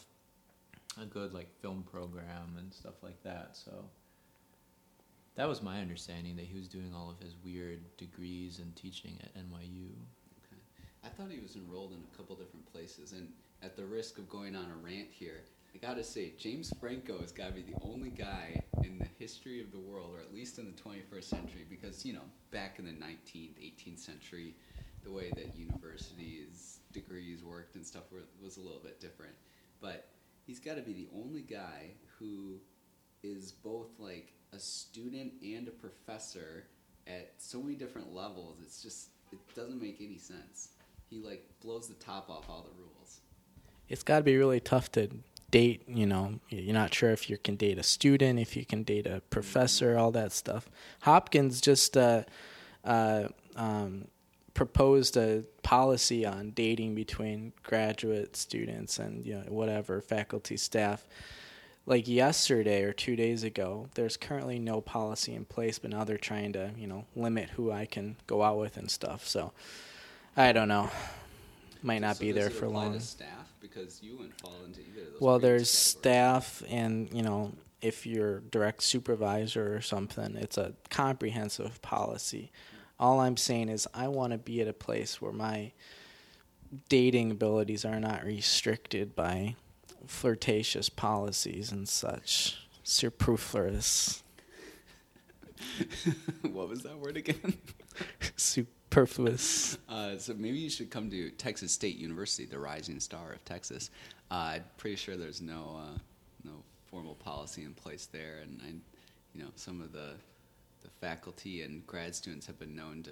a 1.02 1.06
good 1.06 1.34
like 1.34 1.50
film 1.62 1.84
program 1.92 2.56
and 2.58 2.74
stuff 2.74 3.04
like 3.04 3.22
that. 3.24 3.50
So 3.52 3.84
that 5.36 5.48
was 5.48 5.62
my 5.62 5.80
understanding 5.80 6.36
that 6.36 6.46
he 6.46 6.56
was 6.56 6.68
doing 6.68 6.94
all 6.96 7.10
of 7.10 7.20
his 7.20 7.36
weird 7.44 7.82
degrees 7.98 8.60
and 8.60 8.76
teaching 8.76 9.18
at 9.24 9.34
NYU. 9.36 9.90
Okay. 10.46 10.62
I 11.04 11.10
thought 11.10 11.32
he 11.32 11.40
was 11.40 11.56
enrolled 11.56 11.92
in 11.92 12.00
a 12.14 12.18
couple 12.18 12.36
different 12.36 12.72
places, 12.72 13.14
and 13.14 13.28
at 13.62 13.76
the 13.76 13.86
risk 13.86 14.18
of 14.18 14.30
going 14.30 14.56
on 14.56 14.66
a 14.66 14.86
rant 14.86 15.08
here, 15.10 15.42
I 15.74 15.80
gotta 15.80 16.04
say, 16.04 16.34
James 16.38 16.72
Franco 16.80 17.18
has 17.20 17.32
got 17.32 17.48
to 17.48 17.54
be 17.54 17.64
the 17.64 17.80
only 17.82 18.12
guy 18.12 18.62
in 18.84 19.00
the 19.00 19.08
history 19.18 19.60
of 19.60 19.72
the 19.72 19.80
world, 19.80 20.12
or 20.14 20.20
at 20.20 20.34
least 20.34 20.60
in 20.60 20.66
the 20.66 20.72
21st 20.72 21.24
century, 21.24 21.66
because, 21.68 22.06
you 22.06 22.14
know, 22.14 22.26
back 22.52 22.78
in 22.78 22.86
the 22.86 22.92
19th, 22.92 23.56
18th 23.60 23.98
century, 23.98 24.54
the 25.04 25.12
way 25.12 25.32
that 25.36 25.56
universities, 25.56 26.80
degrees 26.92 27.44
worked 27.44 27.76
and 27.76 27.86
stuff 27.86 28.04
were, 28.12 28.20
was 28.42 28.58
a 28.58 28.62
little 28.62 28.82
bit 28.84 29.00
different. 29.00 29.34
But 29.82 30.10
he's 30.46 30.60
got 30.60 30.76
to 30.76 30.84
be 30.84 30.94
the 30.94 31.08
only 31.16 31.42
guy 31.42 31.92
who 32.20 32.60
is 33.24 33.52
both 33.52 33.90
like 33.98 34.34
a 34.54 34.60
student 34.60 35.34
and 35.42 35.68
a 35.68 35.72
professor 35.72 36.66
at 37.08 37.34
so 37.38 37.62
many 37.62 37.76
different 37.76 38.14
levels. 38.14 38.58
It's 38.64 38.82
just, 38.82 39.10
it 39.32 39.40
doesn't 39.56 39.82
make 39.82 39.98
any 40.00 40.18
sense. 40.18 40.70
He 41.10 41.20
like 41.20 41.48
blows 41.62 41.88
the 41.88 41.96
top 41.96 42.30
off 42.30 42.50
all 42.50 42.64
the 42.64 42.82
rules. 42.82 43.20
It's 43.90 44.04
got 44.04 44.20
to 44.20 44.24
be 44.24 44.38
really 44.38 44.60
tough 44.60 44.92
to 44.94 45.10
date, 45.52 45.84
you 45.88 46.08
know, 46.08 46.40
you're 46.50 46.74
not 46.74 46.94
sure 46.94 47.12
if 47.12 47.30
you 47.30 47.38
can 47.38 47.56
date 47.56 47.78
a 47.78 47.84
student, 47.84 48.40
if 48.40 48.56
you 48.56 48.66
can 48.66 48.82
date 48.82 49.06
a 49.06 49.22
professor, 49.30 49.98
all 49.98 50.12
that 50.12 50.32
stuff. 50.32 50.68
Hopkins 51.02 51.62
just 51.62 51.96
uh, 51.96 52.24
uh, 52.84 53.28
um, 53.56 54.08
proposed 54.54 55.16
a 55.16 55.44
policy 55.62 56.26
on 56.26 56.52
dating 56.52 56.96
between 56.96 57.54
graduate 57.62 58.36
students 58.36 59.00
and 59.00 59.26
you 59.26 59.36
know 59.36 59.44
whatever 59.50 60.02
faculty 60.02 60.58
staff 60.58 61.08
like 61.86 62.08
yesterday 62.08 62.84
or 62.84 62.94
2 62.94 63.16
days 63.16 63.44
ago 63.44 63.88
there's 63.96 64.16
currently 64.18 64.60
no 64.60 64.80
policy 64.82 65.34
in 65.34 65.46
place 65.46 65.80
but 65.80 65.92
now 65.92 66.04
they're 66.04 66.18
trying 66.18 66.54
to 66.54 66.72
you 66.78 66.88
know 66.88 67.06
limit 67.16 67.50
who 67.52 67.72
I 67.72 67.86
can 67.86 68.16
go 68.28 68.42
out 68.44 68.58
with 68.58 68.78
and 68.78 68.90
stuff 68.90 69.28
so 69.28 69.52
I 70.38 70.52
don't 70.54 70.68
know 70.70 70.90
might 71.82 72.00
not 72.00 72.16
So 72.16 72.22
be 72.22 72.32
there 72.32 72.50
for 72.50 72.70
long 72.70 72.98
staff, 73.02 73.52
because 73.60 74.02
you 74.02 74.16
wouldn't 74.16 74.40
fall 74.40 74.56
into 74.66 74.80
either 74.80 75.02
of 75.08 75.12
those. 75.14 75.22
well 75.22 75.40
there's 75.40 75.70
categories. 75.70 75.70
staff 75.70 76.64
and 76.70 77.14
you 77.14 77.22
know 77.24 77.52
if 77.82 78.06
you're 78.06 78.40
direct 78.40 78.82
supervisor 78.84 79.76
or 79.76 79.82
something 79.82 80.38
it's 80.38 80.58
a 80.58 80.74
comprehensive 80.90 81.82
policy 81.82 82.52
all 83.00 83.20
i'm 83.20 83.36
saying 83.36 83.68
is 83.68 83.86
i 83.94 84.08
want 84.08 84.32
to 84.32 84.38
be 84.38 84.62
at 84.62 84.68
a 84.70 84.74
place 84.74 85.22
where 85.22 85.34
my 85.34 85.72
dating 86.88 87.30
abilities 87.32 87.84
are 87.84 88.00
not 88.00 88.24
restricted 88.24 89.14
by 89.16 89.56
flirtatious 90.08 90.90
policies 90.90 91.72
and 91.72 91.88
such 91.88 92.68
superfluous 92.84 94.24
what 96.52 96.68
was 96.68 96.84
that 96.84 96.98
word 96.98 97.18
again? 97.18 97.54
superfluous 98.36 99.78
Uh, 99.90 100.18
so 100.18 100.34
maybe 100.36 100.58
you 100.60 100.70
should 100.70 100.92
come 100.92 101.10
to 101.10 101.30
Texas 101.32 101.72
State 101.72 101.98
University, 101.98 102.46
the 102.46 102.60
rising 102.60 103.00
star 103.00 103.32
of 103.32 103.44
Texas. 103.46 103.90
Uh, 104.30 104.56
I'm 104.56 104.66
pretty 104.78 104.96
sure 104.96 105.16
there's 105.18 105.42
no 105.42 105.80
uh, 105.80 105.98
no 106.44 106.52
formal 106.86 107.16
policy 107.16 107.64
in 107.64 107.74
place 107.74 108.08
there, 108.12 108.40
and 108.44 108.62
I, 108.64 108.68
you 109.34 109.44
know, 109.44 109.50
some 109.56 109.82
of 109.82 109.92
the 109.94 110.12
the 110.84 110.90
faculty 111.02 111.64
and 111.64 111.86
grad 111.88 112.14
students 112.14 112.46
have 112.46 112.60
been 112.60 112.76
known 112.76 113.04
to 113.04 113.12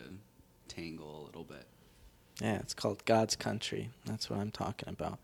tangle 0.68 1.22
a 1.22 1.26
little 1.26 1.44
bit. 1.44 1.66
Yeah, 2.40 2.58
it's 2.58 2.74
called 2.74 3.04
God's 3.06 3.36
Country. 3.36 3.90
That's 4.06 4.30
what 4.30 4.40
I'm 4.40 4.52
talking 4.52 4.90
about. 4.90 5.20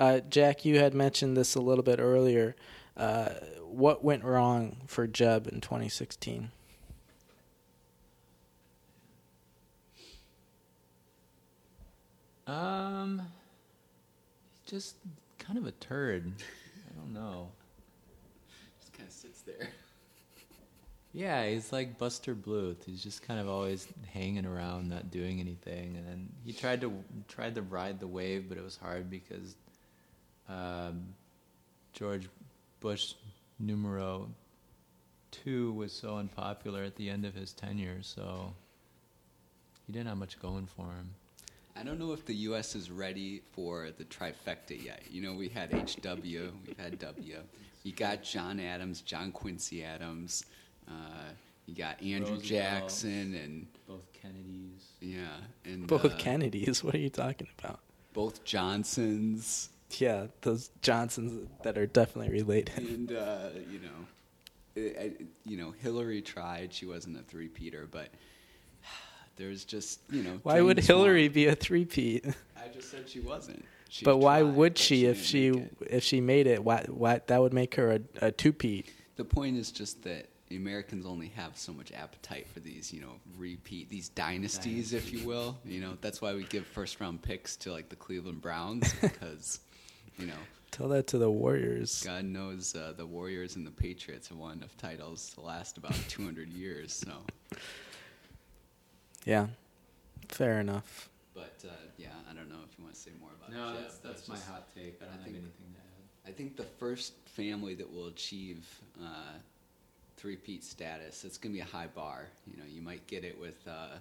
Uh, 0.00 0.20
Jack, 0.20 0.64
you 0.64 0.78
had 0.78 0.94
mentioned 0.94 1.36
this 1.36 1.54
a 1.54 1.60
little 1.60 1.84
bit 1.84 2.00
earlier. 2.00 2.56
Uh, 2.96 3.28
what 3.62 4.02
went 4.02 4.24
wrong 4.24 4.78
for 4.86 5.06
Jeb 5.06 5.46
in 5.46 5.60
2016? 5.60 6.50
Um, 12.46 13.20
just 14.66 14.96
kind 15.38 15.58
of 15.58 15.66
a 15.66 15.72
turd. 15.72 16.32
I 16.88 16.98
don't 16.98 17.12
know. 17.12 17.50
Just 18.80 18.94
kind 18.94 19.06
of 19.06 19.12
sits 19.12 19.42
there. 19.42 19.68
Yeah, 21.12 21.46
he's 21.46 21.72
like 21.72 21.98
Buster 21.98 22.34
Bluth. 22.34 22.84
He's 22.86 23.02
just 23.02 23.22
kind 23.22 23.38
of 23.38 23.48
always 23.48 23.86
hanging 24.14 24.46
around, 24.46 24.88
not 24.88 25.10
doing 25.10 25.40
anything. 25.40 25.96
And 25.96 26.06
then 26.06 26.28
he 26.44 26.52
tried 26.52 26.80
to 26.80 26.92
tried 27.28 27.54
to 27.56 27.62
ride 27.62 28.00
the 28.00 28.06
wave, 28.06 28.48
but 28.48 28.56
it 28.56 28.64
was 28.64 28.76
hard 28.76 29.10
because 29.10 29.56
um, 30.50 31.14
George 31.92 32.28
Bush 32.80 33.14
numero 33.58 34.28
two 35.30 35.72
was 35.72 35.92
so 35.92 36.16
unpopular 36.16 36.82
at 36.82 36.96
the 36.96 37.08
end 37.08 37.24
of 37.24 37.34
his 37.34 37.52
tenure. 37.52 37.98
So 38.02 38.52
he 39.86 39.92
didn't 39.92 40.08
have 40.08 40.18
much 40.18 40.40
going 40.40 40.66
for 40.66 40.86
him. 40.86 41.10
I 41.76 41.82
don't 41.84 41.98
know 41.98 42.12
if 42.12 42.26
the 42.26 42.34
U.S. 42.34 42.74
is 42.74 42.90
ready 42.90 43.42
for 43.52 43.90
the 43.96 44.04
trifecta 44.04 44.82
yet. 44.82 45.02
You 45.08 45.22
know, 45.22 45.34
we 45.34 45.48
had 45.48 45.72
H.W., 45.72 46.52
we've 46.66 46.76
had 46.78 46.98
W. 46.98 47.36
You 47.84 47.92
got 47.92 48.22
John 48.22 48.58
Adams, 48.60 49.00
John 49.02 49.30
Quincy 49.32 49.84
Adams. 49.84 50.44
Uh, 50.88 50.92
you 51.66 51.74
got 51.76 52.02
Andrew 52.02 52.34
Roosevelt. 52.34 52.42
Jackson, 52.42 53.34
and 53.34 53.66
Both 53.86 54.12
Kennedys. 54.12 54.88
yeah, 55.00 55.28
and 55.64 55.86
Both 55.86 56.04
uh, 56.06 56.16
Kennedys. 56.18 56.82
What 56.84 56.94
are 56.94 56.98
you 56.98 57.08
talking 57.10 57.46
about? 57.58 57.80
both 58.12 58.42
Johnsons, 58.44 59.70
Yeah, 59.98 60.26
those 60.42 60.70
Johnsons 60.82 61.48
that 61.62 61.78
are 61.78 61.86
definitely 61.86 62.32
related. 62.32 62.78
and 62.78 63.12
uh, 63.12 63.48
you 63.70 63.80
know, 63.80 64.06
it, 64.76 64.80
it, 64.80 65.26
you 65.44 65.56
know, 65.56 65.72
Hillary 65.80 66.22
tried. 66.22 66.72
She 66.72 66.86
wasn't 66.86 67.18
a 67.18 67.22
three-peater, 67.22 67.88
but 67.90 68.10
There's 69.36 69.64
just 69.64 70.00
you 70.10 70.22
know. 70.22 70.38
Why 70.42 70.60
would 70.60 70.78
Hillary 70.78 71.28
be 71.28 71.46
a 71.46 71.54
three-peat? 71.54 72.26
I 72.56 72.68
just 72.68 72.90
said 72.90 73.08
she 73.08 73.20
wasn't. 73.20 73.64
She 73.88 74.04
but 74.04 74.18
why 74.18 74.42
would 74.42 74.74
but 74.74 74.78
she 74.78 75.06
if 75.06 75.24
she 75.24 75.66
if 75.80 76.04
she 76.04 76.20
made 76.20 76.46
it? 76.46 76.62
Why 76.62 76.84
why 76.88 77.20
that 77.26 77.40
would 77.40 77.52
make 77.52 77.74
her 77.76 77.92
a, 77.92 78.00
a 78.26 78.30
two-peat? 78.32 78.92
The 79.16 79.24
point 79.24 79.56
is 79.56 79.72
just 79.72 80.02
that 80.04 80.28
the 80.48 80.56
Americans 80.56 81.06
only 81.06 81.28
have 81.28 81.56
so 81.56 81.72
much 81.72 81.92
appetite 81.92 82.46
for 82.48 82.60
these, 82.60 82.92
you 82.92 83.00
know, 83.00 83.12
repeat 83.38 83.88
these 83.88 84.08
dynasties, 84.08 84.92
if 84.92 85.12
you 85.12 85.26
will. 85.26 85.56
You 85.64 85.80
know, 85.80 85.96
that's 86.00 86.20
why 86.20 86.34
we 86.34 86.42
give 86.44 86.66
first 86.66 87.00
round 87.00 87.22
picks 87.22 87.56
to 87.58 87.72
like 87.72 87.88
the 87.88 87.96
Cleveland 87.96 88.42
Browns 88.42 88.92
because, 89.00 89.60
you 90.20 90.26
know, 90.26 90.34
Tell 90.70 90.88
that 90.88 91.06
to 91.08 91.18
the 91.18 91.30
Warriors. 91.30 92.02
God 92.04 92.24
knows 92.24 92.74
uh, 92.76 92.92
the 92.96 93.04
Warriors 93.06 93.56
and 93.56 93.66
the 93.66 93.70
Patriots 93.72 94.28
have 94.28 94.38
won 94.38 94.58
enough 94.58 94.76
titles 94.76 95.30
to 95.34 95.40
last 95.40 95.76
about 95.78 95.94
200 96.08 96.48
years. 96.52 96.92
So, 96.92 97.12
Yeah, 99.24 99.48
fair 100.28 100.60
enough. 100.60 101.08
but 101.34 101.62
uh, 101.66 101.72
yeah, 101.98 102.08
I 102.30 102.34
don't 102.34 102.48
know 102.48 102.56
if 102.70 102.78
you 102.78 102.84
want 102.84 102.94
to 102.94 103.00
say 103.00 103.10
more 103.20 103.30
about 103.38 103.52
No, 103.52 103.74
Jeff. 103.74 103.82
that's 103.82 103.96
that's 103.98 104.28
my 104.28 104.36
just- 104.36 104.48
hot 104.48 104.68
take. 104.74 105.00
I 105.02 105.04
don't 105.06 105.14
I 105.14 105.16
have 105.16 105.24
think- 105.24 105.36
anything 105.36 105.74
to 105.74 105.78
add. 105.80 106.28
I 106.28 106.32
think 106.32 106.56
the 106.56 106.62
first 106.64 107.14
family 107.26 107.74
that 107.74 107.90
will 107.92 108.06
achieve 108.08 108.66
uh, 109.02 109.32
three-peat 110.18 110.62
status, 110.62 111.24
it's 111.24 111.38
going 111.38 111.52
to 111.52 111.56
be 111.56 111.62
a 111.62 111.64
high 111.76 111.86
bar. 111.88 112.26
You 112.46 112.58
know, 112.58 112.64
you 112.68 112.82
might 112.82 113.06
get 113.06 113.24
it 113.24 113.38
with 113.40 113.56
uh, 113.66 113.96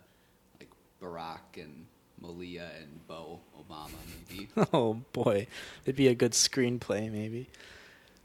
like 0.60 0.70
Barack 1.02 1.62
and 1.62 1.86
Malia 2.22 2.70
and 2.80 3.08
Bo 3.08 3.40
Obama, 3.58 3.92
maybe. 4.30 4.50
Oh 4.74 5.02
boy, 5.14 5.48
it'd 5.86 5.96
be 5.96 6.08
a 6.08 6.16
good 6.16 6.34
screenplay 6.34 7.12
maybe. 7.12 7.50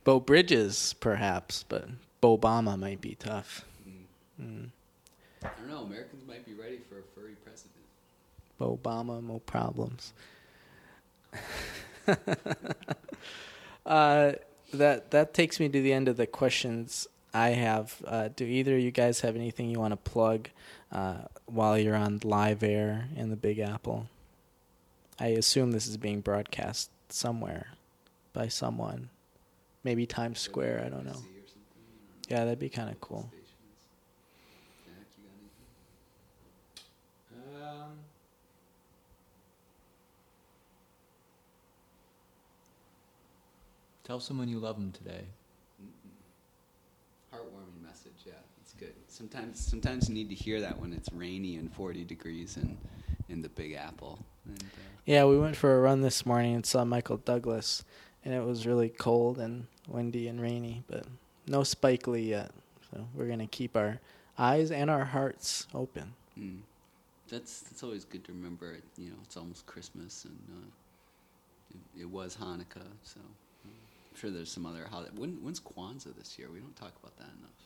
Beau 0.04 0.20
Bridges 0.20 0.94
perhaps, 1.00 1.64
but 1.68 1.88
Bo 2.20 2.36
Obama 2.38 2.78
might 2.78 3.00
be 3.00 3.14
tough. 3.14 3.64
Mm. 3.88 4.44
Mm. 4.44 4.68
I 5.42 5.48
don't 5.58 5.68
know. 5.68 5.84
Americans 5.84 6.22
might 6.26 6.44
be 6.44 6.54
ready 6.54 6.78
for 6.88 6.98
a 6.98 7.02
furry 7.14 7.34
president. 7.44 7.72
Bo 8.58 8.78
Obama, 8.82 9.22
no 9.22 9.40
problems. 9.40 10.12
uh, 13.86 14.32
that 14.72 15.10
that 15.10 15.34
takes 15.34 15.60
me 15.60 15.68
to 15.68 15.82
the 15.82 15.92
end 15.92 16.08
of 16.08 16.16
the 16.16 16.26
questions 16.26 17.06
I 17.32 17.50
have. 17.50 17.96
Uh, 18.06 18.28
do 18.34 18.44
either 18.44 18.76
of 18.76 18.80
you 18.80 18.90
guys 18.90 19.20
have 19.20 19.36
anything 19.36 19.68
you 19.68 19.80
want 19.80 19.92
to 19.92 20.10
plug 20.10 20.48
uh, 20.94 21.24
while 21.46 21.76
you're 21.78 21.96
on 21.96 22.20
live 22.24 22.62
air 22.62 23.08
in 23.16 23.30
the 23.30 23.36
Big 23.36 23.58
Apple? 23.58 24.08
I 25.18 25.28
assume 25.28 25.72
this 25.72 25.86
is 25.86 25.96
being 25.96 26.20
broadcast 26.20 26.90
somewhere 27.08 27.68
by 28.32 28.48
someone, 28.48 29.10
maybe 29.84 30.06
Times 30.06 30.40
Square. 30.40 30.82
I 30.86 30.88
don't 30.88 31.04
know. 31.04 31.12
NBC 31.12 31.14
or 31.14 31.46
something, 31.46 31.74
I 31.76 32.30
don't 32.30 32.30
know. 32.30 32.36
Yeah, 32.36 32.44
that'd 32.44 32.58
be 32.58 32.68
kind 32.68 32.90
of 32.90 33.00
cool. 33.00 33.28
stations. 33.28 33.48
Zach, 34.84 35.06
you 35.16 35.24
got 35.24 35.34
anything? 37.62 37.84
Um, 37.84 37.98
tell 44.04 44.18
someone 44.20 44.48
you 44.48 44.58
love 44.58 44.76
them 44.76 44.90
today. 44.90 45.24
Mm-mm. 45.80 47.36
Heartwarming 47.36 47.82
message, 47.86 48.12
yeah, 48.26 48.32
it's 48.44 48.53
good. 48.78 48.94
Sometimes, 49.08 49.60
sometimes 49.60 50.08
you 50.08 50.14
need 50.14 50.28
to 50.28 50.34
hear 50.34 50.60
that 50.60 50.78
when 50.78 50.92
it's 50.92 51.10
rainy 51.12 51.56
and 51.56 51.72
40 51.72 52.04
degrees 52.04 52.56
in, 52.56 52.76
in 53.28 53.42
the 53.42 53.48
Big 53.48 53.72
Apple. 53.74 54.18
And, 54.46 54.62
uh, 54.62 54.66
Yeah, 55.04 55.24
we 55.24 55.38
went 55.38 55.56
for 55.56 55.76
a 55.76 55.80
run 55.80 56.00
this 56.02 56.24
morning 56.26 56.54
and 56.54 56.66
saw 56.66 56.84
Michael 56.84 57.18
Douglas, 57.18 57.84
and 58.24 58.34
it 58.34 58.44
was 58.44 58.66
really 58.66 58.88
cold 58.88 59.38
and 59.38 59.66
windy 59.88 60.28
and 60.28 60.40
rainy, 60.40 60.82
but 60.88 61.04
no 61.46 61.62
Spike 61.62 62.06
Lee 62.06 62.30
yet. 62.30 62.50
So 62.90 63.06
we're 63.14 63.28
gonna 63.28 63.46
keep 63.46 63.76
our 63.76 64.00
eyes 64.38 64.70
and 64.70 64.90
our 64.90 65.04
hearts 65.04 65.66
open. 65.74 66.14
mm, 66.38 66.58
that's 67.28 67.60
that's 67.60 67.82
always 67.82 68.04
good 68.04 68.24
to 68.24 68.32
remember. 68.32 68.76
You 68.96 69.10
know, 69.10 69.16
it's 69.24 69.36
almost 69.36 69.66
Christmas, 69.66 70.24
and 70.24 70.38
uh, 70.50 71.76
it, 71.96 72.02
it 72.02 72.10
was 72.10 72.36
Hanukkah, 72.36 72.86
so 73.02 73.20
I'm 73.64 74.16
sure 74.20 74.30
there's 74.30 74.50
some 74.50 74.66
other 74.66 74.86
holiday. 74.90 75.10
When, 75.16 75.32
when's 75.42 75.60
Kwanzaa 75.60 76.16
this 76.16 76.38
year? 76.38 76.48
We 76.52 76.60
don't 76.60 76.76
talk 76.76 76.92
about 77.02 77.16
that 77.18 77.30
enough. 77.38 77.63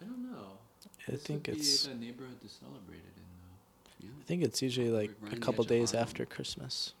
I 0.00 0.04
don't 0.04 0.22
know. 0.22 0.58
I 1.08 1.12
This 1.12 1.22
think 1.22 1.48
it's 1.48 1.86
the 1.86 1.94
neighborhood 1.94 2.40
to 2.40 2.48
celebrate 2.48 2.98
it 2.98 3.16
in. 3.16 3.24
Though. 3.40 4.06
Yeah. 4.06 4.10
I 4.20 4.24
think 4.24 4.42
it's 4.42 4.62
usually 4.62 4.90
like 4.90 5.10
a 5.32 5.36
couple 5.36 5.64
days 5.64 5.94
after 5.94 6.24
Christmas. 6.24 6.94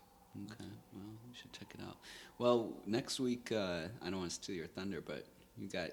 Okay, 0.46 0.70
well, 0.94 1.04
we 1.28 1.34
should 1.34 1.52
check 1.52 1.68
it 1.74 1.80
out. 1.86 1.96
Well, 2.38 2.72
next 2.86 3.20
week, 3.20 3.52
uh, 3.52 3.82
I 4.02 4.10
don't 4.10 4.18
want 4.20 4.30
to 4.30 4.34
steal 4.34 4.56
your 4.56 4.66
thunder, 4.66 5.00
but 5.00 5.26
you 5.58 5.68
got 5.68 5.90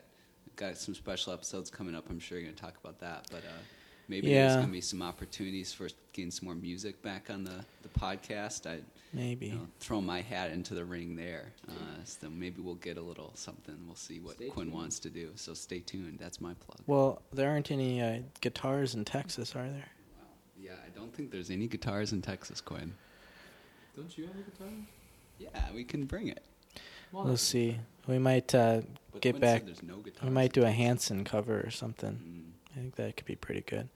got 0.55 0.77
some 0.77 0.95
special 0.95 1.33
episodes 1.33 1.69
coming 1.69 1.95
up. 1.95 2.09
I'm 2.09 2.19
sure 2.19 2.37
you're 2.37 2.45
going 2.45 2.55
to 2.55 2.61
talk 2.61 2.75
about 2.83 2.99
that, 2.99 3.27
but 3.31 3.39
uh, 3.39 3.61
maybe 4.07 4.33
there's 4.33 4.53
going 4.55 4.67
to 4.67 4.71
be 4.71 4.81
some 4.81 5.01
opportunities 5.01 5.71
for 5.73 5.87
getting 6.13 6.31
some 6.31 6.45
more 6.45 6.55
music 6.55 7.01
back 7.03 7.29
on 7.29 7.43
the, 7.43 7.63
the 7.83 7.89
podcast. 7.99 8.65
I 8.67 8.79
Maybe. 9.13 9.47
you 9.47 9.53
know, 9.53 9.67
throw 9.79 10.01
my 10.01 10.21
hat 10.21 10.51
into 10.51 10.73
the 10.73 10.83
ring 10.83 11.15
there. 11.15 11.53
Uh, 11.67 11.73
so 12.03 12.29
maybe 12.29 12.61
we'll 12.61 12.75
get 12.75 12.97
a 12.97 13.01
little 13.01 13.31
something. 13.35 13.75
We'll 13.85 13.95
see 13.95 14.19
what 14.19 14.35
Stay 14.35 14.47
Quinn 14.49 14.67
tuned. 14.67 14.75
wants 14.77 14.99
to 14.99 15.09
do. 15.09 15.31
So 15.35 15.53
stay 15.53 15.79
tuned. 15.79 16.19
That's 16.19 16.41
my 16.41 16.53
plug. 16.55 16.79
Well, 16.87 17.21
there 17.31 17.49
aren't 17.49 17.71
any 17.71 18.01
uh, 18.01 18.19
guitars 18.41 18.95
in 18.95 19.05
Texas, 19.05 19.55
are 19.55 19.67
there? 19.69 19.87
Yeah, 20.59 20.71
I 20.85 20.89
don't 20.97 21.13
think 21.13 21.31
there's 21.31 21.49
any 21.49 21.67
guitars 21.67 22.11
in 22.11 22.21
Texas, 22.21 22.61
Quinn. 22.61 22.93
Don't 23.95 24.15
you 24.17 24.25
have 24.25 24.35
a 24.35 24.41
guitar? 24.51 24.67
Yeah, 25.39 25.73
we 25.73 25.83
can 25.83 26.05
bring 26.05 26.27
it. 26.27 26.43
Why? 27.11 27.23
We'll 27.23 27.37
see. 27.37 27.79
We 28.07 28.19
might 28.19 28.53
uh, 28.53 28.81
get 29.21 29.37
Quinn 29.37 29.41
back. 29.41 29.63
No. 29.83 30.03
We 30.23 30.29
might 30.29 30.53
do 30.53 30.63
a. 30.63 30.71
Hanson 30.71 31.23
cover 31.23 31.61
or 31.61 31.69
something. 31.71 32.11
Mm. 32.11 32.51
I 32.77 32.79
think 32.79 32.95
that 32.97 33.17
could 33.17 33.25
be 33.25 33.35
pretty 33.35 33.61
good. 33.61 33.89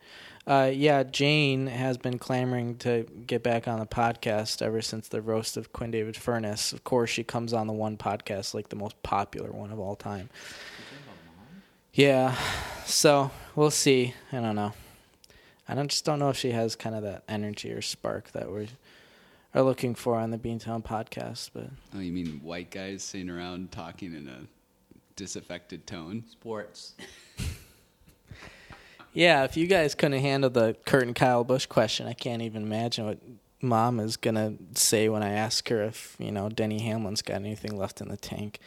Uh, 0.44 0.68
yeah, 0.74 1.04
Jane 1.04 1.68
has 1.68 1.96
been 1.96 2.18
clamoring 2.18 2.76
to 2.78 3.04
get 3.26 3.44
back 3.44 3.68
on 3.68 3.78
the 3.78 3.86
podcast 3.86 4.60
ever 4.60 4.82
since 4.82 5.06
the 5.06 5.22
roast 5.22 5.56
of 5.56 5.72
Quinn 5.72 5.92
David 5.92 6.16
Furness. 6.16 6.72
Of 6.72 6.82
course, 6.82 7.08
she 7.10 7.22
comes 7.22 7.52
on 7.52 7.68
the 7.68 7.72
one 7.72 7.96
podcast, 7.96 8.54
like 8.54 8.70
the 8.70 8.76
most 8.76 9.00
popular 9.04 9.52
one 9.52 9.70
of 9.70 9.78
all 9.78 9.94
time. 9.94 10.30
You 10.30 10.84
talking 10.84 10.98
about 11.04 11.36
mom? 11.36 11.62
Yeah, 11.92 12.34
so 12.84 13.30
we'll 13.54 13.70
see. 13.70 14.14
I 14.32 14.40
don't 14.40 14.56
know. 14.56 14.72
I 15.68 15.74
don't 15.76 15.88
just 15.88 16.04
don't 16.04 16.18
know 16.18 16.30
if 16.30 16.36
she 16.36 16.50
has 16.50 16.74
kind 16.74 16.96
of 16.96 17.04
that 17.04 17.22
energy 17.28 17.70
or 17.70 17.82
spark 17.82 18.32
that 18.32 18.50
we 18.50 18.68
are 19.54 19.62
looking 19.62 19.94
for 19.94 20.16
on 20.16 20.32
the 20.32 20.38
Beantown 20.38 20.84
podcast. 20.84 21.50
But 21.54 21.68
Oh, 21.94 22.00
you 22.00 22.10
mean 22.10 22.40
white 22.42 22.72
guys 22.72 23.04
sitting 23.04 23.30
around 23.30 23.70
talking 23.70 24.12
in 24.12 24.26
a 24.26 24.40
disaffected 25.14 25.86
tone? 25.86 26.24
Sports. 26.28 26.94
yeah, 29.12 29.44
if 29.44 29.56
you 29.56 29.66
guys 29.66 29.94
couldn't 29.94 30.20
handle 30.20 30.50
the 30.50 30.76
Kurt 30.86 31.06
and 31.06 31.14
Kyle 31.14 31.44
Busch 31.44 31.66
question, 31.66 32.06
I 32.06 32.14
can't 32.14 32.42
even 32.42 32.62
imagine 32.62 33.06
what 33.06 33.18
Mom 33.60 34.00
is 34.00 34.16
gonna 34.16 34.54
say 34.74 35.08
when 35.08 35.22
I 35.22 35.32
ask 35.32 35.68
her 35.68 35.82
if 35.82 36.16
you 36.18 36.32
know 36.32 36.48
Denny 36.48 36.80
Hamlin's 36.80 37.22
got 37.22 37.36
anything 37.36 37.76
left 37.76 38.00
in 38.00 38.08
the 38.08 38.16
tank. 38.16 38.58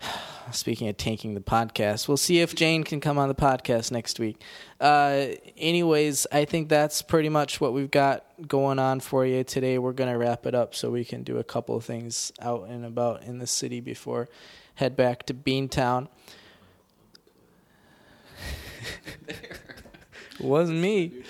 Speaking 0.52 0.88
of 0.88 0.96
tanking 0.96 1.34
the 1.34 1.40
podcast, 1.40 2.08
we'll 2.08 2.16
see 2.16 2.40
if 2.40 2.54
Jane 2.54 2.84
can 2.84 3.00
come 3.00 3.18
on 3.18 3.28
the 3.28 3.34
podcast 3.34 3.92
next 3.92 4.18
week. 4.18 4.40
Uh, 4.80 5.26
anyways, 5.56 6.26
I 6.32 6.44
think 6.44 6.68
that's 6.68 7.00
pretty 7.00 7.28
much 7.28 7.60
what 7.60 7.72
we've 7.72 7.90
got 7.90 8.24
going 8.48 8.78
on 8.78 9.00
for 9.00 9.24
you 9.24 9.44
today. 9.44 9.78
We're 9.78 9.92
going 9.92 10.10
to 10.10 10.18
wrap 10.18 10.44
it 10.44 10.54
up 10.54 10.74
so 10.74 10.90
we 10.90 11.04
can 11.04 11.22
do 11.22 11.38
a 11.38 11.44
couple 11.44 11.76
of 11.76 11.84
things 11.84 12.32
out 12.40 12.66
and 12.68 12.84
about 12.84 13.22
in 13.22 13.38
the 13.38 13.46
city 13.46 13.80
before 13.80 14.28
head 14.74 14.96
back 14.96 15.24
to 15.26 15.34
Beantown. 15.34 16.08
Wasn't 20.40 20.78
me. 20.78 21.22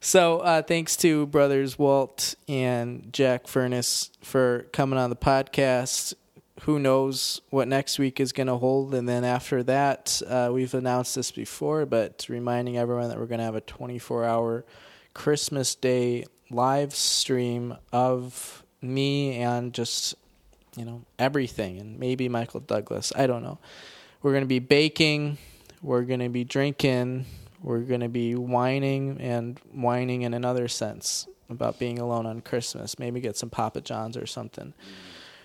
So, 0.00 0.38
uh, 0.38 0.62
thanks 0.62 0.96
to 0.98 1.26
brothers 1.26 1.78
Walt 1.78 2.36
and 2.46 3.12
Jack 3.12 3.48
Furness 3.48 4.10
for 4.22 4.66
coming 4.72 4.98
on 4.98 5.10
the 5.10 5.16
podcast. 5.16 6.14
Who 6.62 6.78
knows 6.78 7.40
what 7.50 7.66
next 7.66 7.98
week 7.98 8.20
is 8.20 8.32
going 8.32 8.46
to 8.46 8.56
hold? 8.56 8.94
And 8.94 9.08
then 9.08 9.24
after 9.24 9.62
that, 9.64 10.22
uh, 10.26 10.50
we've 10.52 10.72
announced 10.74 11.16
this 11.16 11.32
before, 11.32 11.86
but 11.86 12.26
reminding 12.28 12.78
everyone 12.78 13.08
that 13.08 13.18
we're 13.18 13.26
going 13.26 13.40
to 13.40 13.44
have 13.44 13.56
a 13.56 13.60
24 13.60 14.24
hour 14.24 14.64
Christmas 15.12 15.74
Day 15.74 16.24
live 16.50 16.94
stream 16.94 17.76
of 17.92 18.62
me 18.80 19.38
and 19.38 19.74
just, 19.74 20.14
you 20.76 20.84
know, 20.84 21.02
everything. 21.18 21.78
And 21.78 21.98
maybe 21.98 22.28
Michael 22.28 22.60
Douglas. 22.60 23.12
I 23.16 23.26
don't 23.26 23.42
know. 23.42 23.58
We're 24.22 24.32
going 24.32 24.44
to 24.44 24.48
be 24.48 24.60
baking, 24.60 25.38
we're 25.82 26.02
going 26.02 26.20
to 26.20 26.28
be 26.28 26.44
drinking, 26.44 27.26
we're 27.62 27.80
going 27.80 28.00
to 28.00 28.08
be 28.08 28.34
whining 28.34 29.20
and 29.20 29.58
whining 29.72 30.22
in 30.22 30.34
another 30.34 30.68
sense 30.68 31.26
about 31.48 31.78
being 31.78 31.98
alone 31.98 32.26
on 32.26 32.40
Christmas. 32.40 32.98
Maybe 32.98 33.20
get 33.20 33.36
some 33.36 33.50
Papa 33.50 33.80
John's 33.80 34.16
or 34.16 34.26
something. 34.26 34.74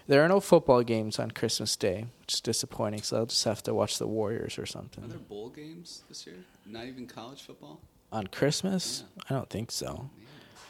There 0.08 0.24
are 0.26 0.28
no 0.28 0.40
football 0.40 0.82
games 0.84 1.20
on 1.20 1.32
Christmas 1.32 1.76
Day, 1.76 2.08
which 2.22 2.34
is 2.34 2.42
disappointing. 2.42 3.02
So 3.04 3.18
I'll 3.18 3.26
just 3.28 3.44
have 3.46 3.62
to 3.64 3.74
watch 3.74 3.98
the 4.00 4.08
Warriors 4.08 4.58
or 4.58 4.66
something. 4.66 5.04
Are 5.04 5.08
there 5.08 5.20
bowl 5.20 5.50
games 5.50 6.04
this 6.10 6.26
year? 6.26 6.36
Not 6.66 6.86
even 6.86 7.06
college 7.08 7.42
football? 7.44 7.80
on 8.12 8.28
Christmas. 8.28 9.06
I 9.30 9.34
don't 9.34 9.50
think 9.50 9.72
so. 9.72 9.94
Man. 9.94 10.10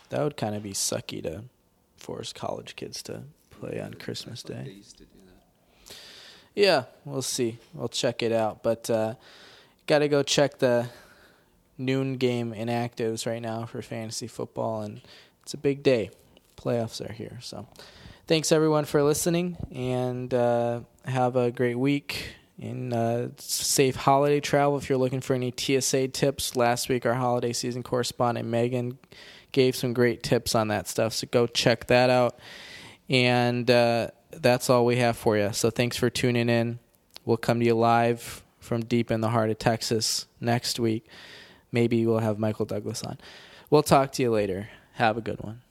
That 0.10 0.22
would 0.24 0.38
kind 0.38 0.54
of 0.54 0.62
be 0.62 0.74
sucky 0.74 1.24
to 1.24 1.46
force 1.98 2.32
college 2.34 2.76
kids 2.76 3.02
to 3.04 3.24
play 3.50 3.80
on 3.82 3.96
Christmas 3.96 4.44
I 4.46 4.50
thought 4.50 4.58
They 4.66 4.70
Day. 4.70 4.76
used 4.78 4.98
to 5.00 5.06
do 5.06 5.20
that. 5.26 5.96
Yeah, 6.54 6.84
we'll 7.04 7.24
see. 7.24 7.58
We'll 7.74 7.88
check 7.90 8.22
it 8.22 8.32
out. 8.32 8.62
But 8.62 8.90
uh, 8.92 9.16
got 9.88 10.00
to 10.00 10.08
go 10.08 10.24
check 10.24 10.60
the 10.60 10.90
noon 11.78 12.18
game 12.18 12.54
in 12.54 12.68
actives 12.68 13.26
right 13.26 13.42
now 13.42 13.66
for 13.66 13.82
fantasy 13.82 14.28
football, 14.28 14.82
and 14.82 15.02
it's 15.44 15.54
a 15.54 15.58
big 15.58 15.84
day. 15.84 16.12
Playoffs 16.58 17.08
are 17.08 17.12
here, 17.12 17.40
so 17.42 17.68
thanks 18.28 18.52
everyone 18.52 18.86
for 18.86 19.02
listening, 19.04 19.58
and 19.74 20.34
uh, 20.34 20.82
have 21.06 21.36
a 21.36 21.52
great 21.52 21.78
week. 21.78 22.36
And 22.60 22.94
uh, 22.94 23.30
safe 23.38 23.96
holiday 23.96 24.40
travel. 24.40 24.78
If 24.78 24.88
you're 24.88 25.00
looking 25.00 25.22
for 25.22 25.34
any 25.34 25.52
TSA 25.52 26.10
tips, 26.10 26.56
last 26.56 26.90
week 26.90 27.08
our 27.08 27.16
holiday 27.16 27.54
season 27.54 27.82
correspondent 27.82 28.48
Megan 28.48 29.00
gave 29.52 29.76
some 29.76 29.94
great 29.94 30.22
tips 30.22 30.54
on 30.54 30.68
that 30.68 30.88
stuff. 30.88 31.14
So 31.14 31.28
go 31.32 31.48
check 31.48 31.88
that 31.88 32.12
out. 32.12 32.38
And 33.10 33.70
uh, 33.70 34.12
that's 34.32 34.70
all 34.70 34.86
we 34.86 34.98
have 34.98 35.18
for 35.18 35.38
you. 35.38 35.52
So 35.54 35.72
thanks 35.72 35.98
for 35.98 36.12
tuning 36.12 36.50
in. 36.50 36.78
We'll 37.26 37.38
come 37.38 37.60
to 37.60 37.66
you 37.66 37.74
live 37.74 38.44
from 38.62 38.86
deep 38.86 39.12
in 39.12 39.20
the 39.20 39.30
heart 39.30 39.50
of 39.50 39.60
Texas 39.60 40.28
next 40.40 40.80
week. 40.80 41.08
Maybe 41.72 42.06
we'll 42.06 42.20
have 42.20 42.40
Michael 42.40 42.66
Douglas 42.66 43.04
on. 43.04 43.18
We'll 43.70 43.84
talk 43.84 44.14
to 44.14 44.22
you 44.22 44.32
later. 44.32 44.70
Have 44.94 45.18
a 45.18 45.22
good 45.22 45.42
one. 45.42 45.62